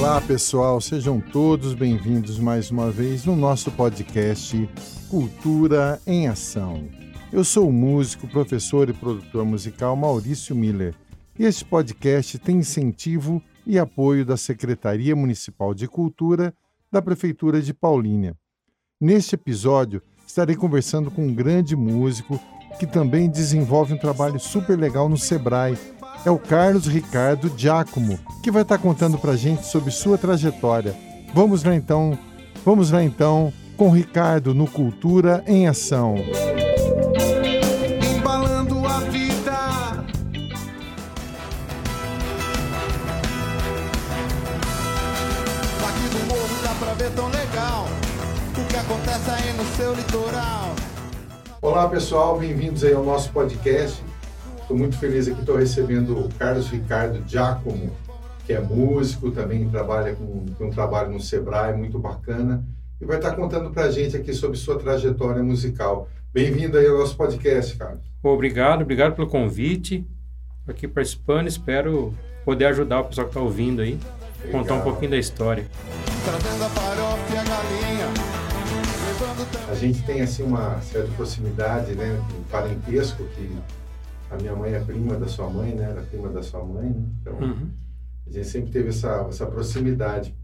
Olá, 0.00 0.18
pessoal, 0.18 0.80
sejam 0.80 1.20
todos 1.20 1.74
bem-vindos 1.74 2.38
mais 2.38 2.70
uma 2.70 2.90
vez 2.90 3.26
no 3.26 3.36
nosso 3.36 3.70
podcast 3.70 4.66
Cultura 5.10 6.00
em 6.06 6.26
Ação. 6.26 6.88
Eu 7.30 7.44
sou 7.44 7.68
o 7.68 7.72
músico, 7.72 8.26
professor 8.26 8.88
e 8.88 8.94
produtor 8.94 9.44
musical 9.44 9.94
Maurício 9.94 10.56
Miller 10.56 10.94
e 11.38 11.44
este 11.44 11.66
podcast 11.66 12.38
tem 12.38 12.56
incentivo 12.56 13.42
e 13.66 13.78
apoio 13.78 14.24
da 14.24 14.38
Secretaria 14.38 15.14
Municipal 15.14 15.74
de 15.74 15.86
Cultura 15.86 16.54
da 16.90 17.02
Prefeitura 17.02 17.60
de 17.60 17.74
Paulínia. 17.74 18.34
Neste 18.98 19.34
episódio, 19.34 20.00
estarei 20.26 20.56
conversando 20.56 21.10
com 21.10 21.26
um 21.26 21.34
grande 21.34 21.76
músico 21.76 22.40
que 22.78 22.86
também 22.86 23.28
desenvolve 23.28 23.92
um 23.92 23.98
trabalho 23.98 24.40
super 24.40 24.78
legal 24.78 25.10
no 25.10 25.18
Sebrae 25.18 25.76
é 26.24 26.30
o 26.30 26.38
Carlos 26.38 26.86
Ricardo 26.86 27.52
Giacomo, 27.56 28.18
que 28.42 28.50
vai 28.50 28.62
estar 28.62 28.78
contando 28.78 29.18
para 29.18 29.32
a 29.32 29.36
gente 29.36 29.66
sobre 29.66 29.90
sua 29.90 30.18
trajetória. 30.18 30.94
Vamos 31.34 31.64
lá 31.64 31.74
então, 31.74 32.18
vamos 32.64 32.90
lá 32.90 33.02
então 33.02 33.52
com 33.76 33.88
o 33.88 33.92
Ricardo 33.92 34.54
no 34.54 34.66
Cultura 34.66 35.42
em 35.46 35.66
Ação. 35.66 36.16
Embalando 38.14 38.86
a 38.86 38.98
vida. 39.00 39.52
Aqui 45.88 46.08
do 46.10 46.26
morro 46.28 46.62
dá 46.62 46.74
pra 46.78 46.94
ver 46.94 47.10
tão 47.12 47.28
legal 47.28 47.86
o 48.58 48.64
que 48.66 48.76
acontece 48.76 49.30
aí 49.30 49.52
no 49.54 49.64
seu 49.76 49.94
litoral. 49.94 50.74
Olá 51.62 51.88
pessoal, 51.88 52.38
bem-vindos 52.38 52.84
aí 52.84 52.92
ao 52.92 53.04
nosso 53.04 53.30
podcast. 53.32 54.09
Estou 54.70 54.78
muito 54.78 54.98
feliz 54.98 55.26
aqui, 55.26 55.40
estou 55.40 55.56
recebendo 55.56 56.16
o 56.16 56.28
Carlos 56.38 56.68
Ricardo 56.68 57.28
Giacomo, 57.28 57.90
que 58.46 58.52
é 58.52 58.60
músico, 58.60 59.32
também 59.32 59.68
trabalha 59.68 60.14
com, 60.14 60.46
com 60.56 60.66
um 60.66 60.70
trabalho 60.70 61.10
no 61.10 61.18
Sebrae, 61.18 61.76
muito 61.76 61.98
bacana, 61.98 62.64
e 63.00 63.04
vai 63.04 63.16
estar 63.16 63.34
contando 63.34 63.72
para 63.72 63.86
a 63.86 63.90
gente 63.90 64.16
aqui 64.16 64.32
sobre 64.32 64.56
sua 64.56 64.78
trajetória 64.78 65.42
musical. 65.42 66.08
Bem-vindo 66.32 66.78
aí 66.78 66.86
ao 66.86 66.98
nosso 66.98 67.16
podcast, 67.16 67.76
Carlos. 67.76 68.04
Obrigado, 68.22 68.82
obrigado 68.82 69.16
pelo 69.16 69.26
convite. 69.26 70.06
Aqui 70.68 70.86
participando, 70.86 71.48
espero 71.48 72.14
poder 72.44 72.66
ajudar 72.66 73.00
o 73.00 73.04
pessoal 73.06 73.26
que 73.26 73.32
está 73.32 73.40
ouvindo 73.40 73.82
aí, 73.82 73.98
Legal. 74.44 74.60
contar 74.60 74.74
um 74.74 74.82
pouquinho 74.82 75.10
da 75.10 75.18
história. 75.18 75.66
Trazendo 76.24 76.62
a 76.62 76.68
farofa 76.68 77.34
e 77.34 77.38
a 77.38 77.42
galinha. 77.42 78.06
A 79.68 79.74
gente 79.74 80.00
tem 80.04 80.20
assim 80.20 80.44
uma 80.44 80.80
certa 80.80 81.10
proximidade, 81.16 81.92
né, 81.96 82.22
um 82.38 82.44
parentesco 82.44 83.24
que 83.34 83.50
a 84.30 84.36
minha 84.36 84.54
mãe 84.54 84.72
é 84.72 84.80
prima 84.80 85.16
da 85.16 85.26
sua 85.26 85.50
mãe, 85.50 85.74
né? 85.74 85.90
Era 85.90 86.02
prima 86.02 86.28
da 86.28 86.42
sua 86.42 86.64
mãe, 86.64 86.88
né? 86.88 87.02
Então, 87.20 87.34
uhum. 87.34 87.70
a 88.26 88.30
gente 88.30 88.46
sempre 88.46 88.70
teve 88.70 88.90
essa, 88.90 89.26
essa 89.28 89.46
proximidade. 89.46 90.34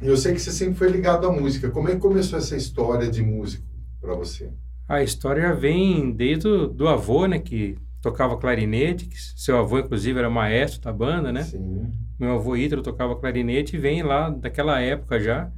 E 0.00 0.06
eu 0.06 0.16
sei 0.16 0.32
que 0.32 0.40
você 0.40 0.50
sempre 0.50 0.74
foi 0.74 0.88
ligado 0.88 1.26
à 1.26 1.32
música. 1.32 1.70
Como 1.70 1.88
é 1.88 1.94
que 1.94 2.00
começou 2.00 2.38
essa 2.38 2.56
história 2.56 3.10
de 3.10 3.22
músico 3.22 3.66
para 4.00 4.14
você? 4.14 4.50
A 4.88 5.02
história 5.02 5.54
vem 5.54 6.12
desde 6.12 6.48
o, 6.48 6.66
do 6.66 6.88
avô, 6.88 7.26
né? 7.26 7.38
Que 7.38 7.76
tocava 8.00 8.38
clarinete, 8.38 9.06
que 9.06 9.16
seu 9.36 9.58
avô, 9.58 9.78
inclusive, 9.78 10.18
era 10.18 10.30
maestro 10.30 10.80
da 10.80 10.92
banda, 10.92 11.30
né? 11.30 11.42
Sim. 11.42 11.92
Meu 12.18 12.36
avô 12.36 12.56
Ítalo 12.56 12.82
tocava 12.82 13.14
clarinete 13.16 13.76
e 13.76 13.78
vem 13.78 14.02
lá 14.02 14.30
daquela 14.30 14.80
época 14.80 15.20
já. 15.20 15.52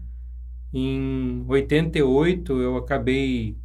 Em 0.72 1.44
88, 1.46 2.60
eu 2.60 2.76
acabei 2.76 3.56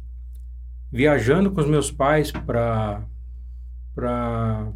viajando 0.92 1.50
com 1.50 1.60
os 1.60 1.66
meus 1.66 1.90
pais 1.90 2.30
para 2.30 3.02
para 3.96 4.70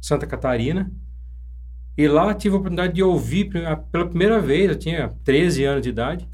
Santa 0.00 0.26
Catarina. 0.26 0.90
E 1.96 2.08
lá 2.08 2.34
tive 2.34 2.54
a 2.54 2.58
oportunidade 2.58 2.94
de 2.94 3.02
ouvir 3.02 3.50
pela 3.92 4.08
primeira 4.08 4.40
vez, 4.40 4.70
eu 4.70 4.78
tinha 4.78 5.14
13 5.22 5.64
anos 5.64 5.82
de 5.82 5.90
idade, 5.90 6.28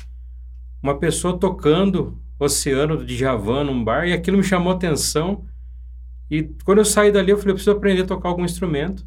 uma 0.83 0.97
pessoa 0.97 1.39
tocando 1.39 2.19
Oceano 2.39 2.97
do 2.97 3.05
Djavan 3.05 3.65
num 3.65 3.85
bar 3.85 4.07
e 4.09 4.15
aquilo 4.15 4.39
me 4.39 4.45
chamou 4.45 4.73
a 4.73 4.77
atenção. 4.77 5.45
E 6.31 6.45
quando 6.65 6.79
eu 6.79 6.85
saí 6.87 7.13
dali, 7.13 7.31
eu 7.31 7.37
falei, 7.37 7.51
eu 7.51 7.57
preciso 7.57 7.77
aprender 7.77 8.03
a 8.03 8.07
tocar 8.07 8.31
algum 8.31 8.45
instrumento. 8.45 9.05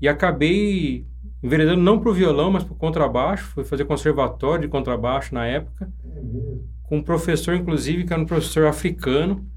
E 0.00 0.08
acabei 0.08 1.06
enveredando 1.40 1.80
não 1.80 2.00
para 2.00 2.10
o 2.10 2.14
violão, 2.14 2.50
mas 2.50 2.64
para 2.64 2.72
o 2.72 2.76
contrabaixo. 2.76 3.44
Fui 3.50 3.62
fazer 3.62 3.84
conservatório 3.84 4.62
de 4.62 4.68
contrabaixo 4.68 5.32
na 5.32 5.46
época. 5.46 5.92
É 6.04 6.80
com 6.82 6.96
um 6.96 7.02
professor, 7.02 7.54
inclusive, 7.54 8.04
que 8.04 8.12
era 8.12 8.20
um 8.20 8.26
professor 8.26 8.66
africano 8.66 9.48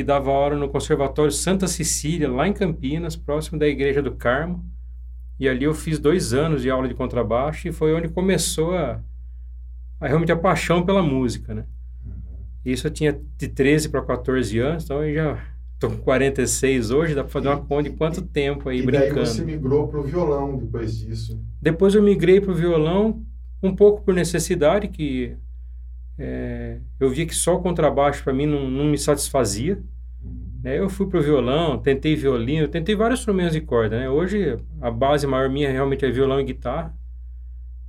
que 0.00 0.04
dava 0.04 0.30
aula 0.30 0.56
no 0.56 0.66
Conservatório 0.66 1.30
Santa 1.30 1.68
Cecília, 1.68 2.26
lá 2.26 2.48
em 2.48 2.54
Campinas, 2.54 3.16
próximo 3.16 3.58
da 3.58 3.68
Igreja 3.68 4.00
do 4.00 4.12
Carmo. 4.12 4.64
E 5.38 5.46
ali 5.46 5.64
eu 5.64 5.74
fiz 5.74 5.98
dois 5.98 6.32
anos 6.32 6.62
de 6.62 6.70
aula 6.70 6.88
de 6.88 6.94
contrabaixo 6.94 7.68
e 7.68 7.72
foi 7.72 7.92
onde 7.92 8.08
começou 8.08 8.74
a, 8.74 8.98
a 10.00 10.08
realmente 10.08 10.32
a 10.32 10.36
paixão 10.36 10.86
pela 10.86 11.02
música, 11.02 11.52
né? 11.52 11.66
Uhum. 12.06 12.12
Isso 12.64 12.86
eu 12.86 12.90
tinha 12.90 13.20
de 13.36 13.48
13 13.48 13.90
para 13.90 14.00
14 14.00 14.58
anos, 14.58 14.84
então 14.84 15.04
eu 15.04 15.14
já 15.14 15.38
estou 15.74 15.90
com 15.90 15.98
46 15.98 16.90
hoje, 16.90 17.14
dá 17.14 17.22
para 17.22 17.32
fazer 17.32 17.48
uma 17.48 17.58
conta 17.58 17.90
de 17.90 17.96
quanto 17.96 18.22
tempo 18.22 18.70
aí 18.70 18.78
e 18.78 18.82
brincando. 18.82 19.12
E 19.12 19.14
daí 19.16 19.26
você 19.26 19.44
migrou 19.44 19.86
para 19.86 20.00
o 20.00 20.02
violão 20.02 20.56
depois 20.56 20.98
disso? 20.98 21.38
Depois 21.60 21.94
eu 21.94 22.02
migrei 22.02 22.40
para 22.40 22.52
o 22.52 22.54
violão, 22.54 23.22
um 23.62 23.76
pouco 23.76 24.02
por 24.02 24.14
necessidade, 24.14 24.88
que 24.88 25.36
é, 26.22 26.76
eu 27.00 27.08
via 27.08 27.24
que 27.24 27.34
só 27.34 27.56
o 27.56 27.62
contrabaixo 27.62 28.22
para 28.22 28.34
mim 28.34 28.44
não, 28.44 28.70
não, 28.70 28.84
me 28.84 28.98
satisfazia. 28.98 29.82
Né? 30.62 30.78
Eu 30.78 30.90
fui 30.90 31.06
para 31.06 31.18
o 31.18 31.22
violão, 31.22 31.78
tentei 31.78 32.14
violino, 32.14 32.68
tentei 32.68 32.94
vários 32.94 33.20
instrumentos 33.20 33.54
de 33.54 33.62
corda. 33.62 33.98
Né? 33.98 34.10
Hoje 34.10 34.58
a 34.82 34.90
base 34.90 35.26
maior 35.26 35.48
minha 35.48 35.72
realmente 35.72 36.04
é 36.04 36.10
violão 36.10 36.38
e 36.38 36.44
guitarra. 36.44 36.94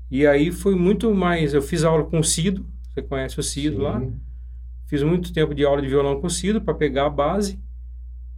E 0.10 0.26
aí 0.26 0.50
foi 0.50 0.76
muito 0.76 1.14
mais. 1.14 1.54
Eu 1.54 1.62
fiz 1.62 1.84
aula 1.84 2.06
com 2.06 2.20
o 2.20 2.24
Cido, 2.24 2.66
você 2.90 3.02
conhece 3.02 3.38
o 3.38 3.44
Cido 3.44 3.76
Sim. 3.76 3.82
lá. 3.82 4.02
Fiz 4.88 5.04
muito 5.04 5.34
tempo 5.34 5.54
de 5.54 5.66
aula 5.66 5.82
de 5.82 5.90
violão 5.90 6.22
com 6.22 6.28
o 6.28 6.30
Cido 6.30 6.62
para 6.62 6.74
pegar 6.74 7.08
a 7.08 7.10
base. 7.10 7.60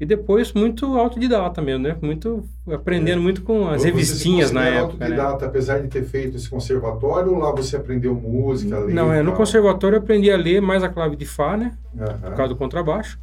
E 0.03 0.05
depois 0.05 0.51
muito 0.51 0.97
autodidata 0.97 1.61
mesmo, 1.61 1.83
né? 1.83 1.95
Muito 2.01 2.43
aprendendo 2.69 3.19
é. 3.19 3.21
muito 3.21 3.41
com 3.41 3.69
as 3.69 3.81
você 3.81 3.87
revistinhas 3.87 4.51
na 4.51 4.65
época, 4.65 4.97
né? 4.97 5.05
autodidata, 5.05 5.45
né? 5.45 5.47
apesar 5.47 5.79
de 5.79 5.87
ter 5.87 6.03
feito 6.03 6.35
esse 6.35 6.49
conservatório, 6.49 7.31
ou 7.31 7.39
lá 7.39 7.51
você 7.51 7.77
aprendeu 7.77 8.13
música, 8.13 8.79
ler? 8.79 8.93
Não, 8.93 9.13
é, 9.13 9.23
no 9.23 9.31
conservatório 9.31 9.95
eu 9.95 10.01
aprendi 10.01 10.29
a 10.29 10.35
ler 10.35 10.61
mais 10.61 10.83
a 10.83 10.89
clave 10.89 11.15
de 11.15 11.25
Fá, 11.25 11.55
né? 11.55 11.71
Uhum. 11.93 12.05
Por 12.05 12.35
causa 12.35 12.53
do 12.53 12.57
contrabaixo. 12.57 13.17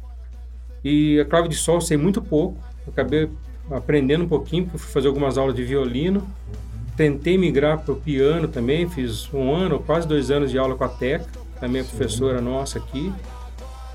E 0.83 1.19
a 1.19 1.25
clave 1.25 1.49
de 1.49 1.55
Sol 1.55 1.75
eu 1.75 1.81
sei 1.81 1.97
muito 1.97 2.19
pouco. 2.19 2.57
acabei 2.87 3.29
aprendendo 3.69 4.23
um 4.23 4.27
pouquinho, 4.27 4.67
fui 4.71 4.79
fazer 4.79 5.07
algumas 5.07 5.37
aulas 5.37 5.53
de 5.53 5.63
violino. 5.63 6.21
Uhum. 6.21 6.95
Tentei 6.97 7.37
migrar 7.37 7.77
para 7.77 7.93
o 7.93 7.95
piano 7.95 8.47
também, 8.47 8.89
fiz 8.89 9.31
um 9.31 9.53
ano, 9.53 9.77
quase 9.77 10.07
dois 10.07 10.31
anos 10.31 10.49
de 10.49 10.57
aula 10.57 10.73
com 10.73 10.83
a 10.83 10.89
Teca, 10.89 11.27
também 11.59 11.83
a 11.83 11.85
professora 11.85 12.41
nossa 12.41 12.79
aqui. 12.79 13.13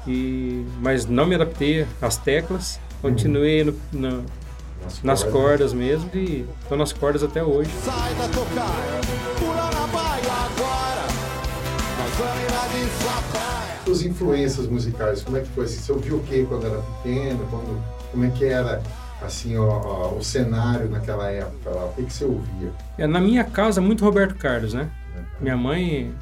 E, 0.06 0.65
mas 0.81 1.06
não 1.06 1.27
me 1.27 1.34
adaptei 1.34 1.87
às 2.00 2.17
teclas, 2.17 2.81
continuei 3.03 3.65
no, 3.65 3.75
no, 3.93 4.25
nas, 4.83 5.03
nas 5.03 5.22
cordas. 5.22 5.33
cordas. 5.33 5.72
mesmo 5.72 6.11
e 6.15 6.47
estou 6.62 6.78
nas 6.78 6.93
cordas 6.93 7.22
até 7.22 7.43
hoje. 7.43 7.71
Sai 7.84 8.15
da 8.15 8.28
tocar, 8.28 9.00
pula 9.39 9.71
na 9.71 9.87
baia 9.89 10.33
agora, 10.45 11.03
nós 11.99 12.15
vamos 12.19 12.47
Suas 13.84 14.03
influências 14.03 14.66
musicais, 14.66 15.22
como 15.22 15.37
é 15.37 15.41
que 15.41 15.49
foi? 15.49 15.65
Assim, 15.65 15.78
você 15.78 15.93
ouviu 15.93 16.16
o 16.16 16.22
que 16.25 16.45
quando 16.47 16.66
era 16.66 16.78
pequeno? 16.78 17.47
Quando, 17.50 17.83
como 18.11 18.25
é 18.25 18.31
que 18.31 18.45
era 18.45 18.83
assim 19.22 19.56
o, 19.56 20.16
o 20.19 20.22
cenário 20.22 20.89
naquela 20.89 21.31
época 21.31 21.71
lá? 21.71 21.84
O 21.84 21.93
que, 21.95 22.05
que 22.05 22.12
você 22.12 22.25
ouvia? 22.25 22.72
É, 22.99 23.06
na 23.06 23.21
minha 23.21 23.45
casa, 23.45 23.81
muito 23.81 24.05
Roberto 24.05 24.34
Carlos, 24.37 24.75
né? 24.75 24.91
Uhum. 25.15 25.22
Minha 25.41 25.56
mãe 25.56 26.12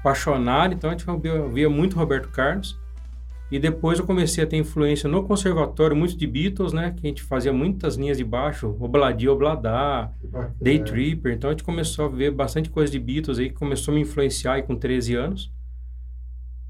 apaixonada, 0.00 0.72
então 0.72 0.88
a 0.90 0.94
gente 0.94 1.08
ouvia, 1.08 1.34
ouvia 1.42 1.68
muito 1.68 1.96
Roberto 1.96 2.30
Carlos. 2.30 2.78
E 3.50 3.58
depois 3.58 3.98
eu 3.98 4.06
comecei 4.06 4.44
a 4.44 4.46
ter 4.46 4.56
influência 4.56 5.08
no 5.08 5.24
conservatório, 5.24 5.96
muito 5.96 6.16
de 6.16 6.26
Beatles, 6.26 6.72
né? 6.72 6.94
Que 6.96 7.06
a 7.06 7.08
gente 7.08 7.22
fazia 7.22 7.52
muitas 7.52 7.96
linhas 7.96 8.16
de 8.16 8.24
baixo, 8.24 8.76
Obladi, 8.78 9.28
Obladá, 9.28 10.12
Day 10.60 10.78
Tripper. 10.78 11.32
Então 11.32 11.50
a 11.50 11.52
gente 11.52 11.64
começou 11.64 12.04
a 12.04 12.08
ver 12.08 12.30
bastante 12.30 12.70
coisa 12.70 12.92
de 12.92 12.98
Beatles 12.98 13.38
aí, 13.38 13.48
que 13.48 13.56
começou 13.56 13.90
a 13.92 13.94
me 13.96 14.02
influenciar 14.02 14.54
aí 14.54 14.62
com 14.62 14.76
13 14.76 15.14
anos. 15.16 15.52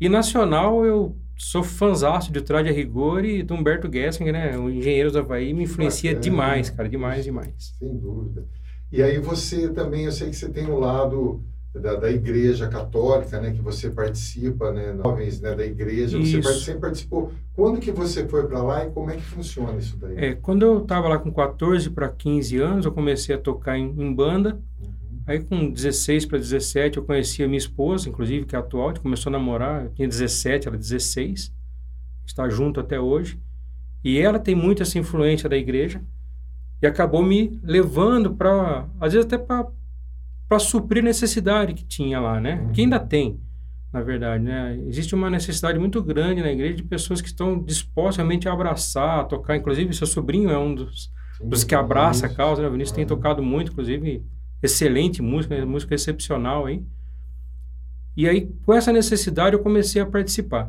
E 0.01 0.09
nacional 0.09 0.87
eu 0.87 1.15
sou 1.37 1.63
fãzaço 1.63 2.33
de 2.33 2.41
Trade 2.41 2.71
a 2.71 2.73
Rigor 2.73 3.25
e 3.25 3.43
do 3.43 3.55
Humberto 3.55 3.91
Gessinger, 3.93 4.33
né? 4.33 4.59
O 4.59 4.71
Engenheiros 4.71 5.13
do 5.13 5.19
Havaí 5.19 5.53
me 5.53 5.65
influencia 5.65 6.15
demais, 6.15 6.71
cara, 6.71 6.89
demais, 6.89 7.25
demais. 7.25 7.75
Sem 7.79 7.99
dúvida. 7.99 8.47
E 8.91 9.03
aí 9.03 9.19
você 9.19 9.69
também, 9.69 10.05
eu 10.05 10.13
sei 10.13 10.31
que 10.31 10.37
você 10.37 10.49
tem 10.49 10.67
um 10.67 10.79
lado 10.79 11.45
da, 11.79 11.95
da 11.95 12.11
igreja 12.11 12.67
católica, 12.69 13.41
né, 13.41 13.53
que 13.53 13.63
você 13.63 13.91
participa, 13.91 14.73
né, 14.73 14.97
jovens, 14.97 15.41
né, 15.41 15.55
da 15.55 15.65
igreja, 15.65 16.19
isso. 16.19 16.43
você 16.43 16.65
sempre 16.65 16.81
participou. 16.81 17.33
Quando 17.55 17.79
que 17.79 17.93
você 17.93 18.27
foi 18.27 18.47
para 18.47 18.63
lá 18.63 18.87
e 18.87 18.91
como 18.91 19.11
é 19.11 19.17
que 19.17 19.23
funciona 19.23 19.79
isso 19.79 19.97
daí? 19.97 20.17
É, 20.17 20.35
quando 20.35 20.63
eu 20.63 20.79
estava 20.79 21.09
lá 21.09 21.19
com 21.19 21.33
14 21.33 21.91
para 21.91 22.09
15 22.09 22.59
anos, 22.59 22.87
eu 22.87 22.93
comecei 22.93 23.35
a 23.35 23.39
tocar 23.39 23.79
em, 23.79 23.87
em 23.87 24.13
banda. 24.13 24.61
Uhum. 24.81 25.21
Aí 25.27 25.41
com 25.41 25.71
16 25.71 26.27
para 26.27 26.39
17 26.39 26.97
eu 26.97 27.05
conheci 27.05 27.43
a 27.45 27.47
minha 27.47 27.59
esposa, 27.59 28.09
inclusive, 28.09 28.47
que 28.47 28.57
é 28.57 28.59
atual, 28.59 28.87
a 28.87 28.89
gente 28.89 29.03
começou 29.03 29.31
a 29.31 29.33
namorar, 29.33 29.85
eu 29.85 29.91
tinha 29.91 30.09
17, 30.09 30.67
ela 30.67 30.77
16. 30.77 31.53
Está 32.27 32.49
junto 32.49 32.81
até 32.81 32.99
hoje. 32.99 33.39
E 34.03 34.19
ela 34.19 34.39
tem 34.39 34.55
muito 34.55 34.83
essa 34.83 34.99
influência 34.99 35.49
da 35.49 35.57
igreja 35.57 36.03
e 36.83 36.87
acabou 36.87 37.23
me 37.23 37.61
levando 37.63 38.35
para, 38.35 38.89
às 38.99 39.13
vezes 39.13 39.27
até 39.27 39.37
para 39.37 39.67
para 40.51 40.59
suprir 40.59 41.01
a 41.01 41.05
necessidade 41.05 41.75
que 41.75 41.85
tinha 41.85 42.19
lá, 42.19 42.41
né? 42.41 42.61
Uhum. 42.61 42.73
Que 42.73 42.81
ainda 42.81 42.99
tem, 42.99 43.41
na 43.93 44.03
verdade, 44.03 44.43
né? 44.43 44.83
Existe 44.89 45.15
uma 45.15 45.31
necessidade 45.31 45.79
muito 45.79 46.03
grande 46.03 46.43
na 46.43 46.51
igreja 46.51 46.75
de 46.75 46.83
pessoas 46.83 47.21
que 47.21 47.29
estão 47.29 47.63
dispostas 47.63 48.17
realmente 48.17 48.49
a 48.49 48.53
abraçar, 48.53 49.21
a 49.21 49.25
tocar. 49.25 49.55
Inclusive, 49.55 49.95
seu 49.95 50.09
sobrinho 50.09 50.51
é 50.51 50.59
um 50.59 50.75
dos, 50.75 51.13
Sim, 51.39 51.49
dos 51.49 51.63
que 51.63 51.73
abraça 51.73 52.27
a 52.27 52.29
causa, 52.29 52.63
né? 52.63 52.67
O 52.67 52.73
Vinícius 52.73 52.97
tem 52.97 53.07
tocado 53.07 53.41
muito, 53.45 53.71
inclusive, 53.71 54.25
excelente 54.61 55.23
música, 55.23 55.65
música 55.65 55.95
excepcional 55.95 56.67
aí. 56.67 56.85
E 58.17 58.29
aí, 58.29 58.53
com 58.67 58.75
essa 58.75 58.93
necessidade, 58.93 59.55
eu 59.55 59.63
comecei 59.63 60.03
a 60.03 60.07
participar. 60.07 60.69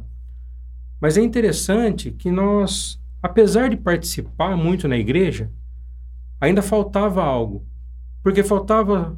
Mas 0.99 1.17
é 1.17 1.21
interessante 1.21 2.11
que 2.11 2.29
nós, 2.29 3.01
apesar 3.19 3.67
de 3.71 3.77
participar 3.77 4.55
muito 4.55 4.87
na 4.87 4.95
igreja, 4.95 5.49
ainda 6.39 6.61
faltava 6.61 7.23
algo. 7.23 7.65
Porque 8.21 8.43
faltava 8.43 9.17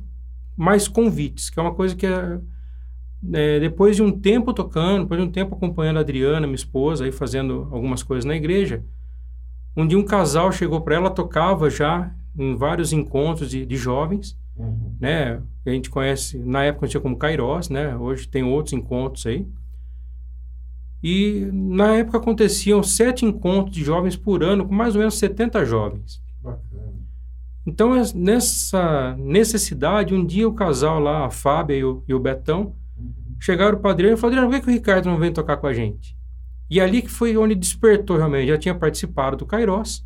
mais 0.56 0.88
convites, 0.88 1.50
que 1.50 1.60
é 1.60 1.62
uma 1.62 1.74
coisa 1.74 1.96
que 1.96 2.06
é, 2.06 2.40
é, 3.34 3.60
depois 3.60 3.96
de 3.96 4.04
um 4.04 4.12
tempo 4.12 4.54
tocando, 4.54 5.04
depois 5.04 5.22
de 5.22 5.28
um 5.28 5.32
tempo 5.32 5.56
acompanhando 5.56 5.98
a 5.98 6.02
Adriana, 6.02 6.48
minha 6.48 6.56
esposa, 6.56 7.06
aí 7.06 7.12
fazendo 7.12 7.68
algumas 7.72 8.04
coisas 8.04 8.26
na 8.26 8.36
igreja, 8.36 8.84
um 9.76 9.88
dia 9.88 9.98
um 9.98 10.04
casal 10.06 10.52
chegou 10.52 10.82
para 10.82 10.96
ela, 10.96 11.10
tocava 11.10 11.70
já 11.70 12.14
em 12.38 12.56
vários 12.56 12.94
encontros 12.94 13.50
de, 13.50 13.66
de 13.66 13.76
jovens, 13.76 14.38
uhum. 14.56 14.96
né? 15.00 15.42
A 15.66 15.70
gente 15.70 15.90
conhece, 15.90 16.38
na 16.38 16.64
época 16.64 16.88
tinha 16.88 17.02
como 17.02 17.18
Kairos, 17.18 17.70
né? 17.70 17.96
Hoje 17.96 18.28
tem 18.28 18.44
outros 18.44 18.74
encontros 18.74 19.26
aí. 19.26 19.48
E 21.02 21.50
na 21.52 21.98
época 21.98 22.18
aconteciam 22.18 22.82
sete 22.82 23.26
encontros 23.26 23.76
de 23.76 23.84
jovens 23.84 24.16
por 24.16 24.44
ano, 24.44 24.66
com 24.66 24.74
mais 24.74 24.96
ou 24.96 25.00
menos 25.00 25.16
70 25.16 25.66
jovens. 25.66 26.23
Então, 27.65 27.94
nessa 28.13 29.15
necessidade, 29.18 30.13
um 30.13 30.25
dia 30.25 30.48
o 30.48 30.54
casal 30.54 31.00
lá, 31.00 31.25
a 31.25 31.30
Fábia 31.30 31.75
e 31.75 31.83
o, 31.83 32.04
e 32.07 32.13
o 32.13 32.19
Betão, 32.19 32.75
chegaram 33.39 33.80
o 33.81 33.88
Adriano 33.88 34.15
e 34.15 34.19
falaram: 34.19 34.50
por 34.50 34.56
que, 34.56 34.62
que 34.62 34.69
o 34.69 34.74
Ricardo 34.74 35.10
não 35.10 35.18
vem 35.18 35.31
tocar 35.31 35.57
com 35.57 35.68
a 35.68 35.74
gente? 35.74 36.15
E 36.69 36.80
ali 36.81 37.01
que 37.01 37.10
foi 37.10 37.38
onde 37.38 37.56
despertou 37.56 38.18
realmente. 38.18 38.48
Já 38.48 38.57
tinha 38.57 38.75
participado 38.75 39.38
do 39.38 39.45
Kairos. 39.45 40.06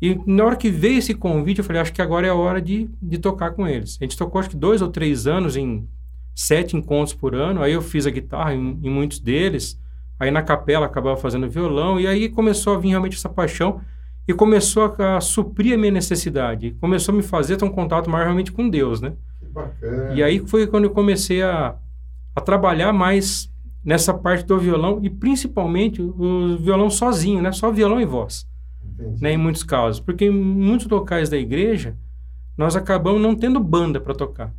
E 0.00 0.20
na 0.26 0.44
hora 0.44 0.56
que 0.56 0.70
veio 0.70 0.98
esse 0.98 1.14
convite, 1.14 1.58
eu 1.58 1.64
falei: 1.64 1.82
acho 1.82 1.92
que 1.92 2.02
agora 2.02 2.26
é 2.26 2.30
a 2.30 2.34
hora 2.34 2.60
de, 2.60 2.88
de 3.00 3.18
tocar 3.18 3.52
com 3.52 3.66
eles. 3.66 3.96
A 4.00 4.04
gente 4.04 4.16
tocou 4.16 4.38
acho 4.40 4.50
que 4.50 4.56
dois 4.56 4.80
ou 4.82 4.88
três 4.88 5.26
anos 5.26 5.56
em 5.56 5.88
sete 6.34 6.76
encontros 6.76 7.14
por 7.14 7.34
ano. 7.34 7.62
Aí 7.62 7.72
eu 7.72 7.82
fiz 7.82 8.06
a 8.06 8.10
guitarra 8.10 8.54
em, 8.54 8.78
em 8.82 8.90
muitos 8.90 9.18
deles. 9.18 9.80
Aí 10.20 10.30
na 10.30 10.42
capela 10.42 10.86
acabava 10.86 11.16
fazendo 11.16 11.48
violão. 11.48 11.98
E 11.98 12.06
aí 12.06 12.28
começou 12.28 12.74
a 12.74 12.78
vir 12.78 12.90
realmente 12.90 13.16
essa 13.16 13.28
paixão. 13.28 13.80
E 14.28 14.34
começou 14.34 14.94
a, 14.98 15.16
a 15.16 15.20
suprir 15.22 15.74
a 15.74 15.78
minha 15.78 15.90
necessidade. 15.90 16.76
Começou 16.80 17.14
a 17.14 17.16
me 17.16 17.22
fazer 17.22 17.56
ter 17.56 17.64
um 17.64 17.70
contato 17.70 18.10
maior 18.10 18.24
realmente 18.24 18.52
com 18.52 18.68
Deus, 18.68 19.00
né? 19.00 19.14
Que 19.40 19.46
bacana. 19.46 20.12
E 20.14 20.22
aí 20.22 20.46
foi 20.46 20.66
quando 20.66 20.84
eu 20.84 20.90
comecei 20.90 21.42
a, 21.42 21.74
a 22.36 22.40
trabalhar 22.40 22.92
mais 22.92 23.50
nessa 23.82 24.12
parte 24.12 24.44
do 24.44 24.58
violão. 24.58 25.00
E 25.02 25.08
principalmente 25.08 26.02
o 26.02 26.58
violão 26.58 26.90
sozinho, 26.90 27.40
né? 27.40 27.50
Só 27.52 27.72
violão 27.72 27.98
e 28.00 28.04
voz. 28.04 28.46
Né, 29.20 29.32
em 29.32 29.36
muitos 29.38 29.62
casos. 29.62 30.00
Porque 30.00 30.26
em 30.26 30.30
muitos 30.30 30.86
locais 30.88 31.28
da 31.30 31.38
igreja, 31.38 31.96
nós 32.56 32.76
acabamos 32.76 33.22
não 33.22 33.34
tendo 33.34 33.60
banda 33.60 34.00
para 34.00 34.14
tocar. 34.14 34.52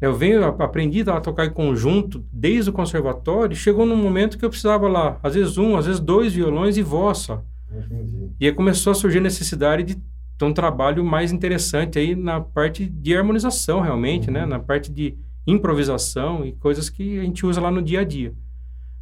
Eu 0.00 0.14
venho, 0.14 0.44
aprendi 0.44 1.08
a 1.08 1.20
tocar 1.20 1.46
em 1.46 1.52
conjunto 1.52 2.22
desde 2.30 2.68
o 2.68 2.72
conservatório, 2.72 3.56
chegou 3.56 3.86
num 3.86 3.96
momento 3.96 4.36
que 4.36 4.44
eu 4.44 4.50
precisava 4.50 4.86
lá, 4.88 5.18
às 5.22 5.34
vezes 5.34 5.56
um, 5.56 5.74
às 5.74 5.86
vezes 5.86 6.00
dois 6.00 6.34
violões 6.34 6.76
e 6.76 6.82
voz 6.82 7.18
só. 7.18 7.42
Entendi. 7.72 8.15
E 8.38 8.46
aí 8.46 8.52
começou 8.52 8.90
a 8.90 8.94
surgir 8.94 9.18
a 9.18 9.22
necessidade 9.22 9.82
de 9.82 10.02
ter 10.38 10.44
um 10.44 10.52
trabalho 10.52 11.04
mais 11.04 11.32
interessante 11.32 11.98
aí 11.98 12.14
na 12.14 12.40
parte 12.40 12.86
de 12.86 13.16
harmonização, 13.16 13.80
realmente, 13.80 14.30
né? 14.30 14.42
uhum. 14.42 14.46
né? 14.46 14.56
Na 14.56 14.62
parte 14.62 14.92
de 14.92 15.16
improvisação 15.46 16.44
e 16.44 16.52
coisas 16.52 16.90
que 16.90 17.18
a 17.18 17.22
gente 17.22 17.46
usa 17.46 17.60
lá 17.60 17.70
no 17.70 17.82
dia 17.82 18.00
a 18.00 18.04
dia. 18.04 18.34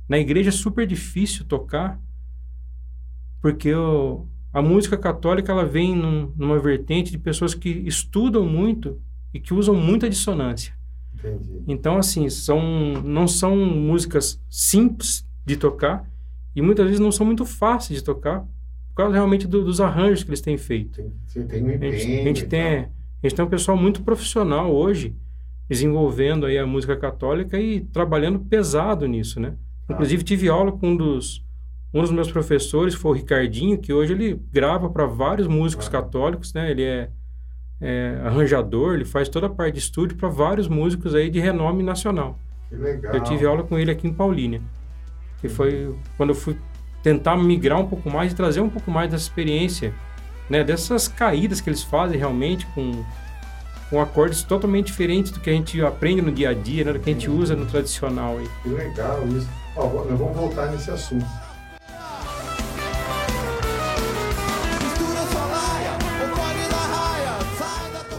Na 0.08 0.18
igreja 0.18 0.50
é 0.50 0.52
super 0.52 0.86
difícil 0.86 1.46
tocar, 1.46 1.98
porque 3.40 3.74
o, 3.74 4.26
a 4.52 4.60
música 4.60 4.96
católica 4.96 5.50
ela 5.50 5.64
vem 5.64 5.96
num, 5.96 6.32
numa 6.36 6.58
vertente 6.58 7.10
de 7.10 7.18
pessoas 7.18 7.54
que 7.54 7.68
estudam 7.68 8.46
muito 8.46 9.00
e 9.32 9.40
que 9.40 9.54
usam 9.54 9.74
muita 9.74 10.08
dissonância. 10.08 10.74
Entendi. 11.14 11.62
Então, 11.66 11.96
assim, 11.96 12.28
são, 12.28 12.60
não 13.02 13.26
são 13.26 13.56
músicas 13.56 14.40
simples 14.50 15.26
de 15.44 15.56
tocar 15.56 16.08
e 16.54 16.60
muitas 16.60 16.84
vezes 16.84 17.00
não 17.00 17.10
são 17.10 17.24
muito 17.24 17.46
fáceis 17.46 17.98
de 17.98 18.04
tocar 18.04 18.46
por 18.94 19.02
causa 19.02 19.14
realmente 19.14 19.48
do, 19.48 19.64
dos 19.64 19.80
arranjos 19.80 20.22
que 20.22 20.30
eles 20.30 20.40
têm 20.40 20.56
feito. 20.56 21.02
Tem, 21.32 21.46
tem 21.46 21.64
um 21.64 21.70
empenho, 21.70 21.92
a, 21.92 21.96
gente, 21.96 22.20
a, 22.20 22.24
gente 22.24 22.46
tem, 22.46 22.62
a 22.62 22.88
gente 23.22 23.34
tem 23.34 23.44
um 23.44 23.48
pessoal 23.48 23.76
muito 23.76 24.02
profissional 24.02 24.72
hoje 24.72 25.16
desenvolvendo 25.68 26.46
aí 26.46 26.56
a 26.56 26.66
música 26.66 26.96
católica 26.96 27.58
e 27.58 27.80
trabalhando 27.80 28.38
pesado 28.38 29.06
nisso, 29.06 29.40
né? 29.40 29.54
Ah. 29.88 29.94
Inclusive 29.94 30.22
tive 30.22 30.48
aula 30.48 30.70
com 30.70 30.90
um 30.90 30.96
dos 30.96 31.44
um 31.92 32.00
dos 32.00 32.10
meus 32.10 32.30
professores 32.30 32.94
foi 32.94 33.12
o 33.12 33.14
Ricardinho, 33.14 33.78
que 33.78 33.92
hoje 33.92 34.12
ele 34.12 34.40
grava 34.52 34.88
para 34.90 35.06
vários 35.06 35.48
músicos 35.48 35.88
ah. 35.88 35.90
católicos, 35.90 36.54
né? 36.54 36.70
Ele 36.70 36.82
é 36.82 37.10
é, 37.80 38.20
arranjador, 38.24 38.94
ele 38.94 39.04
faz 39.04 39.28
toda 39.28 39.46
a 39.46 39.50
parte 39.50 39.74
de 39.74 39.80
estúdio 39.80 40.16
para 40.16 40.28
vários 40.28 40.68
músicos 40.68 41.14
aí 41.14 41.28
de 41.28 41.40
renome 41.40 41.82
nacional. 41.82 42.38
Que 42.68 42.76
legal. 42.76 43.14
Eu 43.14 43.22
tive 43.22 43.44
aula 43.44 43.62
com 43.64 43.78
ele 43.78 43.90
aqui 43.90 44.06
em 44.06 44.12
Paulínia, 44.12 44.62
que 45.40 45.48
foi 45.48 45.94
quando 46.16 46.30
eu 46.30 46.34
fui 46.34 46.56
tentar 47.04 47.36
migrar 47.36 47.78
um 47.78 47.86
pouco 47.86 48.10
mais 48.10 48.32
e 48.32 48.34
trazer 48.34 48.60
um 48.60 48.68
pouco 48.68 48.90
mais 48.90 49.10
dessa 49.10 49.24
experiência, 49.24 49.94
né, 50.50 50.64
dessas 50.64 51.06
caídas 51.06 51.60
que 51.60 51.68
eles 51.68 51.82
fazem 51.82 52.18
realmente 52.18 52.66
com 52.74 53.04
com 53.90 54.00
acordes 54.00 54.42
totalmente 54.42 54.86
diferentes 54.86 55.30
do 55.30 55.38
que 55.38 55.50
a 55.50 55.52
gente 55.52 55.80
aprende 55.82 56.22
no 56.22 56.32
dia 56.32 56.48
a 56.48 56.54
dia, 56.54 56.84
né, 56.84 56.94
do 56.94 56.98
que 56.98 57.10
a 57.10 57.12
gente 57.12 57.30
usa 57.30 57.54
no 57.54 57.66
tradicional. 57.66 58.38
Aí. 58.38 58.48
Que 58.62 58.70
legal 58.70 59.24
isso. 59.28 59.48
Ó, 59.76 59.86
nós 59.86 60.18
vamos 60.18 60.34
voltar 60.34 60.66
nesse 60.72 60.90
assunto. 60.90 61.26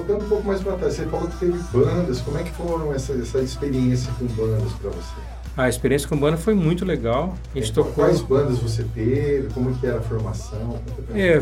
voltando 0.06 0.26
um 0.26 0.30
pouco 0.30 0.48
mais 0.48 0.62
para 0.62 0.74
trás, 0.78 0.94
você 0.94 1.06
falou 1.08 1.28
que 1.28 1.38
teve 1.38 1.58
bandas. 1.74 2.22
Como 2.22 2.38
é 2.38 2.44
que 2.44 2.52
foram 2.52 2.94
essa, 2.94 3.14
essa 3.14 3.40
experiência 3.40 4.12
com 4.20 4.26
bandas 4.28 4.72
para 4.74 4.92
você? 4.92 5.45
A 5.56 5.70
experiência 5.70 6.08
com 6.08 6.18
banda 6.18 6.38
foi 6.38 6.54
muito 6.54 6.84
legal. 6.84 7.36
A 7.54 7.58
gente 7.58 7.72
é, 7.72 7.74
tocou... 7.74 7.94
Quais 7.94 8.22
bandas 8.22 8.60
você 8.60 8.84
teve? 8.94 9.48
Como 9.54 9.74
que 9.76 9.88
era 9.88 10.00
a 10.00 10.02
formação? 10.02 10.80
É, 11.14 11.42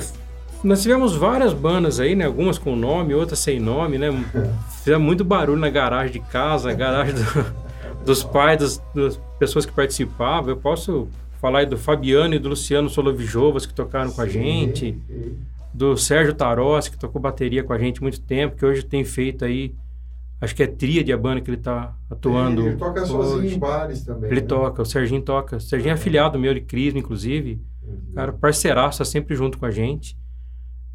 nós 0.64 0.82
tivemos 0.82 1.16
várias 1.16 1.54
bandas 1.54 2.00
aí, 2.00 2.16
né? 2.16 2.26
Algumas 2.26 2.58
com 2.58 2.76
nome, 2.76 3.14
outras 3.14 3.40
sem 3.40 3.60
nome, 3.60 3.98
né? 3.98 4.10
Fizemos 4.80 5.06
muito 5.06 5.24
barulho 5.24 5.60
na 5.60 5.70
garagem 5.70 6.14
de 6.14 6.20
casa, 6.20 6.70
na 6.70 6.76
garagem 6.76 7.16
do, 7.16 8.04
dos 8.06 8.24
pais, 8.24 8.60
das, 8.60 8.84
das, 8.94 9.20
pessoas 9.40 9.66
que 9.66 9.72
participavam. 9.72 10.52
Eu 10.52 10.58
posso 10.58 11.08
falar 11.42 11.60
aí 11.60 11.66
do 11.66 11.78
Fabiano 11.78 12.36
e 12.36 12.40
do 12.40 12.50
Luciano 12.50 12.90
Solovijovas 12.90 13.66
que 13.66 13.74
tocaram 13.74 14.10
sim, 14.10 14.16
com 14.16 14.22
a 14.22 14.28
gente. 14.28 14.98
Sim 15.08 15.38
do 15.74 15.98
Sérgio 15.98 16.34
Tarossi, 16.34 16.92
que 16.92 16.98
tocou 16.98 17.20
bateria 17.20 17.64
com 17.64 17.74
a 17.74 17.80
gente 17.80 18.02
muito 18.02 18.22
tempo, 18.22 18.56
que 18.56 18.66
hoje 18.66 18.84
tem 18.84 19.04
feito 19.04 19.44
aí, 19.44 19.74
acho 20.44 20.56
que 20.56 20.64
é 20.64 20.68
tria 20.68 21.04
de 21.04 21.14
a 21.14 21.18
banda 21.18 21.42
que 21.42 21.50
ele 21.50 21.58
está 21.58 21.96
atuando. 22.10 22.62
Ele, 22.62 22.70
ele 22.70 22.78
toca 22.78 23.02
hoje. 23.02 23.12
sozinho 23.12 23.54
em 23.54 23.60
bares 23.60 24.04
também. 24.04 24.30
Ele 24.30 24.42
né? 24.42 24.48
toca, 24.48 24.82
o 24.82 24.86
Serginho 24.86 25.22
toca. 25.22 25.56
O 25.58 25.60
Serginho 25.62 25.92
é 25.92 25.94
afiliado 25.94 26.38
meu 26.38 26.54
de 26.54 26.62
Crisma, 26.62 27.00
inclusive. 27.00 27.62
Uhum. 27.82 28.14
Cara, 28.14 28.34
parceiraço, 28.34 28.98
tá 28.98 29.06
sempre 29.06 29.36
junto 29.36 29.58
com 29.58 29.66
a 29.66 29.72
gente. 29.72 30.18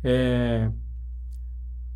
É, 0.04 0.70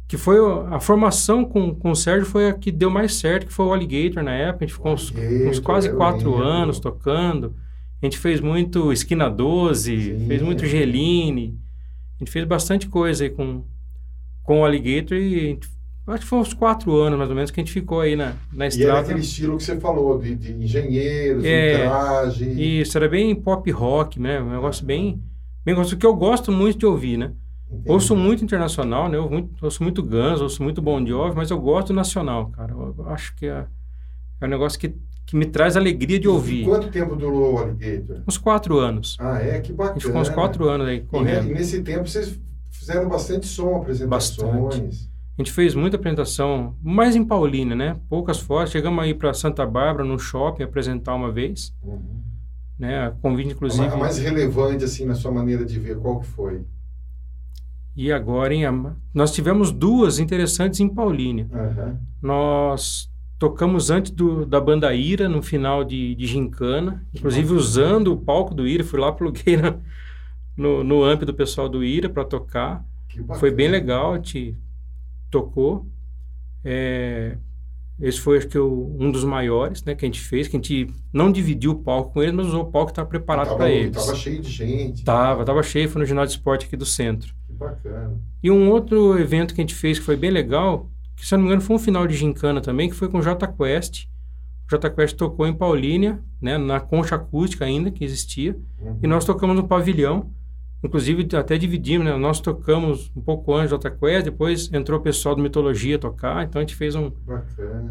que 0.09 0.17
foi 0.17 0.37
a 0.71 0.81
formação 0.81 1.45
com, 1.45 1.75
com 1.75 1.91
o 1.91 1.97
Sérgio 1.97 2.27
foi 2.27 2.49
a 2.49 2.53
que 2.53 2.71
deu 2.71 2.91
mais 2.91 3.15
certo, 3.15 3.47
que 3.47 3.53
foi 3.53 3.67
o 3.67 3.73
Alligator 3.73 4.23
na 4.23 4.33
época. 4.33 4.65
A 4.65 4.67
gente 4.67 4.75
ficou 4.75 4.93
uns, 4.93 5.13
uns 5.51 5.59
quase 5.59 5.93
quatro 5.93 6.37
anos 6.37 6.79
tocando. 6.79 7.55
A 8.03 8.07
gente 8.07 8.19
fez 8.19 8.41
muito 8.41 8.93
Esquina 8.93 9.31
12, 9.31 10.19
Sim, 10.19 10.27
fez 10.27 10.43
muito 10.43 10.67
Geline. 10.67 11.59
A 12.17 12.19
gente 12.19 12.31
fez 12.31 12.45
bastante 12.45 12.89
coisa 12.89 13.25
aí 13.25 13.31
com, 13.31 13.65
com 14.43 14.61
o 14.61 14.65
Alligator 14.65 15.17
e 15.17 15.59
acho 16.07 16.23
que 16.23 16.29
foi 16.29 16.39
uns 16.41 16.53
quatro 16.53 16.95
anos 16.97 17.17
mais 17.19 17.31
ou 17.31 17.37
menos 17.37 17.51
que 17.51 17.61
a 17.61 17.65
gente 17.65 17.73
ficou 17.73 18.01
aí 18.01 18.17
na, 18.17 18.35
na 18.53 18.67
estrada. 18.67 18.91
E 18.91 18.93
era 18.93 19.01
aquele 19.01 19.21
estilo 19.21 19.57
que 19.57 19.63
você 19.63 19.79
falou, 19.79 20.19
de, 20.19 20.35
de 20.35 20.53
engenheiros, 20.53 21.45
é, 21.45 21.87
traje. 21.87 22.81
Isso, 22.81 22.99
era 22.99 23.09
bem 23.09 23.35
pop 23.35 23.71
rock, 23.71 24.19
né? 24.19 24.41
Um 24.41 24.51
negócio 24.51 24.85
bem, 24.85 25.23
bem 25.65 25.75
gostoso, 25.75 25.97
que 25.97 26.07
eu 26.07 26.15
gosto 26.15 26.51
muito 26.51 26.79
de 26.79 26.87
ouvir, 26.87 27.17
né? 27.17 27.33
Entendi. 27.71 27.91
Ouço 27.91 28.15
muito 28.15 28.45
internacional, 28.45 29.09
né? 29.09 29.17
Eu 29.17 29.31
muito, 29.31 29.65
ouço 29.65 29.83
muito 29.83 30.03
Guns, 30.03 30.41
ouço 30.41 30.63
muito 30.63 30.83
Bon 30.83 31.05
Jovi, 31.07 31.35
mas 31.35 31.51
eu 31.51 31.59
gosto 31.59 31.93
nacional, 31.93 32.51
cara. 32.51 32.73
Eu 32.73 33.07
acho 33.09 33.35
que 33.37 33.47
é, 33.47 33.65
é 34.41 34.45
um 34.45 34.49
negócio 34.49 34.79
que, 34.79 34.95
que 35.25 35.37
me 35.37 35.47
traz 35.47 35.77
alegria 35.77 36.19
de 36.19 36.29
ouvir. 36.29 36.65
Quanto 36.65 36.89
tempo 36.89 37.17
durou 37.17 37.55
o 37.55 37.59
Alligator? 37.59 38.23
Uns 38.29 38.37
quatro 38.37 38.79
anos. 38.79 39.17
Ah, 39.19 39.39
é? 39.39 39.61
Que 39.61 39.73
bacana. 39.73 39.93
A 39.93 39.99
gente 39.99 40.07
ficou 40.07 40.21
uns 40.21 40.29
quatro 40.29 40.69
anos 40.69 40.87
aí 40.87 41.01
correndo. 41.01 41.49
E, 41.49 41.55
nesse 41.55 41.81
tempo 41.81 42.07
vocês 42.07 42.39
fizeram 42.71 43.09
bastante 43.09 43.47
som, 43.47 43.77
apresentações. 43.77 44.49
Bastante. 44.61 45.12
A 45.39 45.43
gente 45.43 45.53
fez 45.53 45.75
muita 45.75 45.97
apresentação, 45.97 46.77
mais 46.83 47.17
em 47.17 47.25
Paulínia, 47.25 47.75
né? 47.75 47.97
Poucas 48.09 48.39
fotos. 48.39 48.71
Chegamos 48.71 49.03
aí 49.03 49.15
para 49.15 49.33
Santa 49.33 49.65
Bárbara, 49.65 50.05
no 50.05 50.19
shopping, 50.19 50.63
apresentar 50.63 51.15
uma 51.15 51.33
vez. 51.33 51.75
Uhum. 51.83 52.21
Né? 52.79 53.07
A 53.07 53.11
convite, 53.13 53.53
inclusive... 53.53 53.87
A 53.87 53.97
mais 53.97 54.19
relevante, 54.19 54.85
assim, 54.85 55.07
na 55.07 55.15
sua 55.15 55.31
maneira 55.31 55.65
de 55.65 55.79
ver, 55.79 55.99
qual 55.99 56.21
que 56.21 56.27
foi? 56.27 56.63
E 57.97 58.13
agora 58.13 58.55
em 58.55 58.65
nós 59.13 59.33
tivemos 59.33 59.71
duas 59.71 60.19
interessantes 60.19 60.81
em 60.81 60.89
Paulínia. 60.89 61.47
Uhum. 61.51 61.97
Nós 62.21 63.11
tocamos 63.39 63.91
antes 63.91 64.11
do, 64.13 64.47
da 64.47 64.61
banda 64.61 64.95
Ira 64.95 65.29
no 65.29 65.43
final 65.43 65.83
de, 65.83 66.15
de 66.15 66.27
Gincana, 66.27 67.05
inclusive 67.15 67.53
usando 67.53 68.13
o 68.13 68.17
palco 68.17 68.55
do 68.55 68.67
Ira, 68.67 68.85
fui 68.85 69.01
lá 69.01 69.11
pluguei 69.13 69.57
na, 69.57 69.77
no, 70.57 70.85
no 70.85 71.03
amp 71.03 71.23
do 71.23 71.35
pessoal 71.35 71.69
do 71.69 71.83
Ira 71.83 72.09
para 72.09 72.25
tocar. 72.25 72.85
Foi 73.39 73.51
bem 73.51 73.69
legal, 73.69 74.19
te 74.19 74.57
tocou. 75.33 75.87
É, 76.65 77.37
esse 78.01 78.21
foi, 78.21 78.39
acho 78.39 78.49
que, 78.49 78.59
o, 78.59 78.97
um 78.99 79.11
dos 79.11 79.25
maiores 79.25 79.83
né, 79.85 79.95
que 79.95 80.05
a 80.05 80.09
gente 80.09 80.21
fez, 80.21 80.47
que 80.47 80.57
a 80.57 80.59
gente 80.59 80.93
não 81.13 81.31
dividiu 81.31 81.73
o 81.73 81.75
palco 81.77 82.13
com 82.13 82.23
eles, 82.23 82.35
mas 82.35 82.47
usou 82.47 82.63
o 82.63 82.71
palco 82.71 82.87
que 82.87 82.93
estava 82.93 83.09
preparado 83.09 83.57
para 83.57 83.71
eles. 83.71 83.97
Estava 83.97 84.17
cheio 84.17 84.41
de 84.41 84.51
gente. 84.51 85.05
Tava, 85.05 85.45
tava 85.45 85.63
cheio, 85.63 85.89
foi 85.89 86.01
no 86.01 86.07
ginásio 86.07 86.29
de 86.29 86.39
esporte 86.39 86.67
aqui 86.67 86.77
do 86.77 86.87
centro. 86.87 87.35
Que 87.47 87.53
bacana. 87.53 88.19
E 88.43 88.51
um 88.51 88.71
outro 88.71 89.19
evento 89.19 89.55
que 89.55 89.61
a 89.61 89.65
gente 89.65 89.75
fez 89.75 89.99
que 89.99 90.05
foi 90.05 90.17
bem 90.17 90.31
legal, 90.31 90.91
que 91.17 91.27
se 91.27 91.35
eu 91.35 91.39
não 91.39 91.45
me 91.45 91.51
engano 91.51 91.63
foi 91.63 91.77
um 91.77 91.79
final 91.79 92.07
de 92.07 92.17
gincana 92.17 92.61
também, 92.61 92.89
que 92.89 92.95
foi 92.95 93.09
com 93.09 93.19
o 93.19 93.23
J 93.23 93.47
Quest. 93.47 94.07
O 94.67 94.71
J 94.71 94.91
Quest 94.91 95.17
tocou 95.17 95.47
em 95.47 95.55
Paulínia, 95.55 96.21
né, 96.41 96.59
na 96.59 96.81
concha 96.81 97.15
acústica 97.15 97.65
ainda, 97.65 97.91
que 97.91 98.05
existia, 98.05 98.57
uhum. 98.81 98.99
e 99.03 99.07
nós 99.07 99.25
tocamos 99.25 99.55
no 99.55 99.69
pavilhão. 99.69 100.31
Inclusive, 100.83 101.29
até 101.37 101.57
dividimos, 101.57 102.07
né? 102.07 102.17
Nós 102.17 102.41
tocamos 102.41 103.11
um 103.17 103.21
pouco 103.21 103.55
antes 103.55 103.69
do 103.69 103.77
Jota 103.77 103.91
Quest, 103.91 104.25
depois 104.25 104.73
entrou 104.73 104.99
o 104.99 105.03
pessoal 105.03 105.37
do 105.37 105.43
Mitologia 105.43 105.97
tocar, 105.99 106.45
então 106.45 106.61
a 106.61 106.63
gente 106.65 106.75
fez 106.75 106.97
um, 106.97 107.13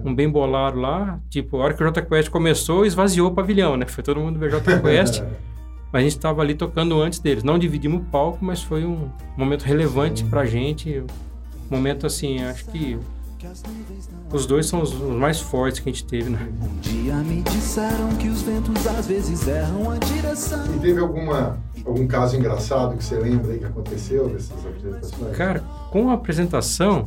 um 0.03 0.13
bem 0.13 0.29
bolado 0.29 0.77
lá. 0.77 1.19
Tipo, 1.29 1.57
a 1.57 1.63
hora 1.65 1.73
que 1.73 1.81
o 1.81 1.85
Jota 1.85 2.01
Quest 2.01 2.29
começou, 2.29 2.85
esvaziou 2.85 3.29
o 3.29 3.33
pavilhão, 3.33 3.77
né? 3.77 3.85
Foi 3.87 4.03
todo 4.03 4.19
mundo 4.19 4.37
ver 4.37 4.51
Jota 4.51 4.79
Quest. 4.81 5.23
mas 5.91 6.01
a 6.01 6.03
gente 6.03 6.17
estava 6.17 6.41
ali 6.41 6.55
tocando 6.55 7.01
antes 7.01 7.19
deles. 7.19 7.43
Não 7.43 7.59
dividimos 7.59 8.01
o 8.01 8.05
palco, 8.05 8.43
mas 8.43 8.61
foi 8.61 8.85
um 8.85 9.09
momento 9.37 9.63
relevante 9.63 10.23
para 10.23 10.41
a 10.41 10.45
gente. 10.45 10.99
Um 10.99 11.75
momento 11.75 12.05
assim, 12.05 12.43
acho 12.43 12.65
que 12.65 12.97
os 14.31 14.45
dois 14.45 14.67
são 14.67 14.81
os, 14.81 14.93
os, 14.93 15.15
mais 15.15 15.39
fortes 15.39 15.79
que 15.79 15.89
a 15.89 15.91
gente 15.91 16.05
teve, 16.05 16.29
né? 16.29 16.47
Um 16.61 16.79
dia 16.79 17.15
me 17.15 17.41
disseram 17.41 18.09
que 18.17 18.27
os 18.27 18.41
ventos 18.43 18.87
às 18.87 19.07
vezes 19.07 19.47
erram 19.47 19.89
a 19.89 19.97
direção. 19.97 20.63
E 20.75 20.79
teve 20.79 20.99
alguma, 20.99 21.57
algum 21.85 22.07
caso 22.07 22.35
engraçado 22.35 22.97
que 22.97 23.03
você 23.03 23.17
lembra 23.17 23.51
aí 23.51 23.59
que 23.59 23.65
aconteceu 23.65 24.29
dessas 24.29 24.65
apresentações? 24.65 25.37
Cara, 25.37 25.59
com 25.91 26.09
a 26.09 26.13
apresentação. 26.13 27.05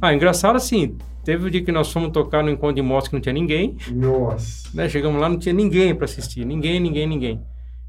Ah, 0.00 0.14
engraçado 0.14 0.56
assim. 0.56 0.96
Teve 1.24 1.46
o 1.46 1.50
dia 1.50 1.64
que 1.64 1.72
nós 1.72 1.90
fomos 1.90 2.10
tocar 2.10 2.42
no 2.42 2.50
encontro 2.50 2.76
de 2.76 2.82
motos 2.82 3.08
que 3.08 3.14
não 3.14 3.20
tinha 3.20 3.32
ninguém. 3.32 3.76
Nossa. 3.90 4.68
Né? 4.74 4.88
Chegamos 4.88 5.20
lá, 5.20 5.28
não 5.28 5.38
tinha 5.38 5.54
ninguém 5.54 5.94
para 5.94 6.04
assistir. 6.04 6.44
Ninguém, 6.44 6.78
ninguém, 6.78 7.06
ninguém. 7.06 7.40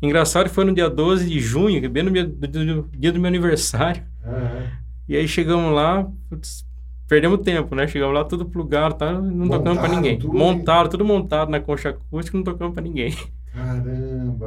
Engraçado 0.01 0.49
foi 0.49 0.63
no 0.63 0.73
dia 0.73 0.89
12 0.89 1.27
de 1.29 1.39
junho, 1.39 1.79
que 1.79 1.85
é 1.85 1.89
bem 1.89 2.03
no 2.03 2.11
dia 2.11 2.25
do, 2.25 2.47
do, 2.47 2.89
dia 2.97 3.11
do 3.11 3.19
meu 3.19 3.27
aniversário. 3.27 4.03
Uhum. 4.25 4.67
E 5.07 5.15
aí 5.17 5.27
chegamos 5.27 5.73
lá, 5.73 6.07
putz, 6.29 6.65
perdemos 7.07 7.41
tempo, 7.41 7.75
né? 7.75 7.87
Chegamos 7.87 8.15
lá 8.15 8.23
tudo 8.23 8.45
plugado, 8.45 8.95
tá? 8.95 9.11
não 9.13 9.47
tocamos 9.49 9.79
para 9.79 9.89
ninguém. 9.89 10.17
Tudo 10.17 10.37
Montaram, 10.37 10.89
tudo 10.89 11.05
montado 11.05 11.49
na 11.49 11.59
concha 11.59 11.89
acústica, 11.89 12.37
não 12.37 12.43
tocamos 12.43 12.73
para 12.73 12.83
ninguém. 12.83 13.13
Caramba, 13.53 13.89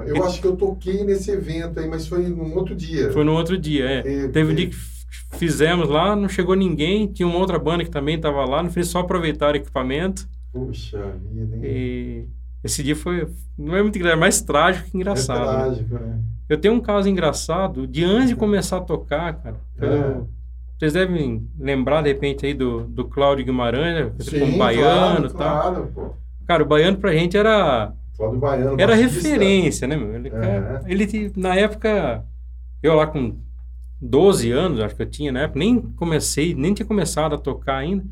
eu 0.06 0.24
acho 0.24 0.40
que 0.40 0.46
eu 0.46 0.56
toquei 0.56 1.04
nesse 1.04 1.30
evento 1.30 1.78
aí, 1.80 1.88
mas 1.88 2.06
foi 2.06 2.28
num 2.28 2.54
outro 2.56 2.74
dia. 2.74 3.12
Foi 3.12 3.24
num 3.24 3.34
outro 3.34 3.56
dia, 3.56 3.84
é. 3.84 4.24
é 4.24 4.28
Teve 4.28 4.52
um 4.52 4.54
dia 4.54 4.68
que 4.68 4.76
fizemos 5.36 5.88
lá, 5.88 6.14
não 6.14 6.28
chegou 6.28 6.54
ninguém, 6.54 7.06
tinha 7.06 7.26
uma 7.26 7.38
outra 7.38 7.58
banda 7.58 7.84
que 7.84 7.90
também 7.90 8.16
estava 8.16 8.44
lá, 8.44 8.62
no 8.62 8.70
fim 8.70 8.82
só 8.82 9.00
aproveitar 9.00 9.54
o 9.54 9.56
equipamento. 9.56 10.28
Puxa 10.52 11.14
vida, 11.32 11.56
hein? 11.56 11.62
E 11.64 12.24
esse 12.64 12.82
dia 12.82 12.96
foi, 12.96 13.28
não 13.56 13.76
é 13.76 13.82
muito 13.82 13.96
engraçado, 13.96 14.18
é 14.18 14.20
mais 14.20 14.40
trágico 14.40 14.90
que 14.90 14.96
engraçado. 14.96 15.40
É 15.40 15.64
trágico, 15.64 15.94
né? 15.94 16.20
Eu 16.48 16.58
tenho 16.58 16.74
um 16.74 16.80
caso 16.80 17.08
engraçado 17.08 17.86
de 17.86 18.04
antes 18.04 18.30
de 18.30 18.36
começar 18.36 18.78
a 18.78 18.80
tocar, 18.80 19.34
cara. 19.34 19.56
É. 19.80 19.86
Eu, 19.86 20.28
vocês 20.78 20.92
devem 20.92 21.46
lembrar, 21.58 22.02
de 22.02 22.08
repente, 22.08 22.46
aí 22.46 22.54
do, 22.54 22.82
do 22.82 23.04
Cláudio 23.04 23.44
Guimarães, 23.44 23.94
né? 23.94 24.12
Sim, 24.20 24.40
como 24.40 24.58
baiano 24.58 25.26
e 25.26 25.30
claro, 25.30 25.34
tal. 25.34 25.92
Claro, 25.92 26.14
Cara, 26.46 26.62
o 26.62 26.66
baiano 26.66 26.96
pra 26.98 27.12
gente 27.12 27.36
era. 27.36 27.92
Cláudio 28.18 28.40
Baiano. 28.40 28.80
Era 28.80 28.96
referência, 28.96 29.86
né, 29.86 29.96
meu? 29.96 30.12
Ele, 30.12 30.28
é. 30.28 30.80
ele, 30.86 31.32
na 31.36 31.54
época, 31.54 32.24
eu 32.82 32.94
lá 32.94 33.06
com 33.06 33.38
12 34.00 34.50
anos, 34.50 34.80
acho 34.80 34.96
que 34.96 35.02
eu 35.02 35.08
tinha 35.08 35.30
na 35.30 35.42
época, 35.42 35.60
nem 35.60 35.80
comecei, 35.80 36.52
nem 36.52 36.74
tinha 36.74 36.84
começado 36.84 37.36
a 37.36 37.38
tocar 37.38 37.76
ainda. 37.76 38.04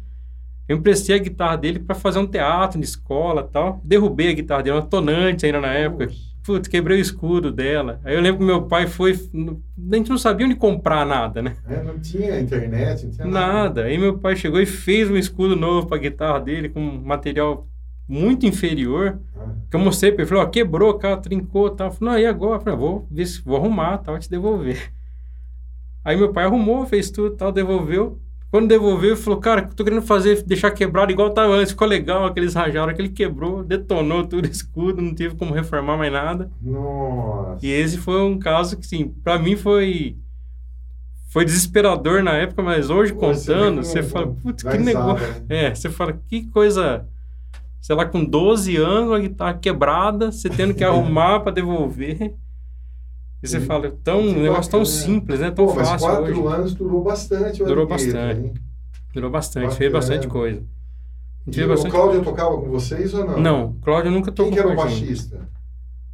Eu 0.69 0.79
emprestei 0.79 1.17
a 1.17 1.19
guitarra 1.19 1.57
dele 1.57 1.81
para 1.81 1.95
fazer 1.95 2.21
um 2.21 2.27
teatro 2.27 2.79
de 2.79 2.87
escola 2.87 3.43
tal. 3.43 3.81
Derrubei 3.85 4.31
a 4.31 4.33
guitarra 4.33 4.63
dele, 4.63 4.77
uma 4.77 4.83
tonante 4.83 5.45
ainda 5.45 5.61
na 5.61 5.73
época. 5.73 6.09
Putz, 6.45 6.69
quebrei 6.69 6.99
o 6.99 7.01
escudo 7.01 7.51
dela. 7.51 8.01
Aí 8.05 8.15
eu 8.15 8.21
lembro 8.21 8.39
que 8.39 8.45
meu 8.45 8.63
pai 8.63 8.87
foi. 8.87 9.13
A 9.13 9.97
gente 9.97 10.11
não 10.11 10.19
sabia 10.19 10.47
onde 10.47 10.55
comprar 10.55 11.05
nada, 11.05 11.43
né? 11.43 11.57
É, 11.69 11.83
não 11.83 11.99
tinha 11.99 12.41
internet, 12.41 13.05
não 13.05 13.13
tinha 13.13 13.27
nada. 13.27 13.53
Nada. 13.53 13.85
Aí 13.85 13.99
meu 13.99 14.19
pai 14.19 14.37
chegou 14.37 14.61
e 14.61 14.67
fez 14.67 15.11
um 15.11 15.17
escudo 15.17 15.57
novo 15.57 15.89
para 15.89 15.97
a 15.97 16.01
guitarra 16.01 16.41
dele, 16.41 16.69
com 16.69 16.81
material 16.81 17.67
muito 18.09 18.47
inferior. 18.47 19.19
Ah. 19.37 19.49
Que 19.71 19.77
eu 19.77 19.81
mostrei 19.81 20.13
para 20.13 20.23
ele, 20.23 20.29
falou, 20.29 20.45
ó, 20.45 20.47
quebrou, 20.47 20.95
cara, 20.95 21.17
trincou 21.17 21.71
tal. 21.71 21.91
Falei, 21.91 22.15
não, 22.15 22.21
e 22.21 22.27
agora? 22.27 22.57
Eu 22.57 22.61
falei, 22.61 22.75
ah, 22.75 22.79
vou 22.79 23.07
ver 23.11 23.27
se 23.27 23.43
vou 23.43 23.57
arrumar 23.57 23.99
tal, 23.99 24.19
te 24.19 24.31
devolver. 24.31 24.93
Aí 26.05 26.17
meu 26.17 26.33
pai 26.33 26.45
arrumou, 26.45 26.87
fez 26.87 27.11
tudo 27.11 27.37
tal, 27.37 27.51
devolveu. 27.51 28.21
Quando 28.51 28.69
devolveu, 28.69 29.11
ele 29.11 29.17
falou, 29.17 29.41
cara, 29.41 29.63
tô 29.63 29.83
querendo 29.83 30.03
fazer, 30.03 30.41
deixar 30.43 30.71
quebrado 30.71 31.11
igual 31.11 31.31
tava 31.31 31.55
antes. 31.55 31.73
Ficou 31.73 31.87
legal 31.87 32.25
aqueles 32.25 32.55
rajaram, 32.55 32.95
que 32.95 33.03
ele 33.03 33.09
quebrou, 33.09 33.65
detonou 33.65 34.25
tudo 34.25 34.47
escudo, 34.49 35.03
não 35.03 35.15
teve 35.15 35.35
como 35.35 35.53
reformar 35.53 35.97
mais 35.97 36.13
nada. 36.13 36.51
Nossa. 36.63 37.59
E 37.67 37.71
esse 37.71 37.99
foi 37.99 38.23
um 38.23 38.39
caso 38.39 38.77
que, 38.77 38.87
sim, 38.87 39.09
pra 39.23 39.39
mim 39.39 39.57
foi 39.57 40.17
foi 41.37 41.45
desesperador 41.45 42.23
na 42.23 42.33
época, 42.33 42.63
mas 42.63 42.89
hoje 42.89 43.13
Pô, 43.13 43.21
contando, 43.21 43.83
você, 43.83 44.01
você 44.01 44.03
fala, 44.03 44.29
putz, 44.29 44.63
que 44.63 44.79
negócio. 44.79 45.27
Né? 45.27 45.67
É, 45.69 45.75
você 45.75 45.91
fala, 45.91 46.19
que 46.29 46.47
coisa. 46.47 47.07
Sei 47.81 47.95
lá, 47.95 48.05
com 48.05 48.25
12 48.25 48.77
anos, 48.77 49.13
a 49.13 49.19
guitarra 49.19 49.55
quebrada, 49.55 50.33
você 50.33 50.49
tendo 50.49 50.75
que 50.75 50.83
arrumar 50.83 51.41
para 51.41 51.53
devolver. 51.53 52.35
E 53.43 53.47
você 53.49 53.61
fala, 53.61 53.93
tão, 54.03 54.21
um 54.21 54.43
negócio 54.43 54.71
tão 54.71 54.85
simples, 54.85 55.41
né? 55.41 55.51
Tão 55.51 55.67
Pô, 55.67 55.75
fácil. 55.75 55.93
Mas 55.93 56.03
quatro 56.03 56.45
hoje. 56.45 56.55
anos 56.55 56.75
durou 56.75 57.03
bastante. 57.03 57.63
Durou 57.63 57.87
bastante. 57.87 58.41
Hein? 58.41 58.55
Durou 59.15 59.31
bastante, 59.31 59.63
Bacana. 59.65 59.79
fez 59.79 59.93
bastante 59.93 60.27
coisa. 60.27 60.63
E 61.47 61.63
o 61.63 61.67
Cláudio 61.67 61.91
coisa. 61.91 62.23
tocava 62.25 62.57
com 62.57 62.69
vocês 62.71 63.15
ou 63.15 63.25
não? 63.25 63.41
Não, 63.41 63.67
o 63.67 63.75
Cláudio 63.81 64.11
nunca 64.11 64.33
tocou 64.33 64.53
Quem 64.53 64.61
que 64.61 64.67
era 64.67 64.73
o 64.73 64.77
baixista? 64.77 65.49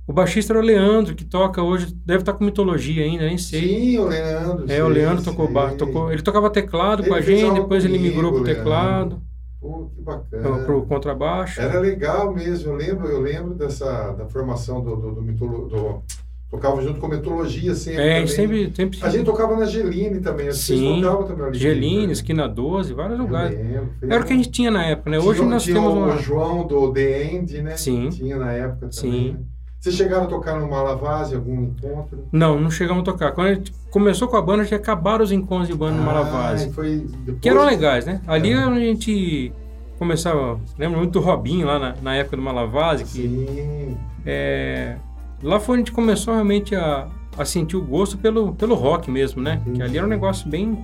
O 0.07 0.13
baixista 0.13 0.53
era 0.53 0.61
o 0.61 0.63
Leandro, 0.63 1.15
que 1.15 1.25
toca 1.25 1.63
hoje, 1.63 1.95
deve 2.05 2.21
estar 2.21 2.33
com 2.35 2.45
mitologia 2.45 3.05
ainda, 3.05 3.25
nem 3.25 3.39
sei. 3.39 3.61
Sim, 3.61 3.99
o 3.99 4.09
Leandro. 4.09 4.65
É, 4.65 4.69
sei, 4.69 4.83
o 4.83 4.89
Leandro 4.89 5.25
tocou, 5.25 5.49
tocou. 5.79 6.13
Ele 6.13 6.23
tocava 6.23 6.51
teclado 6.51 7.03
ele 7.03 7.09
com 7.09 7.15
a 7.15 7.21
gente, 7.21 7.55
depois 7.55 7.85
ele 7.85 7.99
migrou 7.99 8.33
pro 8.33 8.45
teclado. 8.45 9.23
Pô, 9.63 9.89
que 9.95 10.03
bacana. 10.03 10.65
Pro 10.65 10.83
contrabaixo. 10.83 11.61
Era 11.61 11.79
legal 11.79 12.35
mesmo, 12.35 12.73
eu 12.73 12.77
lembro, 12.77 13.07
eu 13.07 13.21
lembro 13.21 13.55
dessa 13.55 14.11
da 14.11 14.27
formação 14.27 14.83
do, 14.83 14.97
do, 14.97 15.13
do, 15.13 15.23
mitolo, 15.23 15.69
do 15.69 16.03
Tocava 16.51 16.83
junto 16.83 17.01
com 17.01 17.09
metodologia 17.09 17.75
sempre. 17.75 18.03
É, 18.03 18.17
a 18.17 18.21
gente 18.21 18.33
sempre, 18.33 18.73
sempre. 18.75 18.99
A 19.01 19.09
gente 19.09 19.25
tocava 19.25 19.57
na 19.57 19.65
Geline 19.65 20.21
também. 20.21 20.53
Sim. 20.53 21.01
Tocavam 21.01 21.27
também 21.27 21.47
ali. 21.47 21.59
Geline, 21.59 22.07
né? 22.09 22.13
Esquina 22.13 22.47
12, 22.47 22.93
vários 22.93 23.19
eu 23.19 23.25
lugares. 23.25 23.57
Lembro, 23.57 23.91
Era 24.03 24.23
o 24.23 24.27
que 24.27 24.33
a 24.35 24.37
gente 24.37 24.51
tinha 24.51 24.71
na 24.71 24.85
época, 24.85 25.11
né? 25.11 25.19
Hoje 25.19 25.39
tinha, 25.39 25.49
nós 25.51 25.63
tinha 25.63 25.77
temos. 25.77 25.95
Uma... 25.95 26.15
O 26.15 26.19
João 26.19 26.67
do 26.67 26.93
The 26.93 27.33
End, 27.33 27.63
né? 27.63 27.77
Sim. 27.77 28.11
Tinha 28.11 28.37
na 28.37 28.53
época 28.53 28.89
também. 28.89 28.91
Sim. 28.91 29.31
Né? 29.33 29.39
Vocês 29.83 29.97
chegaram 29.97 30.23
a 30.23 30.27
tocar 30.29 30.61
no 30.61 30.71
Malavase, 30.71 31.35
algum 31.35 31.65
encontro? 31.65 32.25
Não, 32.31 32.57
não 32.61 32.71
chegamos 32.71 33.03
a 33.03 33.05
tocar. 33.05 33.33
Quando 33.33 33.49
a 33.49 33.55
gente 33.55 33.73
começou 33.91 34.29
com 34.29 34.37
a 34.37 34.41
banda, 34.41 34.63
já 34.63 34.77
acabaram 34.77 35.25
os 35.25 35.33
encontros 35.33 35.67
de 35.67 35.75
banda 35.75 35.95
ah, 35.95 35.99
no 35.99 36.05
Malavase. 36.05 36.73
Foi 36.73 36.99
depois... 36.99 37.41
Que 37.41 37.49
eram 37.49 37.65
legais, 37.65 38.07
né? 38.07 38.21
Ali 38.25 38.53
é. 38.53 38.59
a 38.59 38.73
gente 38.79 39.53
começava. 39.99 40.61
Lembro 40.79 40.99
muito 40.99 41.15
do 41.15 41.21
Robinho 41.21 41.67
lá 41.67 41.81
na, 41.81 41.97
na 42.01 42.15
época 42.15 42.37
do 42.37 42.43
Malavase. 42.45 43.03
Que, 43.03 43.11
Sim. 43.11 43.99
É, 44.25 44.99
lá 45.43 45.59
foi 45.59 45.73
onde 45.73 45.83
a 45.83 45.85
gente 45.87 45.93
começou 45.93 46.33
realmente 46.33 46.77
a, 46.77 47.09
a 47.37 47.45
sentir 47.45 47.77
o 47.77 47.83
gosto 47.83 48.17
pelo, 48.17 48.55
pelo 48.55 48.77
rock 48.77 49.11
mesmo, 49.11 49.43
né? 49.43 49.61
Uhum. 49.67 49.73
Que 49.73 49.83
ali 49.83 49.99
era 49.99 50.07
um 50.07 50.11
negócio 50.11 50.49
bem. 50.49 50.79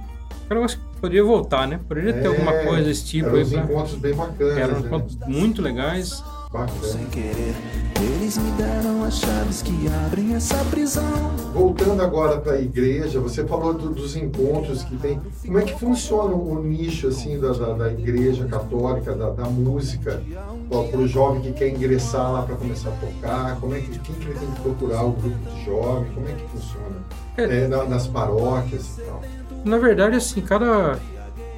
Era 0.50 0.59
um 0.59 0.62
negócio 0.62 0.81
que 0.81 1.00
poderia 1.00 1.23
voltar, 1.23 1.69
né? 1.69 1.78
Poderia 1.87 2.14
ter 2.14 2.26
alguma 2.26 2.52
é, 2.52 2.64
coisa 2.64 2.83
desse 2.83 3.07
tipo 3.07 3.28
aí. 3.28 3.55
Eram 3.55 3.64
encontros 3.64 3.95
bem 3.95 4.12
bacanas. 4.12 4.59
Eram 4.59 4.81
né? 4.81 4.87
encontros 4.88 5.19
muito 5.28 5.62
legais. 5.62 6.21
Bacana. 6.50 6.83
Sem 6.83 7.05
querer, 7.07 7.55
eles 8.00 8.38
me 8.38 8.50
deram 8.52 9.05
as 9.05 9.19
chaves 9.19 9.61
que 9.61 9.87
abrem 10.07 10.35
essa 10.35 10.57
prisão. 10.71 11.05
Voltando 11.52 12.02
agora 12.02 12.40
para 12.40 12.55
a 12.55 12.61
igreja, 12.61 13.21
você 13.21 13.45
falou 13.47 13.75
do, 13.75 13.90
dos 13.90 14.17
encontros 14.17 14.83
que 14.83 14.97
tem. 14.97 15.21
Como 15.45 15.59
é 15.59 15.62
que 15.62 15.78
funciona 15.78 16.35
o 16.35 16.62
nicho 16.62 17.09
assim 17.09 17.38
da, 17.38 17.52
da, 17.52 17.73
da 17.75 17.93
igreja 17.93 18.47
católica, 18.47 19.14
da, 19.14 19.31
da 19.31 19.45
música, 19.45 20.23
para 20.69 20.99
o 20.99 21.07
jovem 21.07 21.43
que 21.43 21.52
quer 21.52 21.69
ingressar 21.69 22.33
lá 22.33 22.43
para 22.43 22.57
começar 22.57 22.88
a 22.88 22.93
tocar? 22.93 23.61
Como 23.61 23.75
é 23.75 23.81
que 23.81 23.99
quem 23.99 24.14
que 24.14 24.25
ele 24.25 24.38
tem 24.38 24.50
que 24.50 24.61
procurar 24.62 25.05
o 25.05 25.12
grupo 25.12 25.50
de 25.50 25.64
jovem? 25.67 26.11
Como 26.14 26.28
é 26.28 26.33
que 26.33 26.49
funciona? 26.49 26.97
É, 27.37 27.64
é 27.64 27.69
nas 27.69 28.07
paróquias 28.07 28.99
e 28.99 29.02
tal. 29.02 29.23
Na 29.67 29.76
verdade, 29.76 30.17
assim, 30.17 30.40
cada 30.40 30.99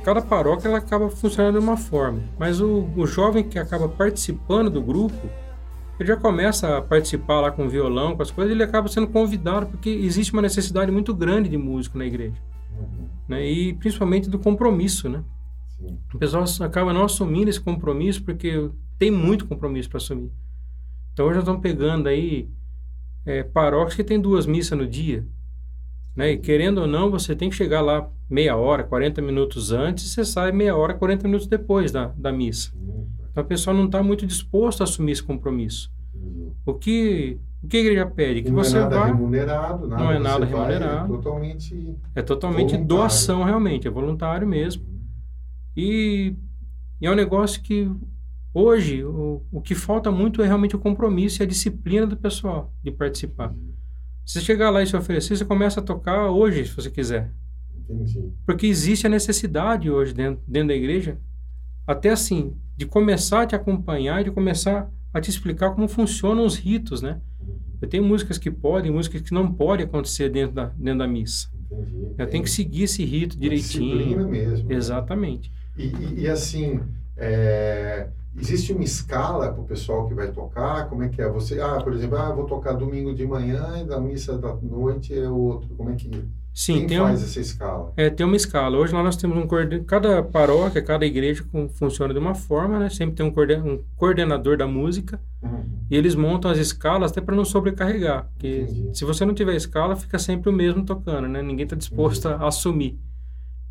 cada 0.00 0.22
paróquia 0.22 0.68
ela 0.68 0.78
acaba 0.78 1.08
funcionando 1.10 1.58
de 1.58 1.64
uma 1.64 1.76
forma, 1.76 2.22
mas 2.38 2.60
o, 2.60 2.88
o 2.96 3.06
jovem 3.06 3.44
que 3.44 3.58
acaba 3.58 3.88
participando 3.88 4.70
do 4.70 4.82
grupo, 4.82 5.28
ele 5.98 6.08
já 6.08 6.16
começa 6.16 6.78
a 6.78 6.82
participar 6.82 7.40
lá 7.40 7.50
com 7.50 7.68
violão, 7.68 8.16
com 8.16 8.22
as 8.22 8.30
coisas, 8.30 8.52
ele 8.52 8.62
acaba 8.62 8.88
sendo 8.88 9.08
convidado 9.08 9.66
porque 9.66 9.90
existe 9.90 10.32
uma 10.32 10.42
necessidade 10.42 10.90
muito 10.90 11.14
grande 11.14 11.48
de 11.48 11.56
músico 11.56 11.98
na 11.98 12.06
igreja. 12.06 12.36
né? 13.28 13.44
E 13.46 13.74
principalmente 13.74 14.28
do 14.28 14.38
compromisso, 14.38 15.08
né? 15.08 15.22
Sim. 15.78 15.98
O 16.14 16.18
pessoal 16.18 16.44
acaba 16.60 16.92
não 16.92 17.04
assumindo 17.04 17.50
esse 17.50 17.60
compromisso 17.60 18.22
porque 18.22 18.70
tem 18.98 19.10
muito 19.10 19.46
compromisso 19.46 19.88
para 19.88 19.98
assumir. 19.98 20.30
Então 21.12 21.26
hoje 21.26 21.34
nós 21.36 21.44
estamos 21.44 21.60
pegando 21.60 22.08
aí 22.08 22.48
é, 23.24 23.42
paróquias 23.42 23.94
que 23.94 24.04
tem 24.04 24.20
duas 24.20 24.46
missas 24.46 24.76
no 24.76 24.86
dia. 24.86 25.26
Né? 26.20 26.32
E 26.32 26.36
querendo 26.36 26.82
ou 26.82 26.86
não, 26.86 27.10
você 27.10 27.34
tem 27.34 27.48
que 27.48 27.56
chegar 27.56 27.80
lá 27.80 28.06
meia 28.28 28.54
hora, 28.54 28.84
40 28.84 29.22
minutos 29.22 29.72
antes, 29.72 30.04
e 30.04 30.08
você 30.10 30.22
sai 30.22 30.52
meia 30.52 30.76
hora, 30.76 30.92
40 30.92 31.26
minutos 31.26 31.46
depois 31.46 31.90
da, 31.90 32.08
da 32.08 32.30
missa. 32.30 32.72
Então 33.30 33.42
a 33.42 33.46
pessoa 33.46 33.74
não 33.74 33.86
está 33.86 34.02
muito 34.02 34.26
disposto 34.26 34.82
a 34.82 34.84
assumir 34.84 35.12
esse 35.12 35.22
compromisso. 35.22 35.90
O 36.66 36.74
que, 36.74 37.38
o 37.62 37.66
que 37.66 37.78
a 37.78 37.80
igreja 37.80 38.04
pede? 38.06 38.42
Que 38.42 38.50
não 38.50 38.62
você 38.62 38.76
é 38.76 38.80
nada 38.80 38.98
vá. 38.98 39.06
remunerado, 39.06 39.88
nada 39.88 40.04
não 40.04 40.12
é 40.12 40.18
nada 40.18 40.44
vai, 40.44 40.48
remunerado. 40.48 41.14
É 41.14 41.16
totalmente. 41.16 41.96
É 42.14 42.22
totalmente 42.22 42.72
voluntário. 42.72 42.86
doação, 42.86 43.42
realmente, 43.42 43.88
é 43.88 43.90
voluntário 43.90 44.46
mesmo. 44.46 44.84
E, 45.74 46.34
e 47.00 47.06
é 47.06 47.10
um 47.10 47.14
negócio 47.14 47.62
que 47.62 47.90
hoje 48.52 49.02
o, 49.02 49.42
o 49.50 49.62
que 49.62 49.74
falta 49.74 50.10
muito 50.10 50.42
é 50.42 50.46
realmente 50.46 50.76
o 50.76 50.78
compromisso 50.78 51.40
e 51.40 51.44
a 51.44 51.46
disciplina 51.46 52.06
do 52.06 52.16
pessoal 52.18 52.70
de 52.82 52.90
participar. 52.90 53.54
Se 54.30 54.38
você 54.38 54.42
chegar 54.42 54.70
lá 54.70 54.80
e 54.80 54.86
se 54.86 54.96
oferecer, 54.96 55.36
você 55.36 55.44
começa 55.44 55.80
a 55.80 55.82
tocar 55.82 56.30
hoje, 56.30 56.64
se 56.64 56.76
você 56.76 56.88
quiser. 56.88 57.32
Entendi. 57.76 58.30
Porque 58.46 58.64
existe 58.64 59.04
a 59.04 59.10
necessidade 59.10 59.90
hoje 59.90 60.14
dentro, 60.14 60.40
dentro 60.46 60.68
da 60.68 60.74
igreja, 60.76 61.18
até 61.84 62.10
assim, 62.10 62.54
de 62.76 62.86
começar 62.86 63.42
a 63.42 63.46
te 63.46 63.56
acompanhar 63.56 64.20
e 64.20 64.24
de 64.24 64.30
começar 64.30 64.88
a 65.12 65.20
te 65.20 65.28
explicar 65.30 65.70
como 65.70 65.88
funcionam 65.88 66.46
os 66.46 66.54
ritos, 66.54 67.02
né? 67.02 67.20
Eu 67.82 67.88
tenho 67.88 68.04
músicas 68.04 68.38
que 68.38 68.52
podem, 68.52 68.92
músicas 68.92 69.20
que 69.20 69.34
não 69.34 69.52
podem 69.52 69.84
acontecer 69.84 70.28
dentro 70.28 70.54
da, 70.54 70.66
dentro 70.66 71.00
da 71.00 71.08
missa. 71.08 71.50
Entendi. 71.68 72.14
Eu 72.16 72.26
tenho 72.28 72.44
que 72.44 72.50
seguir 72.50 72.84
esse 72.84 73.04
rito 73.04 73.36
direitinho. 73.36 73.98
Disciplina 73.98 74.28
mesmo. 74.28 74.68
né? 74.68 74.76
Exatamente. 74.76 75.52
E, 75.76 75.86
e, 75.86 76.20
e 76.20 76.28
assim, 76.28 76.80
é, 77.20 78.08
existe 78.36 78.72
uma 78.72 78.82
escala 78.82 79.52
para 79.52 79.60
o 79.60 79.64
pessoal 79.66 80.08
que 80.08 80.14
vai 80.14 80.32
tocar? 80.32 80.88
Como 80.88 81.02
é 81.02 81.08
que 81.08 81.20
é? 81.20 81.28
Você, 81.28 81.60
ah, 81.60 81.80
por 81.82 81.92
exemplo, 81.92 82.16
ah, 82.16 82.32
vou 82.32 82.46
tocar 82.46 82.72
domingo 82.72 83.14
de 83.14 83.26
manhã 83.26 83.80
e 83.80 83.84
da 83.84 84.00
missa 84.00 84.38
da 84.38 84.54
noite 84.54 85.16
é 85.16 85.28
outro. 85.28 85.68
Como 85.76 85.90
é 85.90 85.94
que 85.94 86.10
Sim, 86.52 86.78
quem 86.78 86.86
tem, 86.88 87.00
um, 87.00 87.04
faz 87.04 87.22
essa 87.22 87.38
escala? 87.40 87.92
é, 87.96 88.10
tem 88.10 88.26
uma 88.26 88.34
escala. 88.36 88.76
Hoje 88.76 88.92
lá 88.92 89.02
nós 89.02 89.16
temos 89.16 89.38
um 89.38 89.46
coorden... 89.46 89.84
cada 89.84 90.22
paróquia, 90.22 90.82
cada 90.82 91.06
igreja 91.06 91.44
funciona 91.74 92.12
de 92.12 92.18
uma 92.18 92.34
forma, 92.34 92.78
né? 92.78 92.88
Sempre 92.90 93.14
tem 93.14 93.24
um, 93.24 93.30
coorden... 93.30 93.62
um 93.62 93.84
coordenador 93.96 94.56
da 94.56 94.66
música 94.66 95.20
Uhum. 95.42 95.64
e 95.90 95.96
eles 95.96 96.14
montam 96.14 96.50
as 96.50 96.58
escalas 96.58 97.12
até 97.12 97.20
para 97.22 97.34
não 97.34 97.46
sobrecarregar, 97.46 98.28
porque 98.34 98.66
Entendi. 98.68 98.90
se 98.92 99.06
você 99.06 99.24
não 99.24 99.32
tiver 99.32 99.56
escala, 99.56 99.96
fica 99.96 100.18
sempre 100.18 100.50
o 100.50 100.52
mesmo 100.52 100.84
tocando, 100.84 101.26
né? 101.28 101.40
Ninguém 101.40 101.64
está 101.64 101.74
disposto 101.74 102.26
a 102.28 102.46
assumir. 102.46 102.98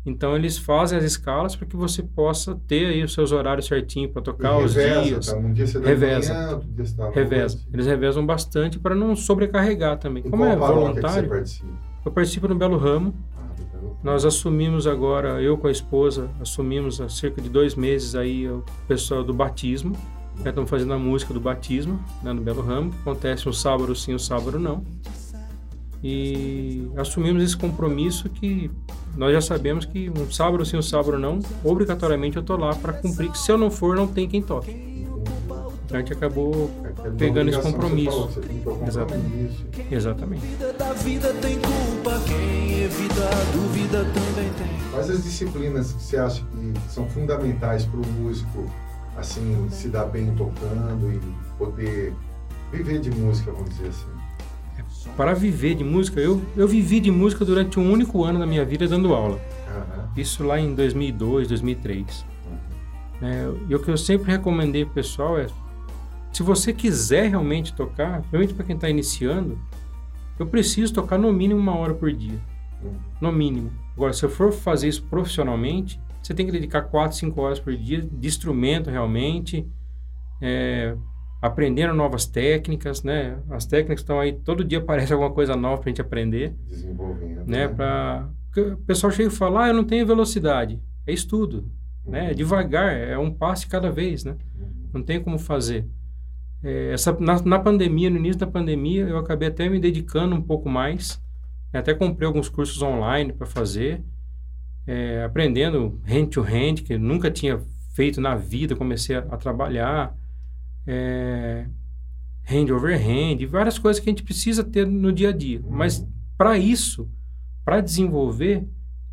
Então 0.04 0.34
eles 0.34 0.56
fazem 0.56 0.96
as 0.98 1.04
escalas 1.04 1.54
para 1.54 1.66
que 1.66 1.76
você 1.76 2.02
possa 2.02 2.58
ter 2.66 2.86
aí 2.86 3.02
os 3.04 3.12
seus 3.12 3.32
horários 3.32 3.66
certinho 3.66 4.08
para 4.08 4.22
tocar 4.22 4.58
E 4.60 4.64
os 4.64 4.74
reveza, 4.74 5.02
dias. 5.02 5.26
tá? 5.26 5.36
Um 5.36 5.52
dia 5.52 5.66
você 5.66 5.78
dá 5.78 5.88
Reveza. 5.88 6.34
manhã, 6.34 6.50
outro 6.52 6.68
dia 6.68 6.84
você 6.86 6.96
dá 6.96 7.10
Reveza. 7.10 7.54
noite. 7.56 7.68
Eles 7.74 7.86
revezam 7.86 8.24
bastante 8.26 8.78
para 8.78 8.94
não 8.94 9.14
sobrecarregar 9.14 9.98
também. 9.98 10.22
Em 10.26 10.30
Como 10.30 10.44
é 10.44 10.56
voluntário, 10.56 11.28
participa? 11.28 11.68
eu 12.06 12.10
participo 12.12 12.48
no 12.48 12.54
Belo 12.54 12.78
Ramo. 12.78 13.14
Ah, 13.36 13.42
Belo- 13.74 13.96
Nós 14.02 14.24
assumimos 14.24 14.86
agora, 14.86 15.42
eu 15.42 15.58
com 15.58 15.66
a 15.66 15.70
esposa, 15.70 16.30
assumimos 16.40 16.98
há 17.00 17.08
cerca 17.10 17.42
de 17.42 17.50
dois 17.50 17.74
meses 17.74 18.14
aí 18.14 18.48
o 18.48 18.64
pessoal 18.88 19.22
do 19.22 19.34
batismo. 19.34 19.94
Já 20.42 20.48
estamos 20.48 20.70
fazendo 20.70 20.94
a 20.94 20.98
música 20.98 21.34
do 21.34 21.40
batismo 21.40 22.02
né, 22.22 22.32
no 22.32 22.40
Belo 22.40 22.62
Ramo. 22.62 22.90
Acontece 23.02 23.46
um 23.46 23.52
sábado 23.52 23.94
sim, 23.94 24.14
um 24.14 24.18
sábado 24.18 24.58
não. 24.58 24.82
E 26.02 26.88
assumimos 26.96 27.42
esse 27.42 27.56
compromisso 27.56 28.30
que 28.30 28.70
nós 29.16 29.32
já 29.32 29.40
sabemos 29.40 29.84
que 29.84 30.10
um 30.10 30.30
sábado 30.30 30.64
sim, 30.64 30.76
um 30.76 30.82
sábado 30.82 31.18
não, 31.18 31.40
obrigatoriamente 31.64 32.36
eu 32.36 32.42
tô 32.42 32.56
lá 32.56 32.74
para 32.74 32.92
cumprir. 32.92 33.30
Que 33.30 33.38
se 33.38 33.50
eu 33.50 33.58
não 33.58 33.70
for, 33.70 33.96
não 33.96 34.06
tem 34.06 34.28
quem 34.28 34.42
toque. 34.42 34.90
Então 35.90 35.98
a 35.98 36.00
gente 36.02 36.12
acabou 36.12 36.70
É 36.84 37.08
é 37.08 37.10
pegando 37.10 37.50
esse 37.50 37.60
compromisso. 37.60 38.28
Você, 38.28 38.40
falou, 38.40 38.78
você 38.78 38.86
Exatamente. 38.86 39.24
compromisso. 39.24 39.66
exatamente. 39.90 40.46
vida 40.46 40.72
da 40.72 40.92
vida 40.92 41.34
tem 41.34 41.58
culpa, 41.58 42.20
quem 42.28 42.82
evita 42.82 43.22
a 43.24 43.52
dúvida 43.52 44.04
também 44.04 44.50
tem. 44.56 44.90
Quais 44.92 45.10
as 45.10 45.24
disciplinas 45.24 45.92
que 45.92 46.02
você 46.02 46.16
acha 46.16 46.44
que 46.44 46.72
são 46.88 47.08
fundamentais 47.08 47.84
para 47.84 47.98
o 47.98 48.06
músico, 48.06 48.70
assim, 49.16 49.66
se 49.70 49.88
dar 49.88 50.04
bem 50.04 50.32
tocando 50.36 51.12
e 51.12 51.20
poder 51.58 52.14
viver 52.70 53.00
de 53.00 53.10
música, 53.10 53.50
vamos 53.50 53.70
dizer 53.70 53.88
assim? 53.88 54.19
Para 55.20 55.34
viver 55.34 55.74
de 55.74 55.84
música, 55.84 56.18
eu, 56.18 56.40
eu 56.56 56.66
vivi 56.66 56.98
de 56.98 57.10
música 57.10 57.44
durante 57.44 57.78
um 57.78 57.92
único 57.92 58.24
ano 58.24 58.38
da 58.38 58.46
minha 58.46 58.64
vida 58.64 58.88
dando 58.88 59.12
aula. 59.12 59.38
Aham. 59.68 60.08
Isso 60.16 60.42
lá 60.42 60.58
em 60.58 60.74
2002, 60.74 61.46
2003. 61.46 62.24
É, 63.20 63.52
e 63.68 63.74
o 63.74 63.78
que 63.78 63.90
eu 63.90 63.98
sempre 63.98 64.32
recomendei 64.32 64.82
pro 64.82 64.94
pessoal 64.94 65.38
é, 65.38 65.46
se 66.32 66.42
você 66.42 66.72
quiser 66.72 67.28
realmente 67.28 67.74
tocar, 67.74 68.12
principalmente 68.20 68.54
para 68.54 68.64
quem 68.64 68.74
está 68.76 68.88
iniciando, 68.88 69.58
eu 70.38 70.46
preciso 70.46 70.94
tocar 70.94 71.18
no 71.18 71.30
mínimo 71.30 71.60
uma 71.60 71.76
hora 71.76 71.92
por 71.92 72.10
dia. 72.10 72.40
Hum. 72.82 72.94
No 73.20 73.30
mínimo. 73.30 73.70
Agora, 73.94 74.14
se 74.14 74.24
eu 74.24 74.30
for 74.30 74.50
fazer 74.50 74.88
isso 74.88 75.02
profissionalmente, 75.02 76.00
você 76.22 76.32
tem 76.32 76.46
que 76.46 76.52
dedicar 76.52 76.80
4, 76.80 77.18
5 77.18 77.38
horas 77.38 77.60
por 77.60 77.76
dia 77.76 78.00
de 78.00 78.26
instrumento 78.26 78.88
realmente, 78.88 79.68
é, 80.40 80.96
aprendendo 81.40 81.94
novas 81.94 82.26
técnicas, 82.26 83.02
né? 83.02 83.38
As 83.50 83.64
técnicas 83.66 84.00
estão 84.00 84.20
aí, 84.20 84.32
todo 84.32 84.64
dia 84.64 84.78
aparece 84.78 85.12
alguma 85.12 85.30
coisa 85.30 85.56
nova 85.56 85.80
para 85.80 85.88
a 85.88 85.90
gente 85.90 86.00
aprender 86.00 86.54
Desenvolvendo. 86.68 87.46
né? 87.46 87.66
Pra... 87.68 88.28
porque 88.46 88.60
O 88.72 88.76
pessoal 88.78 89.10
chega 89.10 89.28
e 89.28 89.32
fala, 89.32 89.64
ah, 89.64 89.68
eu 89.68 89.74
não 89.74 89.84
tenho 89.84 90.06
velocidade. 90.06 90.78
É 91.06 91.12
estudo, 91.12 91.70
né? 92.06 92.30
É 92.30 92.34
devagar, 92.34 92.92
é 92.92 93.16
um 93.18 93.32
passo 93.32 93.68
cada 93.68 93.90
vez, 93.90 94.24
né? 94.24 94.36
Não 94.92 95.02
tem 95.02 95.20
como 95.20 95.38
fazer. 95.38 95.86
É, 96.62 96.92
essa, 96.92 97.16
na, 97.18 97.40
na 97.42 97.58
pandemia, 97.58 98.10
no 98.10 98.18
início 98.18 98.40
da 98.40 98.46
pandemia, 98.46 99.04
eu 99.08 99.16
acabei 99.16 99.48
até 99.48 99.68
me 99.68 99.78
dedicando 99.80 100.34
um 100.36 100.42
pouco 100.42 100.68
mais. 100.68 101.18
né? 101.72 101.80
Até 101.80 101.94
comprei 101.94 102.26
alguns 102.26 102.48
cursos 102.50 102.82
online 102.82 103.32
para 103.32 103.46
fazer, 103.46 104.02
é, 104.86 105.24
aprendendo 105.24 105.98
hand-to-hand, 106.04 106.82
que 106.84 106.94
eu 106.94 106.98
nunca 106.98 107.30
tinha 107.30 107.58
feito 107.94 108.20
na 108.20 108.34
vida, 108.34 108.76
comecei 108.76 109.16
a, 109.16 109.20
a 109.20 109.36
trabalhar. 109.38 110.14
É, 110.86 111.66
hand 112.48 112.70
over 112.74 112.98
hand, 112.98 113.44
várias 113.46 113.78
coisas 113.78 114.00
que 114.02 114.08
a 114.08 114.12
gente 114.12 114.22
precisa 114.22 114.64
ter 114.64 114.86
no 114.86 115.12
dia 115.12 115.28
a 115.28 115.32
dia. 115.32 115.60
Mas 115.68 116.06
para 116.36 116.58
isso, 116.58 117.08
para 117.64 117.80
desenvolver, 117.80 118.66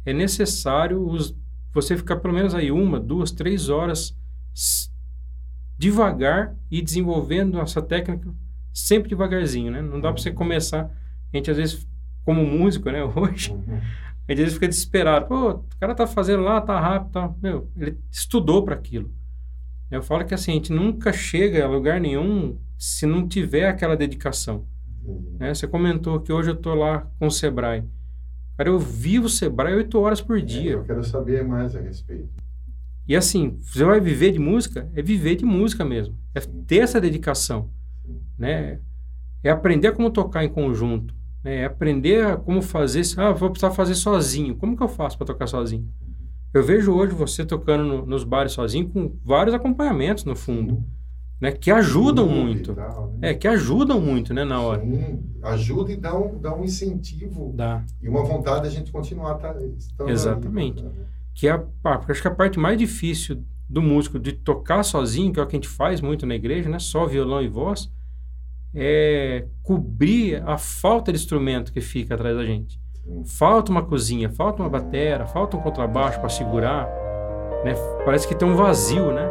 é 0.06 0.14
necessário 0.14 1.06
os, 1.08 1.36
você 1.74 1.96
ficar 1.98 2.18
pelo 2.18 2.34
menos 2.34 2.56
aí 2.56 2.72
uma, 2.72 3.00
duas, 3.00 3.32
três 3.32 3.70
horas 3.70 4.18
devagar 5.78 6.56
e 6.72 6.82
desenvolvendo 6.82 7.60
essa 7.60 7.82
técnica 7.82 8.34
sempre 8.74 9.10
devagarzinho, 9.10 9.72
né? 9.72 9.82
Não 9.82 10.00
dá 10.00 10.12
para 10.12 10.22
você 10.22 10.32
começar. 10.32 10.86
A 11.34 11.38
gente 11.38 11.52
às 11.52 11.58
vezes, 11.58 11.88
como 12.24 12.44
músico, 12.46 12.90
né? 12.90 13.04
Hoje, 13.16 13.52
Uhum. 13.52 13.64
a 14.28 14.32
gente 14.32 14.32
às 14.32 14.38
vezes 14.38 14.54
fica 14.54 14.68
desesperado. 14.68 15.28
Pô, 15.28 15.50
o 15.52 15.64
cara 15.80 15.94
tá 15.94 16.08
fazendo 16.08 16.42
lá, 16.44 16.60
tá 16.62 16.80
rápido, 16.80 17.12
tá. 17.12 17.34
Meu, 17.42 17.70
ele 17.76 17.98
estudou 18.12 18.64
para 18.64 18.76
aquilo. 18.76 19.12
Eu 19.90 20.02
falo 20.02 20.26
que 20.26 20.34
assim, 20.34 20.52
a 20.52 20.56
gente 20.56 20.72
nunca 20.74 21.14
chega 21.14 21.64
a 21.64 21.68
lugar 21.68 22.00
nenhum 22.00 22.58
se 22.78 23.06
não 23.06 23.28
tiver 23.28 23.68
aquela 23.68 23.96
dedicação. 23.96 24.66
Entendi. 25.04 25.38
né? 25.40 25.54
Você 25.54 25.68
comentou 25.68 26.20
que 26.20 26.32
hoje 26.34 26.50
eu 26.50 26.56
tô 26.56 26.74
lá 26.76 27.10
com 27.20 27.28
o 27.28 27.32
Sebrae. 27.32 27.84
Cara, 28.58 28.70
eu 28.70 28.80
vivo 28.80 29.28
o 29.28 29.30
Sebrae 29.30 29.76
oito 29.76 30.00
horas 30.00 30.20
por 30.22 30.38
É, 30.38 30.42
dia. 30.42 30.72
eu 30.72 30.84
quero 30.84 31.04
saber 31.04 31.46
mais 31.46 31.76
a 31.76 31.80
respeito. 31.80 32.30
E 33.08 33.16
assim, 33.16 33.58
você 33.62 33.86
vai 33.86 34.02
viver 34.02 34.32
de 34.34 34.40
música? 34.40 34.90
É 34.94 35.02
viver 35.02 35.36
de 35.38 35.46
música 35.46 35.86
mesmo. 35.86 36.18
É 36.36 36.42
ter 36.42 36.80
essa 36.80 37.00
dedicação, 37.00 37.70
né? 38.38 38.80
É 39.44 39.50
aprender 39.50 39.94
como 39.94 40.10
tocar 40.12 40.44
em 40.44 40.50
conjunto. 40.50 41.16
Né? 41.44 41.58
É 41.62 41.66
aprender 41.66 42.36
como 42.40 42.62
fazer... 42.62 43.04
Ah, 43.16 43.32
vou 43.32 43.50
precisar 43.50 43.72
fazer 43.72 43.96
sozinho. 43.96 44.56
Como 44.58 44.76
que 44.76 44.84
eu 44.84 44.90
faço 44.90 45.18
para 45.18 45.28
tocar 45.28 45.48
sozinho? 45.48 45.88
Eu 46.58 46.64
vejo 46.64 46.92
hoje 46.94 47.14
você 47.14 47.46
tocando 47.46 47.84
no- 47.84 48.06
nos 48.06 48.24
bares 48.24 48.52
sozinho 48.54 48.90
com 48.90 49.16
vários 49.24 49.54
acompanhamentos 49.54 50.26
no 50.26 50.36
fundo, 50.36 50.84
né? 51.40 51.52
Que 51.52 51.70
ajudam 51.70 52.28
muito. 52.28 52.74
tal, 52.74 53.14
né? 53.20 53.30
É, 53.30 53.34
que 53.36 53.48
ajudam 53.48 54.02
muito, 54.02 54.34
né, 54.34 54.44
na 54.44 54.60
hora. 54.60 54.82
Sim, 54.82 55.20
ajuda 55.44 55.92
e 55.92 55.96
dá 55.98 56.18
um, 56.18 56.40
dá 56.40 56.56
um 56.56 56.64
incentivo 56.64 57.54
Dá. 57.56 57.84
e 58.02 58.10
uma 58.10 58.24
vontade 58.24 58.62
de 58.62 58.68
a 58.68 58.72
gente 58.72 58.92
continuar 58.92 59.36
tá, 59.36 59.56
estando 59.78 60.08
ali, 60.08 60.14
Exatamente. 60.14 60.84
né? 60.84 60.92
que 61.36 61.48
é 61.48 61.52
a, 61.52 61.64
acho 62.10 62.22
que 62.24 62.28
a 62.28 62.34
parte 62.34 62.58
mais 62.58 62.76
difícil 62.80 63.44
do 63.70 63.80
músico 63.80 64.18
de 64.18 64.32
tocar 64.32 64.82
sozinho, 64.82 65.32
que 65.32 65.40
é 65.40 65.44
o 65.44 65.46
que 65.46 65.56
a 65.56 65.60
gente 65.60 65.68
faz 65.68 66.02
muito 66.02 66.26
na 66.26 66.34
igreja, 66.34 66.68
né? 66.68 66.80
Só 66.80 67.06
violão 67.06 67.44
e 67.44 67.48
voz, 67.48 67.92
é 68.74 69.46
cobrir 69.62 70.42
a 70.48 70.58
falta 70.58 71.12
de 71.14 71.20
instrumento 71.20 71.72
que 71.72 71.82
fica 71.82 72.16
atrás 72.16 72.36
da 72.36 72.44
gente. 72.44 72.80
Falta 73.26 73.72
uma 73.72 73.84
cozinha, 73.84 74.30
falta 74.30 74.62
uma 74.62 74.70
batera, 74.70 75.26
falta 75.26 75.56
um 75.56 75.62
contrabaixo 75.62 76.20
para 76.20 76.30
segurar, 76.30 76.86
né? 77.64 77.74
Parece 78.04 78.28
que 78.28 78.36
tem 78.36 78.48
um 78.48 78.56
vazio, 78.56 79.12
né? 79.12 79.28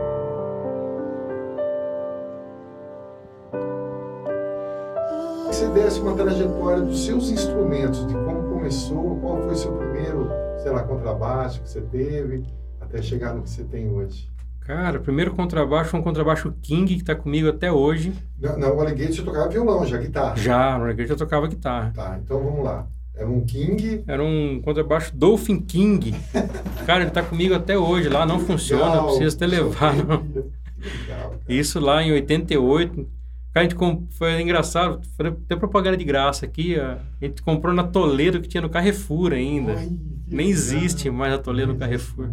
Se 5.53 5.69
desse 5.69 6.01
uma 6.01 6.15
trajetória 6.15 6.83
dos 6.83 7.05
seus 7.05 7.31
instrumentos, 7.31 8.07
de 8.07 8.15
como 8.15 8.43
começou? 8.51 9.19
Qual 9.21 9.43
foi 9.43 9.53
o 9.53 9.57
seu 9.57 9.73
primeiro, 9.73 10.29
sei 10.63 10.73
lá, 10.73 10.83
contrabaixo 10.83 11.63
que 11.63 11.69
você 11.69 11.81
teve 11.81 12.45
até 12.81 13.01
chegar 13.03 13.35
no 13.35 13.43
que 13.43 13.51
você 13.51 13.65
tem 13.65 13.91
hoje? 13.91 14.31
Cara, 14.61 14.99
o 14.99 15.03
primeiro 15.03 15.33
contrabaixo 15.33 15.91
foi 15.91 16.01
um 16.01 16.03
contrabaixo 16.03 16.53
King 16.61 16.95
que 16.95 17.01
está 17.01 17.15
comigo 17.15 17.49
até 17.49 17.71
hoje. 17.71 18.13
Na, 18.39 18.57
na 18.57 18.67
Alligator 18.67 19.15
você 19.15 19.23
tocava 19.23 19.49
violão, 19.49 19.87
já 19.87 19.97
guitarra? 19.97 20.37
Já, 20.37 20.77
no 20.77 20.85
Alligator 20.85 21.13
eu 21.13 21.19
tocava 21.19 21.47
guitarra. 21.47 21.93
Tá, 21.95 22.19
então 22.23 22.43
vamos 22.43 22.65
lá. 22.65 22.87
Era 23.17 23.29
um 23.31 23.41
King? 23.41 24.05
Era 24.07 24.23
um 24.23 24.61
contrabaixo 24.63 25.17
Dolphin 25.17 25.59
King. 25.61 26.15
Cara, 26.85 27.01
ele 27.01 27.09
está 27.09 27.23
comigo 27.23 27.55
até 27.55 27.79
hoje. 27.79 28.09
Lá 28.11 28.27
não 28.27 28.39
funciona, 28.39 29.03
precisa 29.05 29.39
ter 29.39 29.47
levado. 29.47 30.53
Legal, 30.79 31.35
Isso 31.49 31.81
lá 31.81 32.03
em 32.03 32.13
88. 32.13 32.95
Cara, 32.95 33.09
a 33.55 33.63
gente 33.63 33.75
comp... 33.75 34.03
foi 34.13 34.41
engraçado, 34.43 35.01
foi 35.17 35.29
até 35.29 35.57
propaganda 35.57 35.97
de 35.97 36.05
graça 36.05 36.45
aqui. 36.45 36.79
A 36.79 36.99
gente 37.21 37.41
comprou 37.41 37.73
na 37.73 37.85
Toledo 37.85 38.39
que 38.39 38.49
tinha 38.49 38.61
no 38.61 38.69
Carrefour 38.69 39.33
ainda. 39.33 39.73
Ai, 39.73 39.91
Nem 40.27 40.51
existe 40.51 41.11
mais 41.11 41.33
a 41.33 41.39
Toledo 41.39 41.73
no 41.73 41.79
Carrefour. 41.79 42.29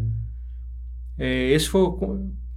É, 1.17 1.51
esse 1.51 1.69
foi, 1.69 1.81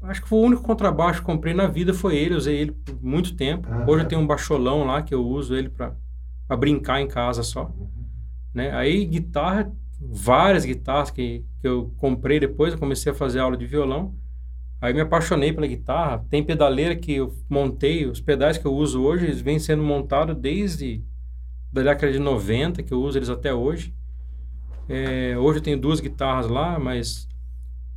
acho 0.03 0.23
que 0.23 0.29
foi 0.29 0.39
o 0.41 0.43
único 0.43 0.63
contrabaixo 0.63 1.21
que 1.21 1.27
comprei 1.27 1.55
na 1.55 1.69
vida, 1.69 1.95
foi 1.95 2.17
ele. 2.17 2.35
usei 2.35 2.57
ele 2.57 2.73
por 2.73 2.99
muito 3.01 3.37
tempo. 3.37 3.69
Ah, 3.71 3.85
Hoje 3.87 4.03
eu 4.03 4.09
tenho 4.09 4.21
um 4.21 4.27
baixolão 4.27 4.85
lá 4.85 5.01
que 5.01 5.15
eu 5.15 5.25
uso 5.25 5.55
ele 5.55 5.69
para 5.69 5.95
brincar 6.57 7.01
em 7.01 7.07
casa 7.07 7.45
só. 7.45 7.73
Né? 8.57 8.75
Aí 8.75 9.05
guitarra, 9.05 9.71
várias 10.01 10.65
guitarras 10.65 11.11
que, 11.11 11.45
que 11.61 11.69
eu 11.69 11.93
comprei 11.99 12.41
depois, 12.41 12.73
eu 12.73 12.79
comecei 12.79 13.13
a 13.13 13.15
fazer 13.15 13.39
aula 13.39 13.55
de 13.55 13.67
violão. 13.67 14.15
Aí 14.81 14.95
me 14.95 15.03
apaixonei 15.03 15.53
pela 15.53 15.67
guitarra. 15.67 16.25
Tem 16.31 16.43
pedaleira 16.43 16.97
que 16.97 17.13
eu 17.13 17.35
montei, 17.51 18.07
os 18.07 18.19
pedais 18.19 18.57
que 18.57 18.67
eu 18.67 18.73
uso 18.73 19.03
hoje, 19.03 19.27
eles 19.27 19.43
vêm 19.43 19.59
sendo 19.59 19.83
montados 19.83 20.35
desde 20.35 21.05
da 21.71 21.83
década 21.83 22.11
de 22.11 22.19
90, 22.19 22.83
que 22.83 22.95
eu 22.95 23.03
uso 23.03 23.19
eles 23.19 23.29
até 23.29 23.53
hoje. 23.53 23.95
É, 24.89 25.37
hoje 25.37 25.59
eu 25.59 25.63
tenho 25.63 25.79
duas 25.79 26.01
guitarras 26.01 26.49
lá, 26.49 26.79
mas 26.79 27.29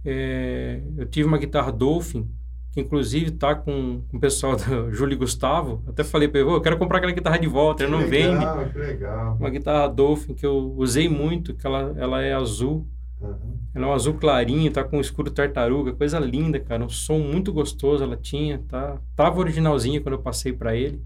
é, 0.03 0.81
eu 0.97 1.05
tive 1.05 1.25
uma 1.25 1.37
guitarra 1.37 1.71
Dolphin, 1.71 2.29
que 2.71 2.79
inclusive 2.79 3.31
tá 3.31 3.55
com, 3.55 4.01
com 4.09 4.17
o 4.17 4.19
pessoal 4.19 4.55
do 4.55 4.91
Júlio 4.93 5.17
Gustavo. 5.17 5.83
Até 5.87 6.03
falei 6.03 6.27
para 6.27 6.41
ele, 6.41 6.49
eu 6.49 6.61
quero 6.61 6.77
comprar 6.77 6.97
aquela 6.97 7.11
guitarra 7.11 7.37
de 7.37 7.47
volta, 7.47 7.83
ele 7.83 7.91
não 7.91 7.99
legal, 7.99 8.57
vende. 8.57 8.71
Que 8.71 8.77
legal. 8.77 9.37
Uma 9.39 9.49
guitarra 9.49 9.87
Dolphin 9.87 10.33
que 10.33 10.45
eu 10.45 10.73
usei 10.77 11.09
muito, 11.09 11.53
que 11.53 11.65
ela, 11.65 11.93
ela 11.97 12.21
é 12.21 12.33
azul. 12.33 12.87
Uhum. 13.19 13.57
Ela 13.73 13.85
é 13.85 13.89
um 13.89 13.93
azul 13.93 14.13
clarinho, 14.13 14.71
tá 14.71 14.83
com 14.83 14.97
um 14.97 15.01
escuro 15.01 15.29
tartaruga, 15.31 15.93
coisa 15.93 16.19
linda, 16.19 16.59
cara. 16.59 16.83
Um 16.83 16.89
som 16.89 17.19
muito 17.19 17.51
gostoso 17.51 18.03
ela 18.03 18.15
tinha, 18.15 18.63
tá? 18.67 18.97
Tava 19.15 19.39
originalzinha 19.39 19.99
quando 19.99 20.13
eu 20.13 20.21
passei 20.21 20.53
para 20.53 20.75
ele. 20.75 21.01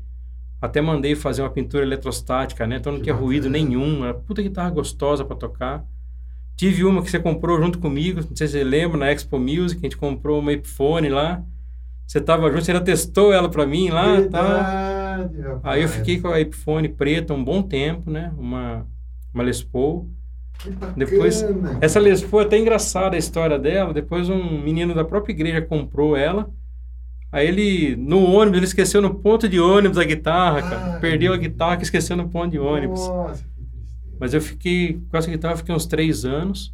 Até 0.62 0.80
mandei 0.80 1.16
fazer 1.16 1.42
uma 1.42 1.50
pintura 1.50 1.84
eletrostática, 1.84 2.66
né? 2.66 2.78
Então 2.78 2.92
não 2.92 3.00
que 3.00 3.06
tinha 3.06 3.16
ruído 3.16 3.50
nenhum. 3.50 4.04
Era 4.04 4.14
puta 4.14 4.42
guitarra 4.42 4.70
gostosa 4.70 5.26
para 5.26 5.36
tocar. 5.36 5.86
Tive 6.56 6.86
uma 6.86 7.02
que 7.02 7.10
você 7.10 7.20
comprou 7.20 7.60
junto 7.62 7.80
comigo, 7.80 8.22
não 8.22 8.36
sei 8.36 8.48
se 8.48 8.54
você 8.54 8.64
lembra, 8.64 8.98
na 8.98 9.12
Expo 9.12 9.40
Music, 9.40 9.80
a 9.80 9.84
gente 9.84 9.98
comprou 9.98 10.40
uma 10.40 10.54
Epiphone 10.54 11.10
lá. 11.10 11.44
Você 12.06 12.22
tava 12.22 12.50
junto, 12.52 12.64
você 12.64 12.72
ainda 12.72 12.84
testou 12.84 13.34
ela 13.34 13.50
para 13.50 13.66
mim 13.66 13.90
lá, 13.90 14.22
tá? 14.30 15.30
Aí 15.64 15.82
eu 15.82 15.88
fiquei 15.88 16.20
com 16.20 16.28
a 16.28 16.40
Epiphone 16.40 16.90
preta 16.90 17.34
um 17.34 17.44
bom 17.44 17.62
tempo, 17.62 18.12
né? 18.12 18.32
Uma, 18.38 18.86
uma 19.34 19.44
Les 19.44 19.64
Paul. 19.64 20.10
Depois, 20.96 21.44
essa 21.82 22.00
Les 22.00 22.22
Paul 22.22 22.44
é 22.44 22.46
até 22.46 22.58
engraçada 22.58 23.16
a 23.16 23.20
história 23.20 23.58
dela. 23.58 23.94
Depois 23.94 24.30
um 24.30 24.62
menino 24.62 24.94
da 24.94 25.04
própria 25.04 25.34
igreja 25.34 25.62
comprou 25.62 26.16
ela. 26.16 26.50
Aí 27.32 27.48
ele, 27.48 27.96
no 27.96 28.24
ônibus, 28.32 28.58
ele 28.58 28.66
esqueceu 28.66 29.02
no 29.02 29.16
ponto 29.16 29.50
de 29.50 29.60
ônibus 29.60 29.98
a 29.98 30.04
guitarra, 30.04 30.62
cara. 30.62 30.94
Ai, 30.94 31.00
Perdeu 31.00 31.34
a 31.34 31.38
guitarra 31.38 31.78
que 31.78 31.84
esqueceu 31.84 32.16
no 32.16 32.30
ponto 32.30 32.52
de 32.52 32.60
ônibus. 32.60 33.00
Nossa, 33.08 33.44
Mas 34.20 34.36
eu 34.36 34.42
fiquei, 34.42 35.02
com 35.10 35.18
essa 35.18 35.32
guitarra, 35.32 35.58
fiquei 35.58 35.74
uns 35.74 35.88
três 35.88 36.26
anos. 36.26 36.72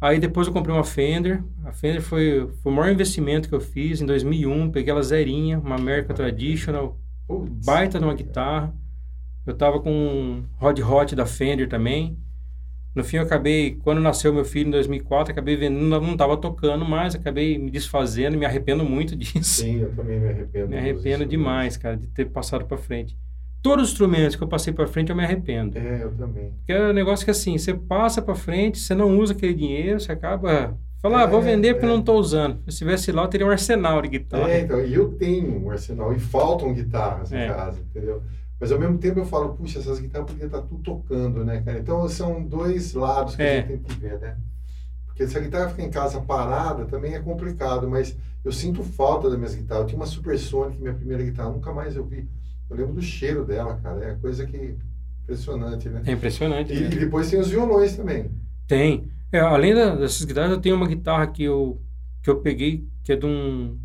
Aí 0.00 0.18
depois 0.18 0.46
eu 0.46 0.52
comprei 0.52 0.74
uma 0.74 0.84
Fender. 0.84 1.42
A 1.64 1.72
Fender 1.72 2.00
foi, 2.00 2.48
foi 2.62 2.72
o 2.72 2.74
maior 2.74 2.90
investimento 2.90 3.48
que 3.48 3.54
eu 3.54 3.60
fiz 3.60 4.00
em 4.00 4.06
2001. 4.06 4.70
Peguei 4.70 4.90
ela 4.90 5.02
zerinha, 5.02 5.58
uma 5.58 5.74
American 5.74 6.16
Traditional, 6.16 6.98
baita 7.64 7.98
de 7.98 8.04
uma 8.04 8.14
guitarra. 8.14 8.74
Eu 9.46 9.54
tava 9.54 9.80
com 9.80 9.90
um 9.90 10.44
Rod 10.56 10.78
Hot 10.80 11.14
da 11.14 11.26
Fender 11.26 11.68
também. 11.68 12.16
No 12.94 13.04
fim, 13.04 13.18
eu 13.18 13.22
acabei, 13.22 13.76
quando 13.76 14.00
nasceu 14.00 14.32
meu 14.32 14.44
filho 14.44 14.68
em 14.68 14.70
2004, 14.72 15.32
acabei 15.32 15.56
vendo, 15.56 15.78
não 15.78 16.12
estava 16.12 16.36
tocando 16.36 16.84
mais, 16.84 17.14
acabei 17.14 17.56
me 17.56 17.70
desfazendo, 17.70 18.36
me 18.36 18.44
arrependo 18.44 18.84
muito 18.84 19.14
disso. 19.16 19.62
Sim, 19.62 19.80
eu 19.80 19.94
também 19.94 20.18
me 20.18 20.28
arrependo. 20.28 20.68
Me 20.68 20.78
arrependo 20.78 21.24
demais, 21.24 21.76
cara, 21.76 21.96
de 21.96 22.08
ter 22.08 22.26
passado 22.26 22.64
para 22.64 22.76
frente. 22.76 23.16
Todos 23.62 23.84
os 23.86 23.90
instrumentos 23.90 24.36
que 24.36 24.42
eu 24.42 24.48
passei 24.48 24.72
para 24.72 24.86
frente, 24.86 25.10
eu 25.10 25.16
me 25.16 25.22
arrependo. 25.22 25.76
É, 25.76 26.02
eu 26.02 26.10
também. 26.12 26.52
Porque 26.58 26.72
é 26.72 26.88
um 26.88 26.92
negócio 26.92 27.24
que 27.24 27.30
assim, 27.30 27.58
você 27.58 27.74
passa 27.74 28.22
para 28.22 28.34
frente, 28.34 28.78
você 28.78 28.94
não 28.94 29.18
usa 29.18 29.32
aquele 29.32 29.54
dinheiro, 29.54 30.00
você 30.00 30.12
acaba 30.12 30.76
Falar, 31.00 31.22
é, 31.22 31.24
ah, 31.24 31.26
vou 31.26 31.40
vender 31.40 31.74
porque 31.74 31.86
é. 31.86 31.88
não 31.88 32.00
estou 32.00 32.18
usando. 32.18 32.58
Se 32.64 32.70
estivesse 32.70 33.10
lá, 33.10 33.22
eu 33.22 33.28
teria 33.28 33.46
um 33.46 33.50
arsenal 33.50 34.02
de 34.02 34.08
guitarra. 34.08 34.50
É, 34.50 34.60
então, 34.60 34.84
e 34.84 34.92
eu 34.92 35.12
tenho 35.12 35.64
um 35.64 35.70
arsenal, 35.70 36.12
e 36.12 36.18
faltam 36.18 36.74
guitarras 36.74 37.32
é. 37.32 37.46
em 37.46 37.48
casa, 37.48 37.80
entendeu? 37.80 38.22
Mas 38.60 38.70
ao 38.70 38.78
mesmo 38.78 38.98
tempo 38.98 39.18
eu 39.18 39.24
falo, 39.24 39.54
puxa, 39.54 39.78
essas 39.78 39.98
guitarras 39.98 40.30
podiam 40.30 40.46
estar 40.46 40.60
tudo 40.60 40.82
tocando, 40.82 41.42
né, 41.42 41.62
cara? 41.62 41.78
Então 41.78 42.06
são 42.06 42.44
dois 42.44 42.92
lados 42.92 43.34
que 43.34 43.42
é. 43.42 43.50
a 43.50 43.56
gente 43.62 43.68
tem 43.68 43.78
que 43.78 43.94
ver, 43.94 44.18
né? 44.20 44.36
Porque 45.06 45.26
se 45.26 45.38
a 45.38 45.40
guitarra 45.40 45.70
ficar 45.70 45.82
em 45.82 45.90
casa 45.90 46.20
parada, 46.20 46.84
também 46.84 47.14
é 47.14 47.18
complicado, 47.18 47.88
mas 47.88 48.14
eu 48.44 48.52
sinto 48.52 48.82
falta 48.82 49.30
das 49.30 49.38
minhas 49.38 49.54
guitarras. 49.54 49.84
Eu 49.84 49.88
tinha 49.88 49.98
uma 49.98 50.06
Supersonic, 50.06 50.78
minha 50.82 50.94
primeira 50.94 51.22
guitarra, 51.22 51.48
nunca 51.48 51.72
mais 51.72 51.96
eu 51.96 52.04
vi. 52.04 52.28
Eu 52.70 52.76
lembro 52.76 52.94
do 52.94 53.02
cheiro 53.02 53.44
dela, 53.44 53.78
cara. 53.82 54.04
É 54.04 54.14
coisa 54.14 54.46
que. 54.46 54.76
Impressionante, 55.24 55.88
né? 55.88 56.02
É 56.06 56.12
impressionante. 56.12 56.72
E, 56.72 56.84
e 56.84 56.88
depois 56.88 57.30
tem 57.30 57.38
os 57.38 57.48
violões 57.48 57.96
também. 57.96 58.30
Tem. 58.66 59.10
É, 59.32 59.40
além 59.40 59.74
dessas 59.74 60.24
guitarras, 60.24 60.50
eu 60.52 60.60
tenho 60.60 60.76
uma 60.76 60.88
guitarra 60.88 61.26
que 61.26 61.44
eu, 61.44 61.80
que 62.22 62.30
eu 62.30 62.40
peguei, 62.40 62.84
que 63.04 63.12
é 63.12 63.16
de 63.16 63.26
um 63.26 63.78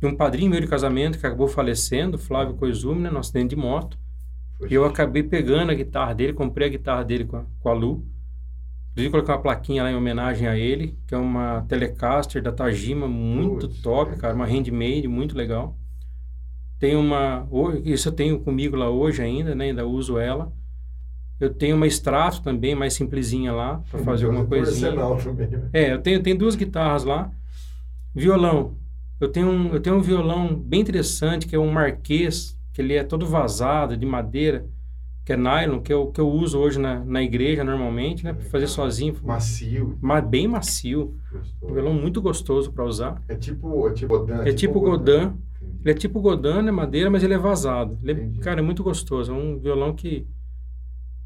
de 0.00 0.06
um 0.06 0.16
padrinho 0.16 0.50
meu 0.50 0.60
de 0.60 0.66
casamento 0.66 1.18
que 1.18 1.26
acabou 1.26 1.48
falecendo, 1.48 2.18
Flávio 2.18 2.54
Koizumi, 2.54 3.00
né, 3.00 3.10
no 3.10 3.18
acidente 3.18 3.50
de 3.50 3.56
moto. 3.56 3.98
E 4.68 4.74
eu 4.74 4.84
acabei 4.84 5.22
pegando 5.22 5.70
a 5.70 5.74
guitarra 5.74 6.14
dele, 6.14 6.34
comprei 6.34 6.68
a 6.68 6.70
guitarra 6.70 7.02
dele 7.02 7.24
com 7.24 7.38
a, 7.38 7.44
com 7.60 7.68
a 7.70 7.72
Lu. 7.72 8.04
Inclusive 8.92 9.10
coloquei 9.10 9.34
uma 9.34 9.40
plaquinha 9.40 9.82
lá 9.82 9.90
em 9.90 9.96
homenagem 9.96 10.46
a 10.46 10.56
ele, 10.56 10.96
que 11.06 11.14
é 11.14 11.18
uma 11.18 11.62
Telecaster 11.62 12.42
da 12.42 12.52
Tajima, 12.52 13.08
muito 13.08 13.66
Putz, 13.66 13.80
top, 13.80 14.16
cara, 14.16 14.34
uma 14.34 14.46
handmade, 14.46 15.08
muito 15.08 15.36
legal. 15.36 15.76
Tem 16.84 16.96
uma, 16.96 17.48
isso 17.82 18.08
eu 18.08 18.12
tenho 18.12 18.38
comigo 18.40 18.76
lá 18.76 18.90
hoje 18.90 19.22
ainda, 19.22 19.54
né, 19.54 19.64
ainda 19.64 19.86
uso 19.86 20.18
ela. 20.18 20.52
Eu 21.40 21.48
tenho 21.48 21.76
uma 21.76 21.86
Strato 21.86 22.42
também, 22.42 22.74
mais 22.74 22.92
simplesinha 22.92 23.54
lá, 23.54 23.82
para 23.90 24.00
fazer 24.00 24.26
alguma 24.26 24.44
coisinha. 24.44 24.92
Também, 24.92 25.46
né? 25.46 25.70
É, 25.72 25.94
eu 25.94 26.02
tenho, 26.02 26.22
tenho 26.22 26.36
duas 26.36 26.54
guitarras 26.54 27.02
lá. 27.02 27.30
Violão, 28.14 28.74
eu 29.18 29.30
tenho, 29.30 29.48
um, 29.48 29.72
eu 29.72 29.80
tenho 29.80 29.96
um 29.96 30.02
violão 30.02 30.54
bem 30.54 30.82
interessante, 30.82 31.46
que 31.46 31.56
é 31.56 31.58
um 31.58 31.72
Marquês, 31.72 32.54
que 32.70 32.82
ele 32.82 32.92
é 32.92 33.02
todo 33.02 33.24
vazado, 33.24 33.96
de 33.96 34.04
madeira, 34.04 34.66
que 35.24 35.32
é 35.32 35.38
nylon, 35.38 35.80
que 35.80 35.90
eu, 35.90 36.08
que 36.08 36.20
eu 36.20 36.28
uso 36.28 36.58
hoje 36.58 36.78
na, 36.78 37.02
na 37.02 37.22
igreja 37.22 37.64
normalmente, 37.64 38.22
né? 38.22 38.34
Para 38.34 38.44
fazer 38.44 38.66
sozinho. 38.66 39.16
Macio. 39.22 39.96
Mas 40.02 40.22
bem 40.22 40.46
macio. 40.46 41.14
Gostoso. 41.32 41.54
Um 41.62 41.72
violão 41.72 41.94
muito 41.94 42.20
gostoso 42.20 42.70
para 42.70 42.84
usar. 42.84 43.22
É 43.26 43.34
tipo, 43.34 43.88
é 43.88 43.92
tipo 43.94 44.18
Godin. 44.18 44.32
É 44.32 44.44
tipo, 44.44 44.54
tipo 44.54 44.80
Godin. 44.80 45.14
Godin. 45.14 45.38
Ele 45.84 45.92
é 45.92 45.94
tipo 45.94 46.20
Godin, 46.20 46.62
né? 46.62 46.70
Madeira, 46.70 47.10
mas 47.10 47.22
ele 47.22 47.34
é 47.34 47.38
vazado. 47.38 47.98
Ele 48.02 48.12
é, 48.12 48.42
cara, 48.42 48.60
é 48.60 48.62
muito 48.62 48.82
gostoso. 48.82 49.32
É 49.32 49.34
um 49.34 49.58
violão 49.58 49.94
que, 49.94 50.26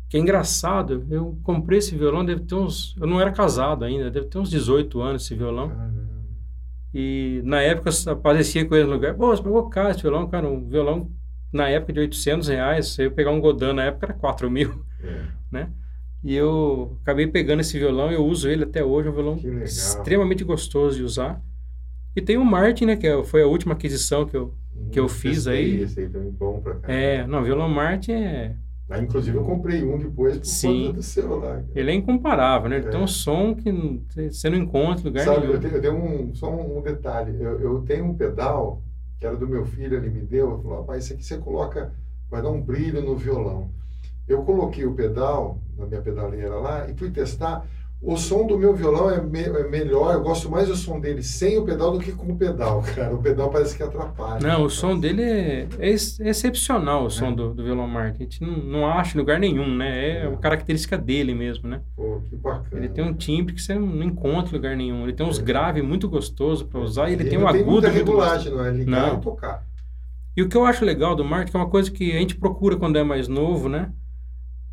que 0.08 0.16
é 0.16 0.20
engraçado. 0.20 1.06
Eu 1.08 1.38
comprei 1.44 1.78
esse 1.78 1.94
violão, 1.94 2.24
deve 2.24 2.42
ter 2.42 2.56
uns... 2.56 2.96
Eu 3.00 3.06
não 3.06 3.20
era 3.20 3.30
casado 3.30 3.84
ainda, 3.84 4.10
deve 4.10 4.26
ter 4.26 4.38
uns 4.38 4.50
18 4.50 5.00
anos 5.00 5.22
esse 5.22 5.34
violão. 5.34 5.68
Caramba. 5.68 6.08
E 6.92 7.42
na 7.44 7.60
época 7.60 7.90
aparecia 8.10 8.64
com 8.66 8.74
ele 8.74 8.86
no 8.86 8.94
lugar, 8.94 9.14
pô, 9.14 9.28
você 9.28 9.42
pegou 9.42 9.68
caro 9.68 9.90
esse 9.90 10.00
violão, 10.00 10.26
cara, 10.26 10.48
um 10.48 10.66
violão 10.66 11.10
na 11.52 11.68
época 11.68 11.92
de 11.92 12.00
800 12.00 12.48
reais, 12.48 12.88
se 12.88 13.04
eu 13.04 13.12
pegar 13.12 13.30
um 13.30 13.40
Godin 13.40 13.72
na 13.72 13.84
época 13.84 14.06
era 14.06 14.14
4 14.14 14.50
mil, 14.50 14.84
é. 15.02 15.22
né? 15.50 15.70
E 16.24 16.34
eu 16.34 16.98
acabei 17.02 17.26
pegando 17.26 17.60
esse 17.60 17.78
violão, 17.78 18.10
eu 18.10 18.24
uso 18.24 18.48
ele 18.48 18.64
até 18.64 18.82
hoje, 18.82 19.08
é 19.08 19.10
um 19.10 19.14
violão 19.14 19.36
extremamente 19.62 20.42
gostoso 20.42 20.96
de 20.96 21.04
usar. 21.04 21.40
E 22.18 22.20
tem 22.20 22.36
o 22.36 22.44
Martin, 22.44 22.86
né, 22.86 22.96
que 22.96 23.06
é, 23.06 23.22
foi 23.22 23.42
a 23.42 23.46
última 23.46 23.74
aquisição 23.74 24.26
que 24.26 24.36
eu, 24.36 24.52
que 24.90 24.98
eu 24.98 25.04
hum, 25.04 25.08
fiz 25.08 25.46
aí. 25.46 25.82
Esse 25.82 26.00
aí 26.00 26.08
também 26.08 26.32
bom 26.32 26.60
pra 26.60 26.74
cá. 26.74 26.92
É, 26.92 27.24
não, 27.24 27.40
o 27.40 27.44
violão 27.44 27.68
Martin 27.68 28.10
é 28.10 28.56
ah, 28.90 28.98
inclusive 28.98 29.36
eu 29.36 29.44
comprei 29.44 29.84
um 29.84 29.98
depois 29.98 30.38
por 30.38 30.46
Sim. 30.46 30.86
conta 30.86 30.92
do 30.94 31.02
celular. 31.02 31.64
Ele 31.74 31.90
é 31.90 31.94
incomparável, 31.94 32.70
né? 32.70 32.78
Ele 32.78 32.86
é. 32.86 32.90
tem 32.90 32.98
um 32.98 33.06
som 33.06 33.54
que 33.54 33.70
você 34.30 34.48
não 34.48 34.56
encontra 34.56 35.04
lugar 35.04 35.26
Sabe, 35.26 35.40
nenhum. 35.40 35.52
Eu 35.52 35.60
tenho, 35.60 35.74
eu 35.74 35.80
tenho 35.80 35.94
um, 35.94 36.34
só 36.34 36.50
um 36.50 36.80
detalhe. 36.80 37.36
Eu, 37.38 37.60
eu, 37.60 37.82
tenho 37.82 38.06
um 38.06 38.14
pedal 38.14 38.82
que 39.20 39.26
era 39.26 39.36
do 39.36 39.46
meu 39.46 39.66
filho, 39.66 39.94
ele 39.94 40.08
me 40.08 40.22
deu. 40.22 40.54
Ele 40.54 40.62
falou, 40.62 40.80
rapaz, 40.80 41.04
isso 41.04 41.12
aqui 41.12 41.22
você 41.22 41.36
coloca, 41.36 41.92
vai 42.30 42.40
dar 42.40 42.50
um 42.50 42.62
brilho 42.62 43.02
no 43.02 43.14
violão. 43.14 43.70
Eu 44.26 44.42
coloquei 44.42 44.86
o 44.86 44.94
pedal 44.94 45.60
na 45.76 45.86
minha 45.86 46.00
pedaleira 46.00 46.54
lá 46.54 46.88
e 46.90 46.94
fui 46.94 47.10
testar. 47.10 47.66
O 48.00 48.16
som 48.16 48.46
do 48.46 48.56
meu 48.56 48.74
violão 48.74 49.10
é, 49.10 49.20
me, 49.20 49.42
é, 49.42 49.68
melhor, 49.68 50.14
eu 50.14 50.22
gosto 50.22 50.48
mais 50.48 50.68
do 50.68 50.76
som 50.76 51.00
dele 51.00 51.20
sem 51.20 51.58
o 51.58 51.64
pedal 51.64 51.90
do 51.90 51.98
que 51.98 52.12
com 52.12 52.32
o 52.32 52.36
pedal, 52.36 52.82
cara. 52.94 53.12
O 53.12 53.18
pedal 53.20 53.50
parece 53.50 53.76
que 53.76 53.82
atrapalha. 53.82 54.40
Não, 54.40 54.64
o 54.64 54.70
som 54.70 54.98
dele 54.98 55.22
é, 55.22 55.68
é, 55.80 55.90
excepcional, 55.90 57.06
o 57.06 57.10
som 57.10 57.32
é. 57.32 57.34
do, 57.34 57.52
do 57.52 57.64
violão 57.64 57.88
Martin. 57.88 58.20
A 58.20 58.22
gente 58.22 58.42
não, 58.42 58.56
não 58.56 58.86
acha 58.86 59.16
em 59.16 59.20
lugar 59.20 59.40
nenhum, 59.40 59.68
né? 59.74 59.98
É, 59.98 60.24
é, 60.24 60.28
uma 60.28 60.38
característica 60.38 60.96
dele 60.96 61.34
mesmo, 61.34 61.68
né? 61.68 61.80
Pô, 61.96 62.20
que 62.28 62.36
bacana. 62.36 62.84
Ele 62.84 62.88
tem 62.88 63.04
um 63.04 63.12
timbre 63.12 63.52
que 63.52 63.60
você 63.60 63.74
não 63.74 64.02
encontra 64.04 64.52
em 64.52 64.56
lugar 64.56 64.76
nenhum. 64.76 65.02
Ele 65.02 65.12
tem 65.12 65.26
uns 65.26 65.40
é. 65.40 65.42
graves 65.42 65.82
muito 65.82 66.08
gostosos 66.08 66.62
para 66.62 66.78
usar 66.78 67.10
e 67.10 67.14
ele, 67.14 67.22
ele 67.24 67.30
tem 67.30 67.38
um 67.38 67.48
agudo. 67.48 67.64
Tem 67.64 67.72
muita 67.72 67.88
regulagem, 67.88 68.52
não 68.52 68.64
é? 68.64 68.70
Ligar 68.70 69.08
não. 69.08 69.18
e 69.18 69.20
tocar. 69.20 69.66
E 70.36 70.42
o 70.42 70.48
que 70.48 70.56
eu 70.56 70.64
acho 70.64 70.84
legal 70.84 71.16
do 71.16 71.24
que 71.24 71.56
é 71.56 71.58
uma 71.58 71.68
coisa 71.68 71.90
que 71.90 72.12
a 72.12 72.20
gente 72.20 72.36
procura 72.36 72.76
quando 72.76 72.96
é 72.96 73.02
mais 73.02 73.26
novo, 73.26 73.68
né? 73.68 73.90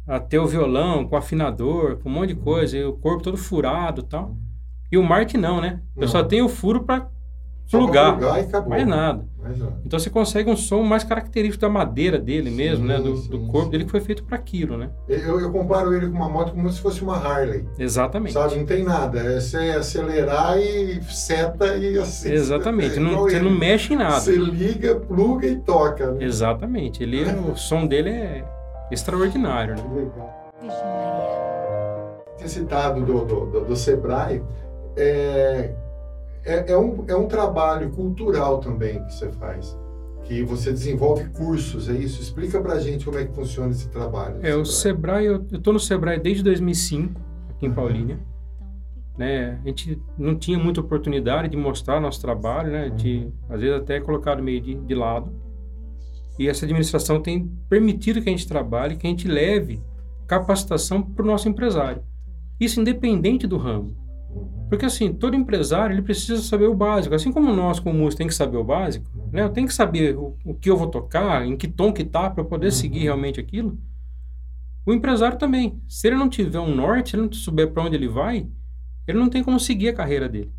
Até 0.08 0.39
o 0.39 0.46
violão, 0.46 1.08
com 1.08 1.15
afinador, 1.15 1.98
com 1.98 2.10
um 2.10 2.12
monte 2.12 2.30
de 2.30 2.36
coisa, 2.36 2.78
e 2.78 2.84
o 2.84 2.94
corpo 2.94 3.24
todo 3.24 3.38
furado 3.38 4.02
e 4.02 4.06
tal. 4.06 4.36
E 4.91 4.98
o 4.98 5.04
Mark 5.04 5.34
não, 5.34 5.60
né? 5.60 5.82
Eu 5.98 6.08
só 6.08 6.24
tenho 6.24 6.46
o 6.46 6.50
furo 6.50 6.84
para 6.84 7.10
plugar, 7.70 8.18
plugar 8.18 8.38
e 8.38 8.41
acabou. 8.41 8.70
mais 8.70 8.88
nada. 8.88 9.26
mais 9.41 9.58
nada. 9.58 9.74
Então 9.84 9.98
você 9.98 10.10
consegue 10.10 10.50
um 10.50 10.56
som 10.56 10.84
mais 10.84 11.04
característico 11.04 11.62
da 11.62 11.70
madeira 11.70 12.20
dele 12.20 12.52
sim, 12.52 12.56
mesmo, 12.56 12.86
né? 12.86 13.00
Do, 13.00 13.18
sim, 13.18 13.30
do 13.30 13.39
corpo 13.48 13.65
sim. 13.65 13.72
dele 13.72 13.86
que 13.86 13.91
foi 13.91 14.00
feito 14.00 14.24
para 14.24 14.38
aquilo, 14.38 14.78
né? 14.78 14.91
Eu, 15.10 15.39
eu, 15.39 15.52
comparo 15.52 15.94
ele 15.94 16.08
com 16.08 16.15
uma 16.15 16.30
moto 16.30 16.52
como 16.52 16.70
se 16.72 16.80
fosse 16.80 17.02
uma 17.02 17.18
Harley. 17.18 17.65
Exatamente. 17.80 18.34
Sabe, 18.34 18.56
não 18.58 18.65
tem 18.65 18.84
nada. 18.84 19.20
É 19.20 19.39
você 19.39 19.58
acelerar 19.58 20.58
e 20.60 21.02
seta 21.04 21.76
e 21.78 21.98
assim. 21.98 22.32
Exatamente. 22.32 22.98
É 22.98 23.00
não, 23.00 23.22
você 23.22 23.39
não 23.39 23.52
mexe 23.52 23.94
em 23.94 23.98
nada. 23.98 24.20
Você 24.20 24.36
liga, 24.36 24.96
pluga 24.96 25.48
e 25.48 25.56
toca. 25.58 26.12
Né? 26.12 26.26
Exatamente. 26.26 27.02
Ele, 27.02 27.24
o 27.52 27.56
som 27.56 27.88
dele 27.88 28.10
é 28.10 28.55
extraordinário. 28.91 29.76
Né? 29.76 29.84
Legal. 29.95 30.52
Ter 32.38 32.50
citado 32.50 33.02
do, 33.02 33.26
do, 33.26 33.45
do, 33.45 33.65
do 33.65 33.76
Sebrae, 33.76 34.43
é, 34.95 35.74
é, 36.45 36.71
é, 36.71 36.78
um, 36.78 37.04
é 37.08 37.15
um 37.15 37.28
trabalho 37.28 37.89
cultural 37.91 38.60
também 38.60 39.04
que 39.04 39.13
você 39.13 39.32
faz, 39.32 39.78
que 40.24 40.43
você 40.43 40.71
desenvolve 40.71 41.30
cursos, 41.30 41.89
é 41.89 41.93
isso? 41.93 42.21
Explica 42.21 42.62
pra 42.62 42.80
gente 42.80 43.06
como 43.06 43.17
é 43.17 43.26
que 43.26 43.34
funciona 43.34 43.71
esse 43.71 43.89
trabalho. 43.89 44.38
É, 44.41 44.56
o 44.56 44.65
Sebrae, 44.65 45.26
eu 45.26 45.45
estou 45.52 45.74
no 45.74 45.80
Sebrae 45.80 46.19
desde 46.19 46.43
2005, 46.43 47.19
aqui 47.50 47.65
em 47.65 47.69
uhum. 47.69 47.76
Paulínia. 47.76 48.19
Né? 49.17 49.60
A 49.63 49.67
gente 49.67 50.02
não 50.17 50.36
tinha 50.36 50.60
muita 50.60 50.82
oportunidade 50.82 51.48
de 51.48 51.56
mostrar 51.56 52.02
nosso 52.02 52.21
trabalho, 52.21 52.71
né? 52.71 52.89
Gente, 52.89 53.26
uhum. 53.26 53.32
às 53.50 53.62
vezes, 53.62 53.82
até 53.82 54.00
colocado 54.00 54.43
meio 54.43 54.60
de, 54.60 54.76
de 54.76 54.93
lado. 54.93 55.32
E 56.38 56.48
essa 56.48 56.65
administração 56.65 57.21
tem 57.21 57.48
permitido 57.69 58.21
que 58.21 58.30
a 58.30 58.32
gente 58.32 58.48
trabalhe, 58.48 58.98
que 58.98 59.08
a 59.08 59.10
gente 59.10 59.28
leve 59.28 59.82
capacitação 60.28 61.02
para 61.02 61.24
o 61.24 61.28
nosso 61.28 61.48
empresário. 61.48 62.04
Isso 62.60 62.80
independente 62.80 63.48
do 63.48 63.58
ramo. 63.58 63.95
Porque 64.69 64.86
assim, 64.86 65.13
todo 65.13 65.36
empresário 65.36 65.93
ele 65.93 66.02
precisa 66.02 66.41
saber 66.41 66.67
o 66.67 66.76
básico. 66.76 67.13
Assim 67.15 67.32
como 67.32 67.54
nós, 67.54 67.80
como 67.80 67.98
músico, 67.98 68.17
tem 68.17 68.28
que 68.28 68.34
saber 68.34 68.58
o 68.58 68.63
básico, 68.63 69.10
né? 69.32 69.43
Eu 69.43 69.50
tenho 69.50 69.67
que 69.67 69.74
saber 69.74 70.17
o, 70.17 70.36
o 70.43 70.54
que 70.54 70.69
eu 70.69 70.76
vou 70.76 70.88
tocar, 70.88 71.45
em 71.45 71.56
que 71.56 71.67
tom 71.67 71.93
que 71.93 72.04
tá, 72.04 72.30
para 72.30 72.43
poder 72.43 72.67
uhum. 72.67 72.71
seguir 72.71 73.00
realmente 73.00 73.39
aquilo. 73.39 73.78
O 74.86 74.93
empresário 74.93 75.38
também. 75.38 75.80
Se 75.88 76.08
ele 76.08 76.15
não 76.15 76.30
tiver 76.30 76.60
um 76.60 76.76
norte, 76.76 77.12
se 77.12 77.15
ele 77.15 77.24
não 77.24 77.32
souber 77.32 77.71
para 77.71 77.84
onde 77.84 77.95
ele 77.95 78.08
vai, 78.08 78.48
ele 79.08 79.17
não 79.17 79.30
tem 79.30 79.43
como 79.43 79.60
seguir 79.60 79.89
a 79.89 79.93
carreira 79.93 80.28
dele. 80.28 80.52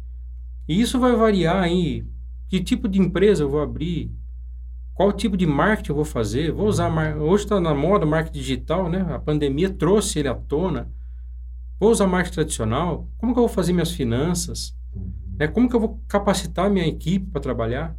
E 0.68 0.80
isso 0.80 0.98
vai 0.98 1.14
variar 1.14 1.62
aí. 1.62 2.04
Que 2.48 2.60
tipo 2.60 2.88
de 2.88 3.00
empresa 3.00 3.42
eu 3.42 3.48
vou 3.48 3.60
abrir? 3.60 4.10
Qual 4.96 5.12
tipo 5.12 5.36
de 5.36 5.46
marketing 5.46 5.90
eu 5.90 5.94
vou 5.94 6.06
fazer? 6.06 6.50
Vou 6.50 6.66
usar 6.66 6.90
hoje 7.18 7.44
está 7.44 7.60
na 7.60 7.74
moda 7.74 8.06
marketing 8.06 8.38
digital, 8.38 8.88
né? 8.88 9.06
A 9.10 9.18
pandemia 9.18 9.68
trouxe 9.68 10.18
ele 10.18 10.28
à 10.28 10.34
tona. 10.34 10.90
Vou 11.78 11.90
usar 11.90 12.06
marketing 12.06 12.34
tradicional? 12.34 13.06
Como 13.18 13.34
que 13.34 13.38
eu 13.38 13.46
vou 13.46 13.54
fazer 13.54 13.74
minhas 13.74 13.92
finanças? 13.92 14.74
Uhum. 14.94 15.12
Né? 15.38 15.48
Como 15.48 15.68
que 15.68 15.76
eu 15.76 15.80
vou 15.80 16.00
capacitar 16.08 16.70
minha 16.70 16.86
equipe 16.86 17.26
para 17.30 17.42
trabalhar? 17.42 17.94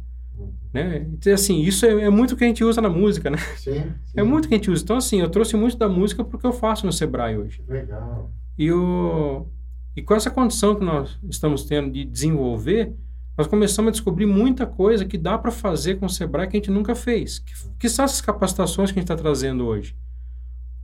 Né? 0.74 1.06
Então, 1.12 1.32
assim, 1.32 1.60
isso 1.60 1.86
é, 1.86 2.02
é, 2.02 2.10
muito 2.10 2.34
que 2.34 2.42
a 2.42 2.48
gente 2.48 2.64
usa 2.64 2.80
na 2.80 2.90
música, 2.90 3.30
né? 3.30 3.38
Sim, 3.56 3.74
sim. 4.04 4.14
É 4.16 4.24
muito 4.24 4.48
que 4.48 4.54
a 4.54 4.56
gente 4.56 4.68
usa. 4.68 4.82
Então, 4.82 4.96
assim, 4.96 5.20
eu 5.20 5.28
trouxe 5.30 5.56
muito 5.56 5.78
da 5.78 5.88
música 5.88 6.24
porque 6.24 6.48
eu 6.48 6.52
faço 6.52 6.84
no 6.84 6.92
Sebrae 6.92 7.38
hoje. 7.38 7.62
Legal. 7.68 8.28
E, 8.58 8.72
o, 8.72 9.46
e 9.94 10.02
com 10.02 10.16
essa 10.16 10.32
condição 10.32 10.74
que 10.74 10.84
nós 10.84 11.16
estamos 11.30 11.62
tendo 11.64 11.92
de 11.92 12.04
desenvolver, 12.04 12.92
nós 13.38 13.46
começamos 13.46 13.90
a 13.90 13.92
descobrir 13.92 14.26
muita 14.26 14.66
coisa 14.66 15.04
que 15.04 15.16
dá 15.16 15.38
para 15.38 15.52
fazer 15.52 15.94
com 16.00 16.06
o 16.06 16.10
Sebrae 16.10 16.48
que 16.48 16.56
a 16.56 16.58
gente 16.58 16.72
nunca 16.72 16.96
fez. 16.96 17.38
Que, 17.38 17.52
que 17.78 17.88
são 17.88 18.04
essas 18.04 18.20
capacitações 18.20 18.90
que 18.90 18.98
a 18.98 19.00
gente 19.00 19.04
está 19.08 19.14
trazendo 19.14 19.64
hoje? 19.64 19.94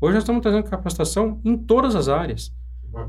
Hoje 0.00 0.14
nós 0.14 0.22
estamos 0.22 0.40
trazendo 0.40 0.62
capacitação 0.62 1.40
em 1.44 1.56
todas 1.56 1.96
as 1.96 2.08
áreas. 2.08 2.54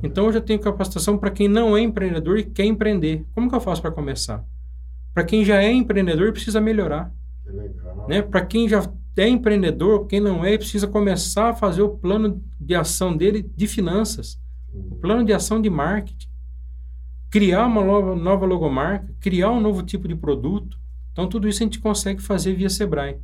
Então, 0.02 0.26
hoje 0.26 0.40
eu 0.40 0.42
tenho 0.42 0.60
capacitação 0.60 1.16
para 1.16 1.30
quem 1.30 1.48
não 1.48 1.78
é 1.78 1.82
empreendedor 1.82 2.40
e 2.40 2.44
quer 2.44 2.66
empreender. 2.66 3.24
Como 3.36 3.48
que 3.48 3.56
eu 3.56 3.62
faço 3.62 3.84
para 3.84 3.92
começar? 3.92 4.44
Para 5.14 5.24
quem 5.24 5.46
já 5.46 5.62
é 5.62 5.72
empreendedor 5.72 6.30
e 6.30 6.32
precisa 6.32 6.60
melhorar. 6.60 7.14
Né? 8.08 8.24
Para 8.24 8.44
quem 8.44 8.68
já 8.68 8.92
é 9.16 9.28
empreendedor, 9.28 10.08
quem 10.08 10.20
não 10.20 10.44
é, 10.44 10.58
precisa 10.58 10.88
começar 10.88 11.50
a 11.50 11.54
fazer 11.54 11.84
o 11.84 11.90
plano 11.90 12.42
de 12.60 12.74
ação 12.74 13.16
dele 13.16 13.48
de 13.56 13.68
finanças, 13.68 14.40
o 14.74 14.96
plano 14.96 15.24
de 15.24 15.34
ação 15.34 15.62
de 15.62 15.70
marketing 15.70 16.34
criar 17.30 17.66
uma 17.66 17.84
nova, 17.84 18.16
nova 18.16 18.46
logomarca, 18.46 19.14
criar 19.20 19.52
um 19.52 19.60
novo 19.60 19.84
tipo 19.84 20.08
de 20.08 20.16
produto. 20.16 20.78
Então, 21.12 21.28
tudo 21.28 21.48
isso 21.48 21.64
a 21.64 21.66
gente 21.66 21.80
consegue 21.80 22.22
fazer 22.22 22.54
via 22.54 22.70
Sebrae. 22.70 23.18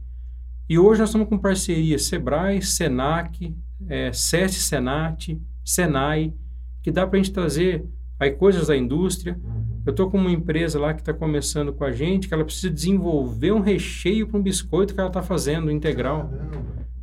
E 0.70 0.80
hoje 0.80 1.02
nós 1.02 1.10
estamos 1.10 1.28
com 1.28 1.38
parceria 1.38 2.00
Sebrae, 2.00 2.62
Senac, 2.62 3.54
é, 3.88 4.12
SESC, 4.14 4.62
Senat, 4.62 5.38
Senai, 5.64 6.34
que 6.82 6.92
dá 6.92 7.06
para 7.06 7.20
a 7.20 7.22
gente 7.22 7.34
trazer 7.34 7.86
aí 8.20 8.32
coisas 8.32 8.68
da 8.68 8.78
indústria. 8.78 9.38
Uhum. 9.44 9.82
Eu 9.86 9.92
estou 9.92 10.10
com 10.10 10.18
uma 10.18 10.32
empresa 10.32 10.80
lá 10.80 10.94
que 10.94 11.02
está 11.02 11.14
começando 11.14 11.74
com 11.74 11.84
a 11.84 11.92
gente, 11.92 12.28
que 12.28 12.34
ela 12.34 12.46
precisa 12.46 12.70
desenvolver 12.70 13.52
um 13.52 13.62
recheio 13.62 14.28
para 14.28 14.40
um 14.40 14.44
biscoito 14.44 14.94
que 14.94 15.00
ela 15.00 15.10
está 15.10 15.22
fazendo 15.22 15.72
integral. 15.72 16.32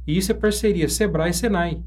E 0.06 0.16
isso 0.16 0.32
é 0.32 0.34
parceria 0.34 0.88
Sebrae 0.88 1.30
e 1.30 1.34
Senai. 1.34 1.82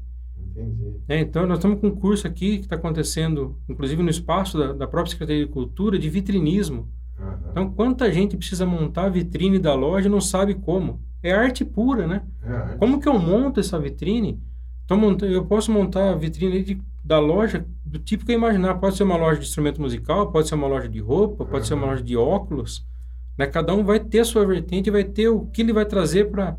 Entendi. 1.04 1.20
É, 1.20 1.20
então, 1.20 1.46
nós 1.46 1.58
estamos 1.58 1.80
com 1.80 1.88
um 1.88 1.94
curso 1.94 2.26
aqui 2.26 2.58
que 2.58 2.64
está 2.64 2.76
acontecendo, 2.76 3.56
inclusive 3.68 4.02
no 4.02 4.10
espaço 4.10 4.58
da, 4.58 4.72
da, 4.72 4.86
própria 4.86 5.12
Secretaria 5.12 5.44
de 5.44 5.50
Cultura, 5.50 5.98
de 5.98 6.08
vitrinismo. 6.08 6.88
Uhum. 7.18 7.50
Então, 7.50 7.70
quanta 7.70 8.12
gente 8.12 8.36
precisa 8.36 8.64
montar 8.64 9.04
a 9.04 9.08
vitrine 9.08 9.58
da 9.58 9.74
loja 9.74 10.08
e 10.08 10.10
não 10.10 10.20
sabe 10.20 10.54
como. 10.54 11.00
É 11.22 11.32
arte 11.32 11.64
pura, 11.64 12.06
né? 12.06 12.22
É. 12.44 12.76
Como 12.76 13.00
que 13.00 13.08
eu 13.08 13.18
monto 13.18 13.60
essa 13.60 13.78
vitrine? 13.78 14.40
Então, 14.84 15.16
eu 15.22 15.44
posso 15.44 15.70
montar 15.70 16.10
a 16.10 16.16
vitrine 16.16 16.62
de, 16.62 16.80
da 17.04 17.18
loja 17.18 17.64
do 17.84 17.98
tipo 17.98 18.24
que 18.24 18.32
eu 18.32 18.36
imaginar. 18.36 18.74
Pode 18.76 18.96
ser 18.96 19.04
uma 19.04 19.16
loja 19.16 19.40
de 19.40 19.46
instrumento 19.46 19.80
musical, 19.80 20.30
pode 20.32 20.48
ser 20.48 20.54
uma 20.54 20.66
loja 20.66 20.88
de 20.88 21.00
roupa, 21.00 21.44
pode 21.44 21.62
uhum. 21.62 21.64
ser 21.64 21.74
uma 21.74 21.86
loja 21.86 22.02
de 22.02 22.16
óculos. 22.16 22.86
Né? 23.38 23.46
Cada 23.46 23.74
um 23.74 23.84
vai 23.84 24.00
ter 24.00 24.20
a 24.20 24.24
sua 24.24 24.44
vertente, 24.44 24.90
vai 24.90 25.04
ter 25.04 25.28
o 25.28 25.46
que 25.46 25.62
ele 25.62 25.72
vai 25.72 25.84
trazer 25.84 26.30
para... 26.30 26.56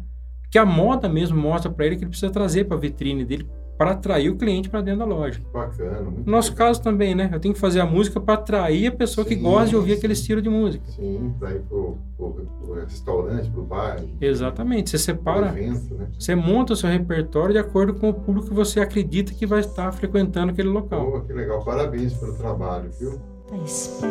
Que 0.49 0.57
a 0.59 0.65
moda 0.65 1.09
mesmo 1.09 1.35
mostra 1.35 1.71
para 1.71 1.85
ele 1.85 1.95
que 1.95 2.03
ele 2.03 2.09
precisa 2.09 2.31
trazer 2.31 2.65
para 2.65 2.77
a 2.77 2.79
vitrine 2.79 3.25
dele 3.25 3.47
para 3.83 3.91
atrair 3.91 4.29
o 4.29 4.37
cliente 4.37 4.69
para 4.69 4.81
dentro 4.81 4.99
da 4.99 5.05
loja. 5.05 5.41
Bacana. 5.53 5.99
No 6.01 6.31
nosso 6.31 6.51
bacana. 6.51 6.69
caso 6.69 6.81
também, 6.81 7.13
né? 7.13 7.29
Eu 7.33 7.39
tenho 7.39 7.53
que 7.53 7.59
fazer 7.59 7.81
a 7.81 7.85
música 7.85 8.19
para 8.19 8.35
atrair 8.35 8.87
a 8.87 8.91
pessoa 8.91 9.27
sim, 9.27 9.35
que 9.35 9.41
gosta 9.41 9.67
de 9.67 9.75
ouvir 9.75 9.91
sim. 9.91 9.97
aquele 9.97 10.13
estilo 10.13 10.41
de 10.41 10.49
música. 10.49 10.85
Sim, 10.87 11.33
para 11.37 11.51
ir 11.51 11.61
para 11.67 11.77
o 11.77 12.73
restaurante, 12.87 13.49
para 13.49 13.59
o 13.59 13.65
bar. 13.65 13.97
Exatamente. 14.21 14.89
Você 14.89 14.97
separa, 14.97 15.47
evento, 15.47 15.95
né? 15.95 16.07
você 16.17 16.33
monta 16.33 16.71
o 16.71 16.75
seu 16.77 16.89
repertório 16.89 17.51
de 17.51 17.59
acordo 17.59 17.93
com 17.95 18.09
o 18.09 18.13
público 18.13 18.47
que 18.47 18.53
você 18.53 18.79
acredita 18.79 19.33
que 19.33 19.45
vai 19.45 19.59
estar 19.59 19.91
frequentando 19.91 20.53
aquele 20.53 20.69
local. 20.69 21.11
Pô, 21.11 21.21
que 21.21 21.33
legal. 21.33 21.63
Parabéns 21.65 22.13
pelo 22.13 22.33
trabalho, 22.35 22.89
viu? 22.97 23.19
espera, 23.65 24.09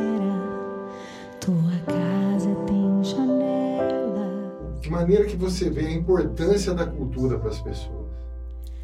tua 1.41 1.55
casa 1.87 2.55
tem 2.67 3.03
janela. 3.03 4.79
De 4.81 4.91
maneira 4.91 5.25
que 5.25 5.37
você 5.37 5.71
vê 5.71 5.87
a 5.87 5.93
importância 5.93 6.75
da 6.75 6.87
cultura 6.87 7.39
para 7.39 7.49
as 7.49 7.61
pessoas. 7.61 8.02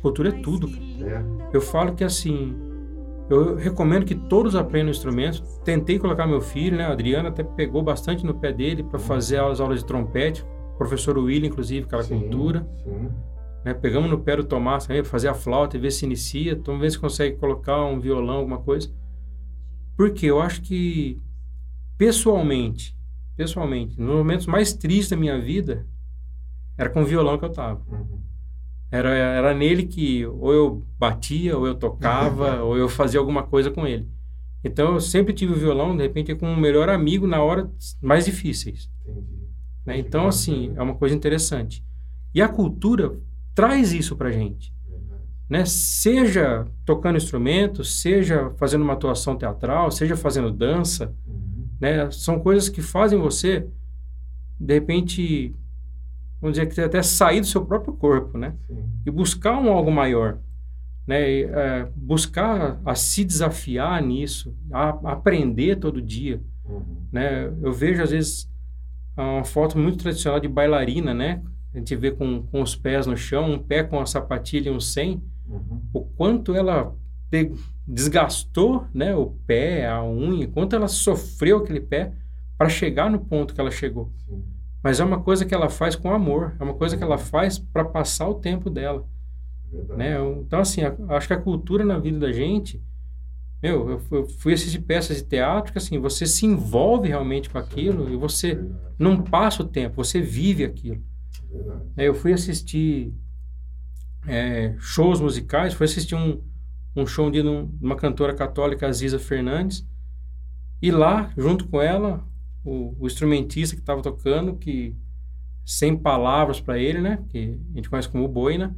Cultura 0.02 0.28
é 0.28 0.32
tudo. 0.32 0.68
É. 1.02 1.22
Eu 1.52 1.60
falo 1.60 1.94
que 1.94 2.04
assim, 2.04 2.56
eu 3.28 3.56
recomendo 3.56 4.06
que 4.06 4.14
todos 4.14 4.54
aprendam 4.56 4.90
instrumentos. 4.90 5.40
Tentei 5.64 5.98
colocar 5.98 6.26
meu 6.26 6.40
filho, 6.40 6.76
né? 6.76 6.84
A 6.84 6.92
Adriana 6.92 7.28
até 7.28 7.42
pegou 7.42 7.82
bastante 7.82 8.24
no 8.24 8.34
pé 8.34 8.52
dele 8.52 8.82
para 8.82 8.98
fazer 8.98 9.38
as 9.40 9.60
aulas 9.60 9.80
de 9.80 9.84
trompete. 9.84 10.44
O 10.74 10.78
professor 10.78 11.18
William, 11.18 11.48
inclusive, 11.48 11.84
aquela 11.84 12.02
sim, 12.02 12.18
cultura. 12.18 12.66
Sim. 12.84 13.10
Né? 13.64 13.74
Pegamos 13.74 14.08
no 14.10 14.18
pé 14.20 14.36
do 14.36 14.44
Tomás 14.44 14.86
também 14.86 15.02
para 15.02 15.10
fazer 15.10 15.28
a 15.28 15.34
flauta 15.34 15.76
e 15.76 15.80
ver 15.80 15.90
se 15.90 16.06
inicia. 16.06 16.52
Então, 16.52 16.78
ver 16.78 16.90
se 16.90 16.98
consegue 16.98 17.36
colocar 17.36 17.84
um 17.84 18.00
violão, 18.00 18.36
alguma 18.36 18.58
coisa. 18.58 18.90
Porque 19.96 20.26
eu 20.26 20.40
acho 20.40 20.62
que, 20.62 21.20
pessoalmente, 21.98 22.96
pessoalmente, 23.36 24.00
nos 24.00 24.14
momentos 24.14 24.46
mais 24.46 24.72
tristes 24.72 25.10
da 25.10 25.16
minha 25.16 25.38
vida, 25.38 25.86
era 26.78 26.88
com 26.88 27.02
o 27.02 27.04
violão 27.04 27.36
que 27.36 27.44
eu 27.44 27.52
tava. 27.52 27.82
Uhum. 27.88 28.27
Era, 28.90 29.10
era 29.10 29.54
nele 29.54 29.84
que 29.84 30.24
ou 30.26 30.52
eu 30.52 30.86
batia, 30.98 31.56
ou 31.56 31.66
eu 31.66 31.74
tocava, 31.74 32.62
ou 32.64 32.76
eu 32.76 32.88
fazia 32.88 33.20
alguma 33.20 33.42
coisa 33.42 33.70
com 33.70 33.86
ele. 33.86 34.08
Então 34.64 34.94
eu 34.94 35.00
sempre 35.00 35.32
tive 35.32 35.52
o 35.52 35.56
violão, 35.56 35.96
de 35.96 36.02
repente, 36.02 36.34
com 36.34 36.48
um 36.48 36.56
melhor 36.56 36.88
amigo 36.88 37.26
na 37.26 37.42
hora 37.42 37.70
mais 38.00 38.24
difíceis. 38.24 38.90
Né? 39.84 39.98
Então, 39.98 40.26
assim, 40.26 40.72
é 40.76 40.82
uma 40.82 40.94
coisa 40.94 41.14
interessante. 41.14 41.84
E 42.34 42.42
a 42.42 42.48
cultura 42.48 43.18
traz 43.54 43.92
isso 43.92 44.16
pra 44.16 44.30
gente. 44.30 44.72
né? 45.48 45.64
Seja 45.64 46.66
tocando 46.84 47.16
instrumento, 47.16 47.82
seja 47.82 48.50
fazendo 48.56 48.82
uma 48.82 48.92
atuação 48.92 49.36
teatral, 49.36 49.90
seja 49.90 50.16
fazendo 50.16 50.50
dança, 50.50 51.14
uhum. 51.26 51.68
né? 51.80 52.10
São 52.10 52.38
coisas 52.38 52.68
que 52.68 52.82
fazem 52.82 53.18
você, 53.18 53.66
de 54.60 54.74
repente, 54.74 55.54
vamos 56.40 56.56
dizer 56.56 56.72
que 56.72 56.80
até 56.80 57.02
sair 57.02 57.40
do 57.40 57.46
seu 57.46 57.64
próprio 57.64 57.94
corpo, 57.94 58.38
né? 58.38 58.54
Sim. 58.66 58.84
E 59.06 59.10
buscar 59.10 59.58
um 59.58 59.70
algo 59.70 59.90
maior, 59.90 60.38
né? 61.06 61.30
E, 61.30 61.44
é, 61.44 61.88
buscar 61.94 62.80
a 62.84 62.94
se 62.94 63.24
desafiar 63.24 64.02
nisso, 64.02 64.54
a, 64.70 64.90
a 64.90 65.12
aprender 65.12 65.76
todo 65.76 66.02
dia, 66.02 66.40
uhum. 66.64 67.06
né? 67.12 67.46
Eu 67.62 67.72
vejo 67.72 68.02
às 68.02 68.10
vezes 68.10 68.50
uma 69.16 69.44
foto 69.44 69.76
muito 69.76 69.98
tradicional 69.98 70.38
de 70.38 70.48
bailarina, 70.48 71.12
né? 71.12 71.42
A 71.74 71.78
gente 71.78 71.94
vê 71.96 72.10
com, 72.10 72.42
com 72.42 72.62
os 72.62 72.74
pés 72.74 73.06
no 73.06 73.16
chão, 73.16 73.52
um 73.52 73.58
pé 73.58 73.82
com 73.82 74.00
a 74.00 74.06
sapatilha 74.06 74.70
e 74.70 74.72
um 74.72 74.80
sem, 74.80 75.22
uhum. 75.46 75.82
o 75.92 76.00
quanto 76.00 76.54
ela 76.54 76.94
desgastou 77.86 78.86
né, 78.92 79.14
o 79.14 79.26
pé, 79.46 79.86
a 79.86 80.02
unha, 80.02 80.48
quanto 80.48 80.74
ela 80.74 80.88
sofreu 80.88 81.58
aquele 81.58 81.80
pé 81.80 82.12
para 82.56 82.68
chegar 82.68 83.10
no 83.10 83.18
ponto 83.18 83.54
que 83.54 83.60
ela 83.60 83.70
chegou. 83.70 84.10
Sim. 84.26 84.42
Mas 84.82 85.00
é 85.00 85.04
uma 85.04 85.20
coisa 85.20 85.44
que 85.44 85.54
ela 85.54 85.68
faz 85.68 85.96
com 85.96 86.12
amor, 86.12 86.54
é 86.58 86.62
uma 86.62 86.74
coisa 86.74 86.96
que 86.96 87.02
ela 87.02 87.18
faz 87.18 87.58
para 87.58 87.84
passar 87.84 88.28
o 88.28 88.34
tempo 88.34 88.70
dela. 88.70 89.04
Né? 89.96 90.16
Então, 90.40 90.60
assim, 90.60 90.82
a, 90.82 90.94
acho 91.10 91.26
que 91.26 91.34
a 91.34 91.40
cultura 91.40 91.84
na 91.84 91.98
vida 91.98 92.18
da 92.18 92.32
gente, 92.32 92.82
meu, 93.62 93.90
eu, 93.90 94.02
eu 94.10 94.26
fui 94.26 94.52
assistir 94.52 94.80
peças 94.80 95.16
de 95.16 95.24
teatro 95.24 95.72
que, 95.72 95.78
assim, 95.78 95.98
você 95.98 96.26
se 96.26 96.46
envolve 96.46 97.08
realmente 97.08 97.50
com 97.50 97.58
aquilo 97.58 98.06
Sim, 98.06 98.12
e 98.12 98.16
você 98.16 98.54
verdade. 98.54 98.94
não 98.98 99.22
passa 99.22 99.62
o 99.62 99.66
tempo, 99.66 99.96
você 99.96 100.20
vive 100.20 100.64
aquilo. 100.64 101.02
Verdade. 101.50 101.82
Eu 101.96 102.14
fui 102.14 102.32
assistir 102.32 103.12
é, 104.26 104.74
shows 104.78 105.20
musicais, 105.20 105.74
fui 105.74 105.86
assistir 105.86 106.14
um, 106.14 106.40
um 106.94 107.06
show 107.06 107.30
de 107.30 107.40
uma 107.40 107.96
cantora 107.96 108.34
católica, 108.34 108.86
Aziza 108.86 109.18
Fernandes, 109.18 109.86
e 110.80 110.90
lá, 110.90 111.32
junto 111.36 111.66
com 111.66 111.82
ela, 111.82 112.24
o, 112.64 112.96
o 112.98 113.06
instrumentista 113.06 113.74
que 113.76 113.82
estava 113.82 114.02
tocando, 114.02 114.56
que 114.56 114.96
sem 115.64 115.96
palavras 115.96 116.60
para 116.60 116.78
ele, 116.78 117.00
né, 117.00 117.22
que 117.28 117.58
a 117.72 117.76
gente 117.76 117.90
conhece 117.90 118.08
como 118.08 118.26
Boina, 118.26 118.76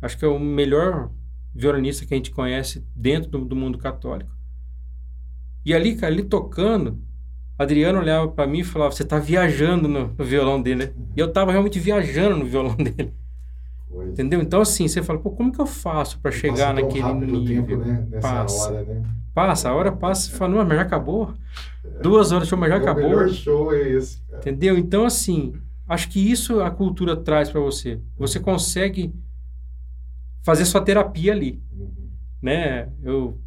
acho 0.00 0.18
que 0.18 0.24
é 0.24 0.28
o 0.28 0.38
melhor 0.38 1.10
violinista 1.54 2.06
que 2.06 2.14
a 2.14 2.16
gente 2.16 2.30
conhece 2.30 2.86
dentro 2.94 3.30
do, 3.30 3.44
do 3.44 3.56
mundo 3.56 3.78
católico. 3.78 4.34
E 5.64 5.74
ali, 5.74 5.94
cara, 5.94 6.12
ali 6.12 6.24
tocando, 6.24 7.00
Adriano 7.58 8.00
olhava 8.00 8.28
para 8.28 8.46
mim 8.46 8.60
e 8.60 8.64
falava: 8.64 8.92
Você 8.92 9.02
está 9.02 9.18
viajando 9.18 9.86
no, 9.86 10.08
no, 10.08 10.24
violão 10.24 10.60
dele, 10.60 10.86
né? 10.86 10.92
E 11.16 11.20
eu 11.20 11.26
estava 11.26 11.52
realmente 11.52 11.78
viajando 11.78 12.36
no 12.36 12.44
violão 12.44 12.74
dele. 12.76 13.14
Coisa. 13.92 14.12
Entendeu? 14.12 14.40
Então, 14.40 14.62
assim, 14.62 14.88
você 14.88 15.02
fala: 15.02 15.18
Pô, 15.18 15.30
como 15.30 15.52
que 15.52 15.60
eu 15.60 15.66
faço 15.66 16.18
para 16.18 16.30
chegar 16.30 16.72
naquele 16.72 17.12
nível? 17.12 17.78
Tempo, 17.78 17.84
né? 17.84 18.06
Nessa 18.10 18.28
passa. 18.28 18.70
hora, 18.70 18.82
né? 18.82 19.02
Passa, 19.34 19.68
a 19.68 19.74
hora 19.74 19.92
passa 19.92 20.30
e 20.30 20.32
fala: 20.32 20.54
Não, 20.54 20.64
mas 20.64 20.76
já 20.78 20.82
acabou. 20.82 21.34
É. 21.84 22.00
Duas 22.00 22.32
horas 22.32 22.44
de 22.44 22.50
show, 22.50 22.58
mas 22.58 22.70
já 22.70 22.76
acabou. 22.76 23.04
O 23.04 23.08
melhor 23.10 23.28
show 23.28 23.74
é 23.74 23.90
esse. 23.90 24.22
Cara. 24.22 24.38
Entendeu? 24.40 24.78
Então, 24.78 25.04
assim, 25.04 25.52
acho 25.86 26.08
que 26.08 26.18
isso 26.18 26.60
a 26.62 26.70
cultura 26.70 27.14
traz 27.14 27.50
para 27.50 27.60
você. 27.60 28.00
Você 28.16 28.40
consegue 28.40 29.12
fazer 30.42 30.64
sua 30.64 30.80
terapia 30.80 31.32
ali. 31.32 31.62
Uhum. 31.70 32.08
Né? 32.40 32.88
Eu 33.02 33.38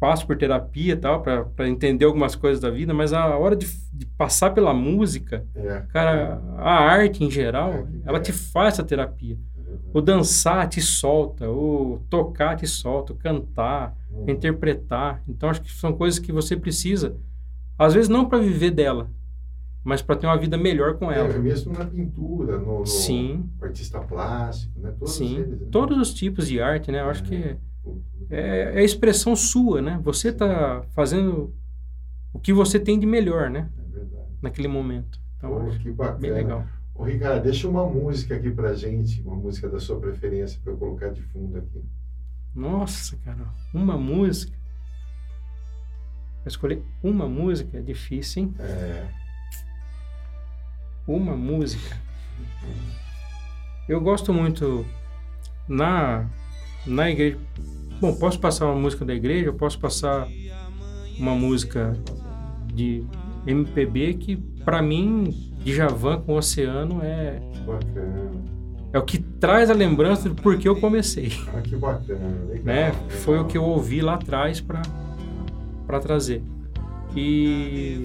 passo 0.00 0.26
por 0.26 0.36
terapia 0.36 0.92
e 0.92 0.96
tal, 0.96 1.22
para 1.22 1.68
entender 1.68 2.04
algumas 2.04 2.34
coisas 2.34 2.60
da 2.60 2.70
vida, 2.70 2.92
mas 2.92 3.12
a 3.12 3.34
hora 3.36 3.56
de, 3.56 3.66
de 3.92 4.04
passar 4.04 4.50
pela 4.50 4.74
música, 4.74 5.44
é. 5.54 5.82
cara, 5.88 6.40
a 6.58 6.74
arte 6.74 7.24
em 7.24 7.30
geral, 7.30 7.72
é, 7.72 7.86
ela 8.04 8.20
te 8.20 8.30
faz 8.30 8.74
essa 8.74 8.84
terapia. 8.84 9.38
O 9.92 10.00
dançar 10.00 10.68
te 10.68 10.80
solta, 10.80 11.48
o 11.48 12.00
tocar 12.08 12.56
te 12.56 12.66
solta, 12.66 13.12
o 13.12 13.16
cantar, 13.16 13.96
uhum. 14.10 14.28
interpretar. 14.28 15.22
Então, 15.28 15.48
acho 15.48 15.62
que 15.62 15.72
são 15.72 15.92
coisas 15.92 16.18
que 16.18 16.32
você 16.32 16.56
precisa, 16.56 17.16
às 17.78 17.94
vezes 17.94 18.08
não 18.08 18.28
para 18.28 18.38
viver 18.38 18.70
dela, 18.70 19.10
mas 19.84 20.02
para 20.02 20.16
ter 20.16 20.26
uma 20.26 20.36
vida 20.36 20.56
melhor 20.56 20.94
com 20.94 21.12
ela. 21.12 21.28
É, 21.28 21.38
mesmo 21.38 21.72
na 21.72 21.84
pintura, 21.84 22.58
no, 22.58 22.80
no 22.80 22.86
Sim. 22.86 23.48
artista 23.60 24.00
plástico, 24.00 24.80
né? 24.80 24.92
Todos 24.98 25.14
Sim, 25.14 25.36
eles, 25.36 25.60
né? 25.60 25.68
todos 25.70 25.98
os 25.98 26.12
tipos 26.12 26.48
de 26.48 26.60
arte, 26.60 26.90
né? 26.90 27.00
Eu 27.00 27.10
acho 27.10 27.22
que 27.22 27.56
é, 28.28 28.74
é 28.74 28.78
a 28.78 28.82
expressão 28.82 29.36
sua, 29.36 29.80
né? 29.80 30.00
Você 30.02 30.28
está 30.30 30.82
fazendo 30.94 31.54
o 32.32 32.38
que 32.38 32.52
você 32.52 32.80
tem 32.80 32.98
de 32.98 33.06
melhor, 33.06 33.48
né? 33.48 33.68
É 33.78 33.92
verdade. 33.92 34.26
Naquele 34.42 34.68
momento. 34.68 35.20
Então, 35.36 35.68
oh, 35.68 35.78
que 35.78 35.90
bacana. 35.90 36.18
Bem 36.18 36.32
legal. 36.32 36.64
Ô, 36.98 37.04
Ricardo, 37.04 37.42
deixa 37.42 37.68
uma 37.68 37.86
música 37.86 38.36
aqui 38.36 38.50
pra 38.50 38.74
gente, 38.74 39.20
uma 39.20 39.36
música 39.36 39.68
da 39.68 39.78
sua 39.78 40.00
preferência 40.00 40.58
para 40.62 40.72
eu 40.72 40.78
colocar 40.78 41.10
de 41.10 41.22
fundo 41.22 41.58
aqui. 41.58 41.82
Nossa, 42.54 43.16
cara, 43.18 43.52
uma 43.74 43.98
música. 43.98 44.56
Pra 46.42 46.48
escolher 46.48 46.82
uma 47.02 47.28
música 47.28 47.76
é 47.76 47.82
difícil, 47.82 48.44
hein? 48.44 48.54
É. 48.58 49.08
Uma 51.06 51.36
música. 51.36 51.96
Eu 53.88 54.00
gosto 54.00 54.32
muito 54.32 54.86
na 55.68 56.26
na 56.86 57.10
igreja. 57.10 57.38
Bom, 58.00 58.14
posso 58.14 58.38
passar 58.40 58.66
uma 58.66 58.80
música 58.80 59.04
da 59.04 59.14
igreja, 59.14 59.46
eu 59.46 59.54
posso 59.54 59.78
passar 59.78 60.28
uma 61.18 61.34
música 61.34 61.96
de 62.72 63.04
MPB 63.46 64.14
que, 64.14 64.36
para 64.64 64.80
mim, 64.82 65.55
de 65.66 65.74
Javan 65.74 66.20
com 66.20 66.34
o 66.34 66.36
Oceano 66.36 67.00
é. 67.02 67.40
Bacana. 67.66 68.30
É 68.92 68.98
o 69.00 69.02
que 69.02 69.18
traz 69.18 69.68
a 69.68 69.74
lembrança 69.74 70.28
do 70.28 70.36
porquê 70.36 70.68
eu 70.68 70.76
comecei. 70.76 71.32
Ah, 71.52 71.60
que 71.60 71.74
bacana. 71.74 72.20
Legal, 72.48 72.64
né? 72.64 72.84
Legal. 72.84 73.02
Foi 73.08 73.38
o 73.40 73.46
que 73.46 73.58
eu 73.58 73.64
ouvi 73.64 74.00
lá 74.00 74.14
atrás 74.14 74.60
para 74.60 76.00
trazer. 76.00 76.40
E 77.16 78.04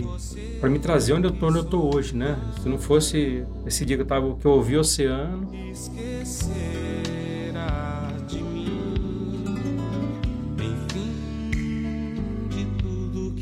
para 0.60 0.72
me 0.72 0.80
trazer 0.80 1.14
onde 1.14 1.28
eu 1.28 1.32
tô, 1.32 1.50
onde 1.50 1.58
eu 1.60 1.64
tô 1.64 1.96
hoje, 1.96 2.16
né? 2.16 2.36
Se 2.64 2.68
não 2.68 2.80
fosse 2.80 3.44
esse 3.68 3.86
dia 3.86 3.96
que 3.96 4.02
eu 4.02 4.08
tava 4.08 4.36
que 4.36 4.46
eu 4.46 4.52
ouvi 4.52 4.76
o 4.76 4.80
oceano, 4.80 5.48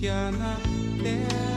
há 0.09 0.31
na 0.31 0.57
terra 1.03 1.48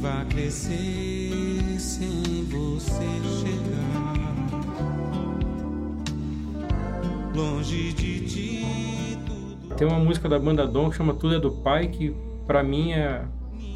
vá 0.00 0.24
crescer 0.24 1.78
sem 1.78 2.44
você 2.44 3.04
chegar 3.40 4.30
longe 7.34 7.92
de 7.92 8.20
ti. 8.20 9.18
Tudo... 9.26 9.74
Tem 9.76 9.86
uma 9.86 9.98
música 9.98 10.28
da 10.28 10.38
banda 10.38 10.66
Dom 10.66 10.88
que 10.88 10.96
chama 10.96 11.12
Tudo 11.14 11.34
é 11.34 11.38
do 11.38 11.50
Pai 11.50 11.88
que 11.88 12.14
para 12.46 12.62
mim 12.62 12.92
é 12.92 13.22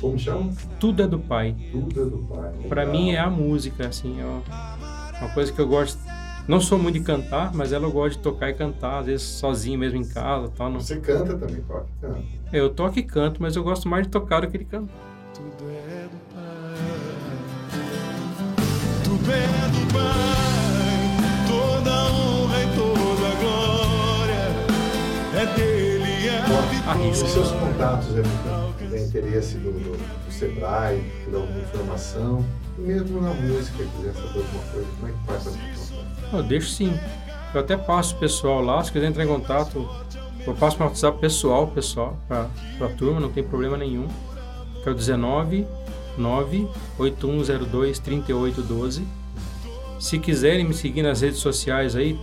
como 0.00 0.18
chama? 0.18 0.50
Tudo 0.80 1.02
é 1.02 1.06
do 1.06 1.18
Pai. 1.18 1.54
Tudo 1.70 2.02
é 2.02 2.04
do 2.04 2.18
Pai. 2.18 2.52
Para 2.68 2.87
mim 2.87 3.12
é 3.12 3.18
a 3.18 3.30
música, 3.30 3.87
assim, 3.87 4.20
é 4.20 4.24
uma 5.20 5.32
coisa 5.32 5.52
que 5.52 5.60
eu 5.60 5.68
gosto 5.68 5.98
não 6.46 6.60
sou 6.60 6.78
muito 6.78 6.98
de 6.98 7.04
cantar, 7.04 7.54
mas 7.54 7.72
ela 7.72 7.88
gosta 7.88 8.18
de 8.18 8.18
tocar 8.18 8.50
e 8.50 8.54
cantar, 8.54 8.98
às 8.98 9.06
vezes 9.06 9.22
sozinho 9.22 9.78
mesmo 9.78 9.98
em 9.98 10.06
casa. 10.06 10.52
Tal, 10.54 10.70
não... 10.70 10.78
Você 10.78 11.00
canta 11.00 11.38
também, 11.38 11.62
toca 11.62 11.87
e 11.88 12.00
canta. 12.02 12.20
Eu 12.52 12.68
toco 12.68 12.98
e 12.98 13.02
canto, 13.02 13.40
mas 13.40 13.56
eu 13.56 13.64
gosto 13.64 13.88
mais 13.88 14.04
de 14.06 14.10
tocar 14.10 14.42
do 14.42 14.48
que 14.48 14.58
de 14.58 14.66
cantar. 14.66 15.13
Tudo 15.35 15.68
é 15.68 16.07
do 16.09 16.18
Pai. 16.33 16.79
Tudo 19.03 19.33
é 19.33 19.68
do 19.68 19.92
Pai. 19.92 21.03
Toda 21.49 21.90
honra 22.12 22.62
e 22.62 22.66
toda 22.77 23.35
glória 23.40 24.47
é 25.35 25.47
dele. 25.57 26.29
É 26.29 26.44
Bom, 26.47 27.11
os 27.11 27.18
seus 27.18 27.51
contatos, 27.51 28.16
é, 28.16 28.23
tem 28.88 29.05
interesse 29.05 29.57
do, 29.57 29.73
do, 29.73 29.97
do 29.97 30.33
Sebrae, 30.33 31.03
por 31.25 31.35
alguma 31.35 31.61
informação, 31.61 32.44
mesmo 32.79 33.20
na 33.20 33.35
música, 33.35 33.85
quiser 33.97 34.14
saber 34.14 34.38
alguma 34.38 34.64
coisa, 34.73 34.88
como 35.01 35.09
é 35.09 35.12
que 35.12 35.18
faz 35.27 35.42
para 35.42 36.38
eu 36.38 36.42
deixo 36.44 36.70
sim. 36.70 36.97
Eu 37.53 37.61
até 37.61 37.77
passo 37.77 38.14
o 38.14 38.18
pessoal 38.18 38.61
lá, 38.61 38.83
se 38.85 38.92
quiser 38.92 39.09
entrar 39.09 39.25
em 39.25 39.29
contato, 39.29 39.88
eu 40.47 40.55
passo 40.55 40.79
meu 40.79 40.87
WhatsApp 40.87 41.18
pessoal, 41.18 41.66
pessoal, 41.68 42.16
para 42.29 42.87
a 42.87 42.91
turma, 42.91 43.18
não 43.18 43.30
tem 43.30 43.43
problema 43.43 43.76
nenhum. 43.76 44.07
Que 44.85 44.89
é 44.91 44.93
o 44.93 44.95
19 44.95 45.66
98102 46.16 47.99
3812. 47.99 49.03
Se 49.99 50.18
quiserem 50.18 50.64
me 50.64 50.74
seguir 50.74 51.03
nas 51.03 51.22
redes 51.22 51.39
sociais 51.39 51.97
aí, 51.97 52.16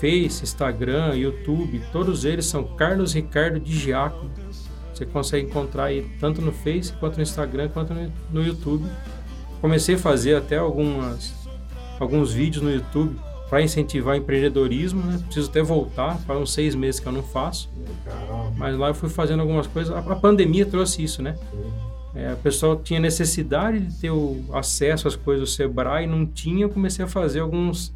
Face, 0.00 0.42
Instagram, 0.42 1.14
YouTube, 1.14 1.82
todos 1.92 2.24
eles 2.24 2.46
são 2.46 2.64
Carlos 2.64 3.12
Ricardo 3.14 3.60
de 3.60 3.78
Giacomo. 3.78 4.30
Você 4.92 5.06
consegue 5.06 5.46
encontrar 5.46 5.84
aí 5.84 6.10
tanto 6.18 6.40
no 6.40 6.52
Face 6.52 6.92
quanto 6.94 7.16
no 7.16 7.22
Instagram 7.22 7.68
quanto 7.68 7.94
no 8.32 8.42
YouTube. 8.42 8.86
Comecei 9.60 9.94
a 9.94 9.98
fazer 9.98 10.34
até 10.34 10.56
algumas 10.56 11.34
alguns 11.98 12.32
vídeos 12.32 12.62
no 12.62 12.70
YouTube 12.70 13.16
para 13.48 13.62
incentivar 13.62 14.14
o 14.14 14.18
empreendedorismo, 14.18 15.02
né? 15.02 15.18
Preciso 15.24 15.48
até 15.48 15.62
voltar, 15.62 16.18
faz 16.18 16.40
uns 16.40 16.52
seis 16.52 16.74
meses 16.74 17.00
que 17.00 17.06
eu 17.06 17.12
não 17.12 17.22
faço. 17.22 17.70
Mas 18.56 18.76
lá 18.76 18.88
eu 18.88 18.94
fui 18.94 19.08
fazendo 19.08 19.40
algumas 19.40 19.66
coisas. 19.66 19.94
A, 19.94 20.16
pandemia 20.16 20.66
trouxe 20.66 21.02
isso, 21.02 21.22
né? 21.22 21.36
É, 22.16 22.32
o 22.32 22.36
pessoal 22.38 22.76
tinha 22.76 22.98
necessidade 22.98 23.78
de 23.78 24.00
ter 24.00 24.10
o 24.10 24.42
acesso 24.52 25.06
às 25.06 25.14
coisas 25.14 25.48
do 25.48 25.52
Sebrae, 25.52 26.06
não 26.06 26.24
tinha, 26.24 26.64
eu 26.64 26.70
comecei 26.70 27.04
a 27.04 27.08
fazer 27.08 27.40
alguns, 27.40 27.94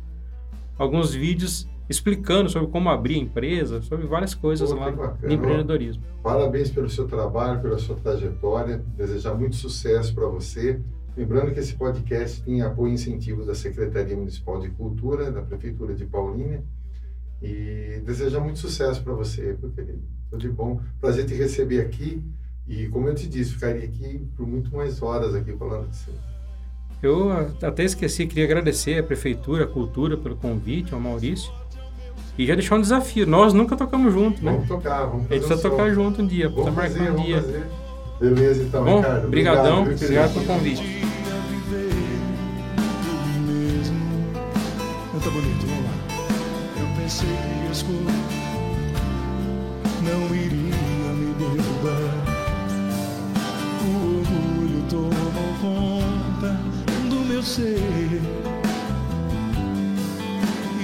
alguns 0.79 1.14
vídeos 1.14 1.66
explicando 1.89 2.49
sobre 2.49 2.71
como 2.71 2.89
abrir 2.89 3.14
a 3.14 3.18
empresa, 3.18 3.83
sobre 3.83 4.07
várias 4.07 4.35
coisas 4.35 4.71
Pô, 4.71 4.79
lá 4.79 4.91
de 4.91 5.35
empreendedorismo. 5.35 6.05
Parabéns 6.23 6.71
pelo 6.71 6.89
seu 6.89 7.09
trabalho, 7.09 7.61
pela 7.61 7.79
sua 7.79 7.97
trajetória, 7.97 8.85
desejar 8.97 9.35
muito 9.35 9.57
sucesso 9.57 10.14
para 10.14 10.27
você. 10.27 10.79
Lembrando 11.16 11.53
que 11.53 11.59
esse 11.59 11.75
podcast 11.75 12.43
tem 12.43 12.62
apoio 12.62 12.91
e 12.91 12.95
incentivo 12.95 13.45
da 13.45 13.55
Secretaria 13.55 14.16
Municipal 14.16 14.61
de 14.61 14.68
Cultura, 14.71 15.33
da 15.33 15.43
Prefeitura 15.43 15.95
de 15.95 16.05
Paulínia, 16.05 16.62
e 17.43 18.01
desejar 18.05 18.41
muito 18.41 18.59
sucesso 18.59 19.03
para 19.03 19.14
você, 19.14 19.57
meu 19.61 19.73
querido. 19.73 20.03
Tudo 20.31 20.41
de 20.41 20.49
bom. 20.49 20.81
Prazer 21.01 21.27
te 21.27 21.35
receber 21.35 21.81
aqui. 21.81 22.23
E 22.71 22.87
como 22.87 23.09
eu 23.09 23.14
te 23.16 23.27
disse, 23.27 23.55
ficaria 23.55 23.85
aqui 23.85 24.21
por 24.37 24.47
muito 24.47 24.75
mais 24.75 25.03
horas 25.03 25.35
aqui 25.35 25.53
falando 25.57 25.87
com 25.87 25.93
você. 25.93 26.12
Eu 27.03 27.33
até 27.61 27.83
esqueci, 27.83 28.29
queria 28.29 28.45
agradecer 28.45 29.01
a 29.01 29.03
Prefeitura, 29.03 29.64
a 29.64 29.66
Cultura 29.66 30.16
pelo 30.16 30.37
convite, 30.37 30.95
ao 30.95 31.01
Maurício. 31.01 31.53
E 32.39 32.47
já 32.47 32.55
deixar 32.55 32.77
um 32.77 32.81
desafio. 32.81 33.27
Nós 33.27 33.53
nunca 33.53 33.77
tocamos 33.77 34.12
junto, 34.12 34.45
né? 34.45 34.53
Vamos 34.53 34.68
tocar, 34.68 35.07
vamos 35.07 35.23
fazer. 35.23 35.35
A 35.35 35.39
gente 35.39 35.47
precisa 35.49 35.68
um 35.68 35.71
tocar 35.71 35.91
junto 35.91 36.23
um 36.23 36.27
dia, 36.27 36.49
vamos 36.49 36.73
fazer, 36.73 37.01
marcar 37.01 37.18
um 37.18 37.25
dia. 37.25 37.43
Fazer. 37.43 37.66
Beleza, 38.21 38.62
então, 38.62 38.85
Bom, 38.85 38.99
Ricardo. 38.99 39.27
Obrigadão, 39.27 39.83
obrigado, 39.83 40.03
obrigado 40.05 40.33
pelo 40.35 40.47
convite. 40.47 40.99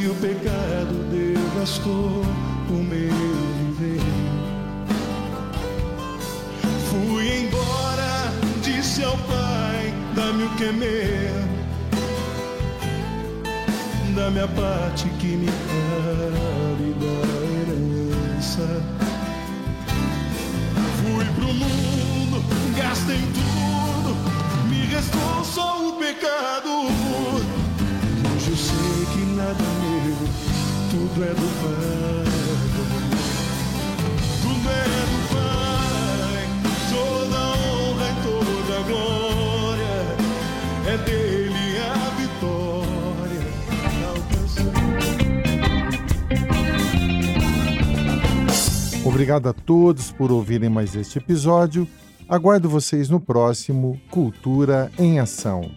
E 0.00 0.06
o 0.08 0.14
pecado 0.14 0.94
devastou 1.10 2.24
o 2.70 2.72
meu 2.72 3.12
viver. 3.76 4.00
Fui 6.88 7.42
embora, 7.42 8.32
disse 8.62 9.04
ao 9.04 9.18
pai: 9.18 9.92
dá-me 10.14 10.44
o 10.44 10.50
que 10.56 10.64
é 10.64 10.72
meu. 10.72 11.46
Da 14.14 14.30
minha 14.30 14.48
parte 14.48 15.10
que 15.18 15.36
me 15.36 15.48
cabe 15.48 16.94
da 16.98 17.16
herança. 18.32 18.82
gastei 22.76 23.20
tudo, 23.34 23.55
pecado. 26.06 26.70
Hoje 28.34 28.50
eu 28.50 28.56
sei 28.56 29.06
que 29.12 29.22
nada 29.34 29.58
é 29.58 29.74
meu, 30.04 30.16
tudo 30.90 31.24
é 31.24 31.32
do 31.34 31.48
Pai. 31.62 32.26
Tudo 34.42 34.66
é 34.70 34.84
do 35.10 35.18
Pai, 35.34 36.42
toda 36.90 37.38
honra 37.58 38.06
e 38.08 38.14
toda 38.22 38.74
glória 38.86 39.96
é 40.86 40.96
dele 40.98 41.66
a 41.80 41.92
vitória. 42.20 43.44
Obrigado 49.04 49.48
a 49.48 49.52
todos 49.52 50.12
por 50.12 50.30
ouvirem 50.30 50.70
mais 50.70 50.94
este 50.94 51.18
episódio 51.18 51.88
Aguardo 52.28 52.68
vocês 52.68 53.08
no 53.08 53.20
próximo 53.20 54.00
Cultura 54.10 54.90
em 54.98 55.20
Ação. 55.20 55.70